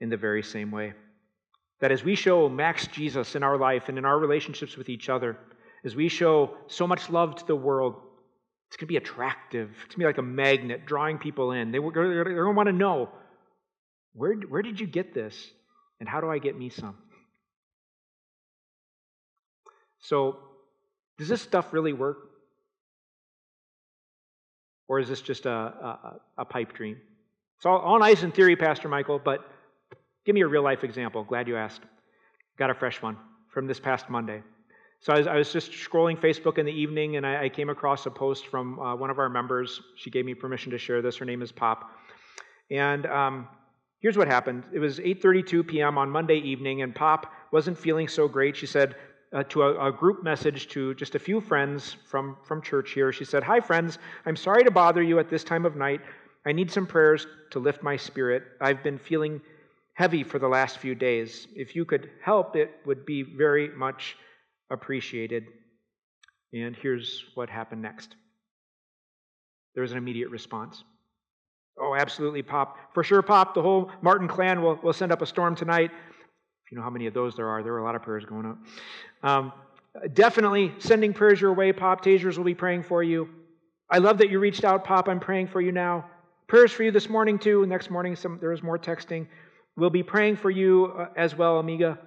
in 0.00 0.08
the 0.08 0.16
very 0.16 0.42
same 0.42 0.70
way. 0.70 0.94
That 1.80 1.92
as 1.92 2.02
we 2.02 2.14
show 2.14 2.48
Max 2.48 2.86
Jesus 2.88 3.36
in 3.36 3.42
our 3.42 3.56
life 3.56 3.88
and 3.88 3.98
in 3.98 4.04
our 4.04 4.18
relationships 4.18 4.76
with 4.76 4.88
each 4.88 5.08
other, 5.08 5.38
as 5.84 5.94
we 5.94 6.08
show 6.08 6.56
so 6.66 6.86
much 6.86 7.10
love 7.10 7.36
to 7.36 7.46
the 7.46 7.54
world, 7.54 7.94
it's 8.68 8.76
going 8.76 8.86
to 8.86 8.92
be 8.92 8.96
attractive. 8.96 9.70
It's 9.84 9.94
going 9.94 9.94
to 9.94 9.98
be 9.98 10.04
like 10.06 10.18
a 10.18 10.22
magnet 10.22 10.86
drawing 10.86 11.18
people 11.18 11.52
in. 11.52 11.70
They, 11.70 11.78
are 11.78 11.90
going 11.90 12.24
to 12.24 12.52
want 12.52 12.68
to 12.68 12.72
know 12.72 13.10
where, 14.14 14.34
where 14.34 14.62
did 14.62 14.80
you 14.80 14.86
get 14.86 15.14
this? 15.14 15.36
And 16.00 16.08
how 16.08 16.20
do 16.20 16.30
I 16.30 16.38
get 16.38 16.58
me 16.58 16.70
some? 16.70 16.96
So, 20.00 20.38
does 21.18 21.28
this 21.28 21.42
stuff 21.42 21.72
really 21.72 21.92
work? 21.92 22.18
Or 24.88 25.00
is 25.00 25.08
this 25.08 25.22
just 25.22 25.46
a, 25.46 25.50
a, 25.50 26.20
a 26.38 26.44
pipe 26.44 26.72
dream? 26.74 26.98
It's 27.56 27.66
all, 27.66 27.78
all 27.78 27.98
nice 27.98 28.22
in 28.22 28.32
theory, 28.32 28.56
Pastor 28.56 28.88
Michael, 28.88 29.18
but 29.18 29.40
give 30.26 30.34
me 30.34 30.42
a 30.42 30.46
real 30.46 30.62
life 30.62 30.84
example. 30.84 31.24
Glad 31.24 31.48
you 31.48 31.56
asked. 31.56 31.80
Got 32.58 32.70
a 32.70 32.74
fresh 32.74 33.00
one 33.00 33.16
from 33.48 33.66
this 33.66 33.80
past 33.80 34.10
Monday. 34.10 34.42
So 35.00 35.12
I 35.12 35.18
was, 35.18 35.26
I 35.26 35.36
was 35.36 35.52
just 35.52 35.72
scrolling 35.72 36.18
Facebook 36.18 36.58
in 36.58 36.66
the 36.66 36.72
evening, 36.72 37.16
and 37.16 37.26
I, 37.26 37.44
I 37.44 37.48
came 37.48 37.70
across 37.70 38.06
a 38.06 38.10
post 38.10 38.46
from 38.48 38.78
uh, 38.78 38.94
one 38.94 39.10
of 39.10 39.18
our 39.18 39.28
members. 39.28 39.80
She 39.96 40.10
gave 40.10 40.24
me 40.24 40.34
permission 40.34 40.70
to 40.72 40.78
share 40.78 41.02
this. 41.02 41.16
Her 41.16 41.24
name 41.24 41.42
is 41.42 41.52
Pop. 41.52 41.90
And 42.70 43.06
um, 43.06 43.48
Here's 44.04 44.18
what 44.18 44.28
happened. 44.28 44.64
It 44.70 44.80
was 44.80 44.98
8:32 44.98 45.66
p.m. 45.66 45.96
on 45.96 46.10
Monday 46.10 46.36
evening, 46.36 46.82
and 46.82 46.94
Pop 46.94 47.32
wasn't 47.52 47.78
feeling 47.78 48.06
so 48.06 48.28
great. 48.28 48.54
She 48.54 48.66
said 48.66 48.96
uh, 49.34 49.42
to 49.44 49.62
a, 49.62 49.88
a, 49.88 49.92
group 49.92 50.22
message 50.22 50.68
to 50.68 50.94
just 50.94 51.14
a 51.16 51.18
few 51.18 51.40
friends 51.40 51.96
from, 52.06 52.36
from 52.44 52.62
church 52.62 52.92
here. 52.92 53.12
She 53.12 53.24
said, 53.24 53.42
"Hi 53.42 53.60
friends, 53.60 53.98
I'm 54.24 54.36
sorry 54.36 54.64
to 54.64 54.70
bother 54.70 55.02
you 55.02 55.18
at 55.18 55.28
this 55.28 55.44
time 55.44 55.66
of 55.66 55.76
night. 55.76 56.00
I 56.46 56.52
need 56.52 56.70
some 56.70 56.86
prayers 56.86 57.26
to 57.50 57.58
lift 57.58 57.82
my 57.82 57.96
spirit. 57.96 58.44
I've 58.60 58.82
been 58.82 58.98
feeling 58.98 59.40
heavy 59.94 60.22
for 60.22 60.38
the 60.38 60.48
last 60.48 60.78
few 60.78 60.94
days. 60.94 61.48
If 61.54 61.74
you 61.74 61.84
could 61.84 62.10
help, 62.22 62.54
it 62.56 62.70
would 62.86 63.04
be 63.04 63.22
very 63.22 63.68
much 63.68 64.16
appreciated." 64.70 65.44
And 66.52 66.76
here's 66.76 67.24
what 67.34 67.50
happened 67.50 67.82
next. 67.82 68.14
There 69.74 69.82
was 69.82 69.90
an 69.90 69.98
immediate 69.98 70.30
response. 70.30 70.84
Oh, 71.80 71.96
absolutely, 71.96 72.42
Pop. 72.42 72.76
For 72.94 73.02
sure, 73.02 73.22
Pop. 73.22 73.54
The 73.54 73.62
whole 73.62 73.90
Martin 74.02 74.28
clan 74.28 74.62
will, 74.62 74.76
will 74.76 74.92
send 74.92 75.10
up 75.10 75.22
a 75.22 75.26
storm 75.26 75.56
tonight. 75.56 75.90
If 76.64 76.72
you 76.72 76.78
know 76.78 76.84
how 76.84 76.90
many 76.90 77.06
of 77.06 77.14
those 77.14 77.36
there 77.36 77.48
are, 77.48 77.62
there 77.62 77.74
are 77.74 77.78
a 77.78 77.84
lot 77.84 77.94
of 77.94 78.02
prayers 78.02 78.24
going 78.24 78.46
up. 78.46 78.58
Um, 79.22 79.52
definitely 80.14 80.72
sending 80.78 81.12
prayers 81.12 81.40
your 81.40 81.52
way, 81.52 81.72
Pop. 81.72 82.02
Tasers 82.02 82.38
will 82.38 82.44
be 82.44 82.54
praying 82.54 82.84
for 82.84 83.02
you. 83.02 83.28
I 83.90 83.98
love 83.98 84.18
that 84.18 84.30
you 84.30 84.38
reached 84.38 84.64
out, 84.64 84.84
Pop. 84.84 85.08
I'm 85.08 85.20
praying 85.20 85.48
for 85.48 85.60
you 85.60 85.72
now. 85.72 86.06
Prayers 86.46 86.72
for 86.72 86.82
you 86.82 86.90
this 86.90 87.08
morning, 87.08 87.38
too. 87.38 87.66
Next 87.66 87.90
morning, 87.90 88.16
some, 88.16 88.38
there 88.40 88.50
was 88.50 88.62
more 88.62 88.78
texting. 88.78 89.26
We'll 89.76 89.90
be 89.90 90.02
praying 90.02 90.36
for 90.36 90.50
you 90.50 90.94
uh, 90.98 91.08
as 91.16 91.36
well, 91.36 91.58
Amiga. 91.58 91.98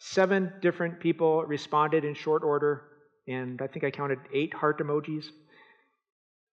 Seven 0.00 0.52
different 0.60 1.00
people 1.00 1.44
responded 1.44 2.04
in 2.04 2.14
short 2.14 2.42
order, 2.42 2.84
and 3.26 3.60
I 3.62 3.66
think 3.68 3.84
I 3.84 3.90
counted 3.90 4.18
eight 4.34 4.52
heart 4.52 4.80
emojis. 4.80 5.26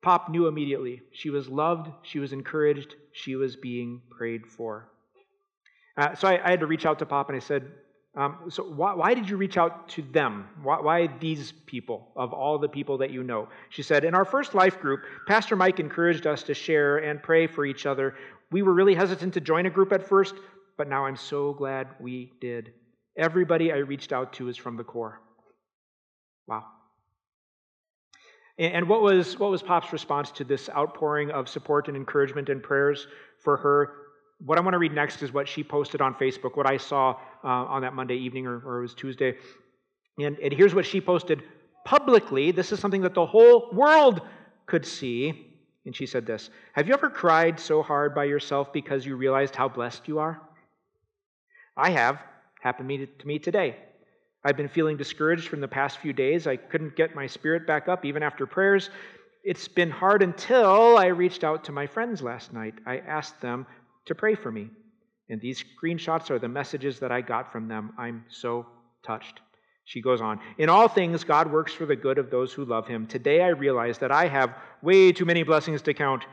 Pop 0.03 0.29
knew 0.29 0.47
immediately. 0.47 1.03
She 1.13 1.31
was 1.31 1.49
loved, 1.49 1.89
she 2.03 2.19
was 2.19 2.33
encouraged, 2.33 2.95
she 3.13 3.35
was 3.35 3.57
being 3.57 4.03
prayed 4.11 4.47
for. 4.47 4.89
Uh, 5.97 6.15
so 6.15 6.29
I, 6.29 6.45
I, 6.45 6.51
had 6.51 6.61
to 6.61 6.67
reach 6.67 6.85
out 6.85 6.99
to 6.99 7.07
Pop 7.07 7.29
and 7.31 7.37
I 7.37 7.41
said, 7.41 7.71
um, 8.17 8.37
So 8.49 8.65
why, 8.65 8.95
why, 8.95 9.15
did 9.15 9.29
you 9.29 9.37
reach 9.37 9.57
out 9.57 9.89
to 9.91 10.03
them? 10.03 10.49
Why, 10.63 10.81
why 10.81 11.07
these 11.21 11.53
people, 11.65 12.09
of 12.17 12.33
all 12.33 12.59
the 12.59 12.69
people 12.69 12.99
that 12.99 13.11
you 13.11 13.23
know? 13.23 13.49
She 13.71 13.83
said, 13.83 14.05
In 14.05 14.15
our 14.15 14.25
first 14.25 14.55
life 14.55 14.79
group, 14.81 15.01
Pastor 15.27 15.57
Mike 15.57 15.81
encouraged 15.81 16.27
us 16.27 16.43
to 16.45 16.55
share 16.55 16.99
and 16.99 17.23
pray 17.23 17.47
for 17.47 17.65
each 17.65 17.87
other. 17.87 18.15
We 18.51 18.63
were 18.63 18.75
really 18.75 18.95
hesitant 18.95 19.35
to 19.35 19.41
join 19.41 19.67
a 19.67 19.71
group 19.71 19.93
at 19.93 20.07
first, 20.07 20.35
but 20.77 20.89
now 20.89 21.07
I'm 21.07 21.17
so 21.17 21.55
glad 21.55 21.89
we 21.99 22.33
did. 22.41 22.73
Everybody 23.17 23.73
I 23.73 23.77
reached 23.77 24.13
out 24.13 24.35
to 24.35 24.49
is 24.49 24.57
from 24.57 24.77
the 24.77 24.85
core. 24.85 25.21
Wow. 26.47 26.65
And 28.59 28.89
what 28.89 29.03
was, 29.03 29.39
what 29.39 29.51
was 29.51 29.63
Pop's 29.63 29.93
response 29.93 30.31
to 30.33 30.45
this 30.45 30.71
outpouring 30.71 31.31
of 31.31 31.49
support 31.49 31.89
and 31.89 31.97
encouragement 31.97 32.49
and 32.49 32.63
prayers 32.63 33.07
for 33.39 33.57
her? 33.59 34.06
What 34.39 34.59
I 34.59 34.61
want 34.61 34.75
to 34.75 34.79
read 34.79 34.93
next 34.93 35.23
is 35.23 35.33
what 35.33 35.49
she 35.49 35.65
posted 35.65 36.01
on 36.01 36.15
Facebook, 36.15 36.57
what 36.57 36.67
I 36.67 36.77
saw 36.77 37.17
uh, 37.43 37.49
on 37.49 37.83
that 37.83 37.95
Monday 37.95 38.17
evening 38.17 38.47
or, 38.47 38.61
or 38.67 38.79
it 38.79 38.83
was 38.83 38.95
Tuesday. 38.95 39.37
And, 40.19 40.39
and 40.39 40.53
here's 40.53 40.75
what 40.75 40.87
she 40.87 41.01
posted 41.01 41.43
publicly. 41.85 42.51
This 42.51 42.73
is 42.73 42.81
something 42.81 43.03
that 43.03 43.15
the 43.15 43.25
whole 43.25 43.71
world 43.73 44.21
could 44.67 44.85
see. 44.85 45.53
And 45.87 45.95
she 45.95 46.07
said 46.07 46.27
this 46.27 46.51
Have 46.73 46.87
you 46.89 46.95
ever 46.95 47.09
cried 47.09 47.59
so 47.59 47.83
hard 47.83 48.15
by 48.15 48.25
yourself 48.25 48.73
because 48.73 49.07
you 49.07 49.17
realized 49.17 49.55
how 49.55 49.69
blessed 49.69 50.09
you 50.09 50.19
are? 50.19 50.41
I 51.77 51.91
have. 51.91 52.21
Happened 52.63 53.09
to 53.21 53.27
me 53.27 53.39
today. 53.39 53.77
I've 54.43 54.57
been 54.57 54.69
feeling 54.69 54.97
discouraged 54.97 55.47
from 55.47 55.61
the 55.61 55.69
past 55.69 55.99
few 55.99 56.13
days. 56.13 56.49
I 56.49 56.57
couldn't 56.57 56.97
get 56.97 57.15
my 57.15 57.27
spirit 57.27 57.67
back 57.67 57.87
up 57.87 58.05
even 58.05 58.25
after 58.25 58.45
prayers. 58.45 58.91
It's 59.45 59.69
been 59.69 59.91
hard 59.91 60.23
until 60.23 60.99
I 60.99 61.07
reached 61.07 61.45
out 61.45 61.63
to 61.65 61.73
my 61.73 61.87
friends 61.87 62.23
last 62.23 62.53
night. 62.53 62.75
I 62.87 62.99
asked 62.99 63.41
them 63.41 63.67
to 64.07 64.15
pray 64.15 64.35
for 64.35 64.51
me. 64.51 64.71
And 65.29 65.41
these 65.41 65.63
screenshots 65.63 66.31
are 66.31 66.39
the 66.39 66.49
messages 66.49 66.99
that 67.01 67.13
I 67.13 67.21
got 67.21 67.51
from 67.51 67.69
them. 67.69 67.93
I'm 67.99 68.25
so 68.29 68.67
touched. 69.05 69.41
She 69.85 70.01
goes 70.01 70.21
on 70.21 70.41
In 70.59 70.69
all 70.69 70.89
things, 70.89 71.23
God 71.25 71.51
works 71.51 71.73
for 71.73 71.87
the 71.87 71.97
good 71.97 72.19
of 72.19 72.31
those 72.31 72.53
who 72.53 72.65
love 72.65 72.87
him. 72.87 73.07
Today 73.07 73.43
I 73.43 73.49
realize 73.49 73.99
that 73.99 74.13
I 74.13 74.27
have 74.29 74.55
way 74.83 75.13
too 75.13 75.25
many 75.25 75.43
blessings 75.43 75.83
to 75.83 75.95
count. 75.95 76.25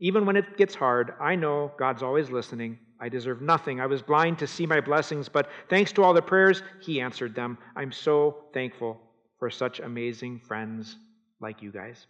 Even 0.00 0.26
when 0.26 0.36
it 0.36 0.56
gets 0.56 0.74
hard, 0.74 1.14
I 1.20 1.34
know 1.34 1.72
God's 1.78 2.02
always 2.02 2.30
listening 2.30 2.78
I 3.00 3.08
deserve 3.08 3.42
nothing. 3.42 3.80
I 3.80 3.86
was 3.86 4.02
blind 4.02 4.38
to 4.38 4.46
see 4.46 4.66
my 4.66 4.80
blessings, 4.80 5.28
but 5.28 5.50
thanks 5.68 5.92
to 5.92 6.02
all 6.02 6.14
the 6.14 6.22
prayers, 6.22 6.62
He 6.80 7.00
answered 7.00 7.34
them. 7.34 7.58
I'm 7.76 7.92
so 7.92 8.44
thankful 8.54 8.98
for 9.38 9.50
such 9.50 9.80
amazing 9.80 10.40
friends 10.40 10.96
like 11.40 11.60
you 11.60 11.70
guys. 11.70 12.06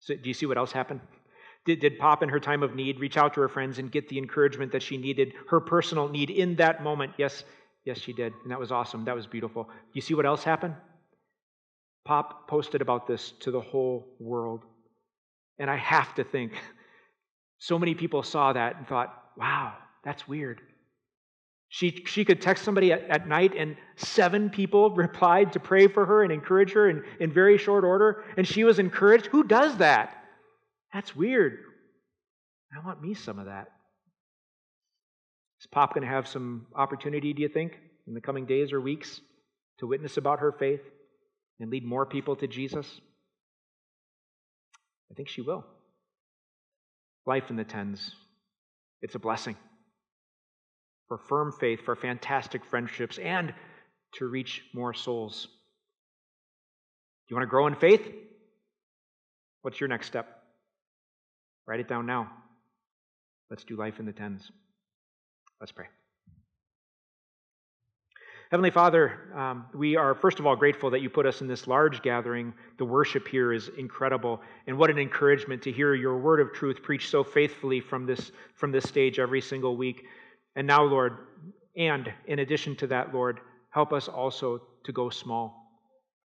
So, 0.00 0.14
do 0.14 0.28
you 0.28 0.34
see 0.34 0.46
what 0.46 0.58
else 0.58 0.72
happened? 0.72 1.00
Did, 1.64 1.80
did 1.80 1.98
Pop, 1.98 2.22
in 2.22 2.28
her 2.28 2.40
time 2.40 2.62
of 2.62 2.74
need, 2.74 3.00
reach 3.00 3.16
out 3.16 3.34
to 3.34 3.40
her 3.40 3.48
friends 3.48 3.78
and 3.78 3.90
get 3.90 4.08
the 4.08 4.18
encouragement 4.18 4.72
that 4.72 4.82
she 4.82 4.96
needed, 4.96 5.32
her 5.48 5.60
personal 5.60 6.08
need 6.08 6.30
in 6.30 6.56
that 6.56 6.82
moment? 6.82 7.12
Yes, 7.16 7.44
yes, 7.84 7.98
she 7.98 8.12
did. 8.12 8.34
And 8.42 8.50
that 8.50 8.60
was 8.60 8.70
awesome. 8.70 9.04
That 9.06 9.16
was 9.16 9.26
beautiful. 9.26 9.70
You 9.94 10.02
see 10.02 10.14
what 10.14 10.26
else 10.26 10.44
happened? 10.44 10.74
Pop 12.04 12.48
posted 12.48 12.82
about 12.82 13.06
this 13.06 13.32
to 13.40 13.50
the 13.50 13.60
whole 13.60 14.06
world. 14.20 14.60
And 15.58 15.70
I 15.70 15.76
have 15.76 16.14
to 16.16 16.24
think 16.24 16.52
so 17.58 17.78
many 17.78 17.94
people 17.94 18.22
saw 18.22 18.52
that 18.52 18.76
and 18.76 18.86
thought, 18.86 19.14
wow, 19.36 19.72
that's 20.04 20.28
weird. 20.28 20.60
She, 21.70 22.04
she 22.06 22.24
could 22.24 22.42
text 22.42 22.62
somebody 22.62 22.92
at, 22.92 23.02
at 23.08 23.26
night, 23.26 23.54
and 23.56 23.76
seven 23.96 24.50
people 24.50 24.90
replied 24.94 25.54
to 25.54 25.60
pray 25.60 25.88
for 25.88 26.04
her 26.04 26.22
and 26.22 26.30
encourage 26.30 26.72
her 26.72 26.90
in, 26.90 27.02
in 27.20 27.32
very 27.32 27.56
short 27.56 27.84
order, 27.84 28.22
and 28.36 28.46
she 28.46 28.64
was 28.64 28.78
encouraged. 28.78 29.26
Who 29.26 29.44
does 29.44 29.78
that? 29.78 30.23
That's 30.94 31.14
weird. 31.14 31.58
I 32.72 32.86
want 32.86 33.02
me 33.02 33.14
some 33.14 33.40
of 33.40 33.46
that. 33.46 33.68
Is 35.60 35.66
Pop 35.66 35.92
going 35.92 36.06
to 36.06 36.12
have 36.12 36.28
some 36.28 36.66
opportunity, 36.74 37.32
do 37.32 37.42
you 37.42 37.48
think, 37.48 37.78
in 38.06 38.14
the 38.14 38.20
coming 38.20 38.46
days 38.46 38.72
or 38.72 38.80
weeks 38.80 39.20
to 39.80 39.86
witness 39.86 40.16
about 40.16 40.38
her 40.38 40.52
faith 40.52 40.82
and 41.58 41.70
lead 41.70 41.84
more 41.84 42.06
people 42.06 42.36
to 42.36 42.46
Jesus? 42.46 43.00
I 45.10 45.14
think 45.14 45.28
she 45.28 45.40
will 45.40 45.64
life 47.26 47.50
in 47.50 47.56
the 47.56 47.64
tens. 47.64 48.14
It's 49.00 49.14
a 49.14 49.18
blessing 49.18 49.56
for 51.08 51.18
firm 51.18 51.52
faith, 51.52 51.80
for 51.84 51.96
fantastic 51.96 52.64
friendships, 52.66 53.18
and 53.18 53.54
to 54.16 54.26
reach 54.26 54.62
more 54.74 54.92
souls. 54.92 55.44
Do 55.46 57.32
you 57.32 57.36
want 57.36 57.46
to 57.46 57.50
grow 57.50 57.66
in 57.66 57.74
faith? 57.74 58.06
What's 59.62 59.80
your 59.80 59.88
next 59.88 60.06
step? 60.06 60.43
Write 61.66 61.80
it 61.80 61.88
down 61.88 62.06
now. 62.06 62.30
Let's 63.50 63.64
do 63.64 63.76
life 63.76 63.98
in 64.00 64.06
the 64.06 64.12
tens. 64.12 64.50
Let's 65.60 65.72
pray. 65.72 65.86
Heavenly 68.50 68.70
Father, 68.70 69.32
um, 69.34 69.66
we 69.74 69.96
are 69.96 70.14
first 70.14 70.38
of 70.38 70.46
all 70.46 70.54
grateful 70.54 70.90
that 70.90 71.00
you 71.00 71.10
put 71.10 71.26
us 71.26 71.40
in 71.40 71.48
this 71.48 71.66
large 71.66 72.02
gathering. 72.02 72.52
The 72.78 72.84
worship 72.84 73.26
here 73.26 73.52
is 73.52 73.70
incredible, 73.78 74.40
and 74.66 74.78
what 74.78 74.90
an 74.90 74.98
encouragement 74.98 75.62
to 75.62 75.72
hear 75.72 75.94
your 75.94 76.18
word 76.18 76.40
of 76.40 76.52
truth 76.52 76.82
preached 76.82 77.10
so 77.10 77.24
faithfully 77.24 77.80
from 77.80 78.06
this, 78.06 78.30
from 78.54 78.70
this 78.70 78.84
stage 78.84 79.18
every 79.18 79.40
single 79.40 79.76
week. 79.76 80.04
And 80.56 80.66
now, 80.66 80.84
Lord, 80.84 81.16
and 81.76 82.12
in 82.26 82.40
addition 82.40 82.76
to 82.76 82.86
that, 82.88 83.12
Lord, 83.12 83.40
help 83.70 83.92
us 83.92 84.06
also 84.06 84.62
to 84.84 84.92
go 84.92 85.10
small, 85.10 85.80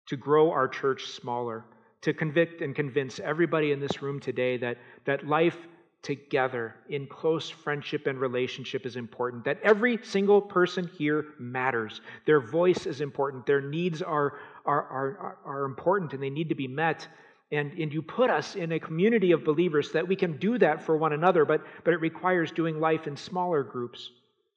to 0.06 0.16
grow 0.16 0.52
our 0.52 0.68
church 0.68 1.06
smaller, 1.06 1.64
to 2.03 2.12
convict 2.12 2.61
and 2.61 2.74
convince 2.74 3.20
everybody 3.20 3.72
in 3.72 3.80
this 3.80 4.03
room 4.03 4.20
today 4.20 4.57
that, 4.59 4.76
that 5.05 5.26
life 5.26 5.57
together 6.03 6.74
in 6.88 7.07
close 7.07 7.48
friendship 7.48 8.09
and 8.09 8.20
relationship 8.20 8.84
is 8.84 8.96
important. 8.96 9.44
That 9.44 9.61
every 9.62 9.98
single 10.03 10.40
person 10.40 10.90
here 10.98 11.26
matters. 11.38 12.00
Their 12.26 12.40
voice 12.40 12.86
is 12.86 13.00
important. 13.00 13.46
Their 13.46 13.61
needs 13.61 14.03
are, 14.03 14.34
are, 14.66 14.82
are, 14.82 15.38
are 15.44 15.64
important 15.64 16.12
and 16.12 16.22
they 16.22 16.30
need 16.30 16.48
to 16.48 16.57
be 16.57 16.66
met. 16.66 17.07
And, 17.53 17.72
and 17.74 17.92
you 17.92 18.03
put 18.03 18.30
us 18.30 18.57
in 18.57 18.72
a 18.72 18.80
community 18.80 19.30
of 19.30 19.44
believers 19.44 19.92
that 19.92 20.07
we 20.07 20.16
can 20.16 20.38
do 20.38 20.59
that 20.59 20.84
for 20.84 20.96
one 20.96 21.12
another, 21.12 21.44
but, 21.44 21.62
but 21.84 21.94
it 21.94 22.00
requires 22.00 22.50
doing 22.50 22.80
life 22.80 23.07
in 23.07 23.16
smaller 23.16 23.62
groups, 23.62 24.11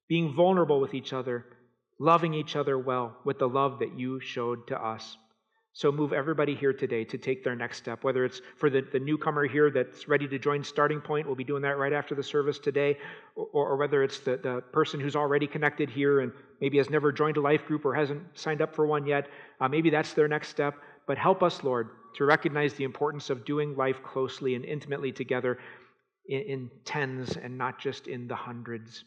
being 0.08 0.34
vulnerable 0.34 0.80
with 0.80 0.96
each 0.96 1.14
other, 1.14 1.46
loving 2.00 2.34
each 2.34 2.56
other 2.56 2.80
well 2.80 3.18
with 3.24 3.38
the 3.38 3.48
love 3.48 3.80
that 3.80 4.00
you 4.00 4.20
showed 4.20 4.66
to 4.68 4.82
us. 4.82 5.18
So 5.76 5.92
move 5.92 6.14
everybody 6.14 6.56
here 6.56 6.72
today 6.72 7.04
to 7.04 7.18
take 7.18 7.44
their 7.44 7.54
next 7.54 7.80
step, 7.80 8.06
whether 8.06 8.24
it's 8.24 8.40
for 8.56 8.70
the, 8.70 8.80
the 8.94 9.00
newcomer 9.00 9.46
here 9.46 9.70
that's 9.70 10.08
ready 10.08 10.26
to 10.26 10.40
join 10.40 10.64
Starting 10.64 11.02
Point, 11.02 11.28
we'll 11.28 11.36
be 11.36 11.44
doing 11.44 11.62
that 11.64 11.78
right 11.78 11.92
after 11.92 12.16
the 12.16 12.24
service 12.24 12.60
today, 12.60 12.98
or, 13.36 13.50
or 13.52 13.76
whether 13.76 14.02
it's 14.02 14.20
the, 14.20 14.38
the 14.38 14.62
person 14.72 15.02
who's 15.02 15.18
already 15.18 15.46
connected 15.46 15.90
here 15.90 16.22
and 16.22 16.32
maybe 16.62 16.78
has 16.78 16.90
never 16.90 17.12
joined 17.12 17.36
a 17.36 17.42
life 17.42 17.66
group 17.66 17.84
or 17.84 17.94
hasn't 17.94 18.22
signed 18.36 18.62
up 18.62 18.74
for 18.74 18.88
one 18.88 19.06
yet. 19.06 19.28
Uh, 19.60 19.68
maybe 19.68 19.90
that's 19.90 20.14
their 20.14 20.30
next 20.30 20.48
step. 20.48 20.76
But 21.08 21.18
help 21.18 21.44
us, 21.44 21.62
Lord, 21.62 21.90
to 22.16 22.24
recognize 22.24 22.74
the 22.76 22.86
importance 22.86 23.30
of 23.30 23.44
doing 23.44 23.76
life 23.76 24.02
closely 24.02 24.56
and 24.56 24.64
intimately 24.64 25.12
together 25.12 25.60
in, 26.30 26.40
in 26.44 26.72
tens 26.86 27.36
and 27.36 27.58
not 27.58 27.82
just 27.82 28.08
in 28.08 28.30
the 28.30 28.36
hundreds. 28.36 29.04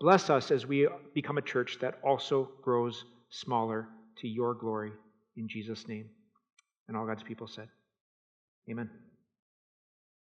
Bless 0.00 0.30
us 0.30 0.50
as 0.50 0.66
we 0.66 0.88
become 1.14 1.38
a 1.38 1.42
church 1.42 1.78
that 1.80 2.00
also 2.02 2.50
grows 2.60 3.04
smaller 3.30 3.86
to 4.16 4.26
your 4.26 4.52
glory 4.54 4.90
in 5.36 5.48
Jesus' 5.48 5.86
name. 5.88 6.08
And 6.88 6.96
all 6.96 7.06
God's 7.06 7.22
people 7.22 7.46
said, 7.46 7.68
Amen. 8.70 8.90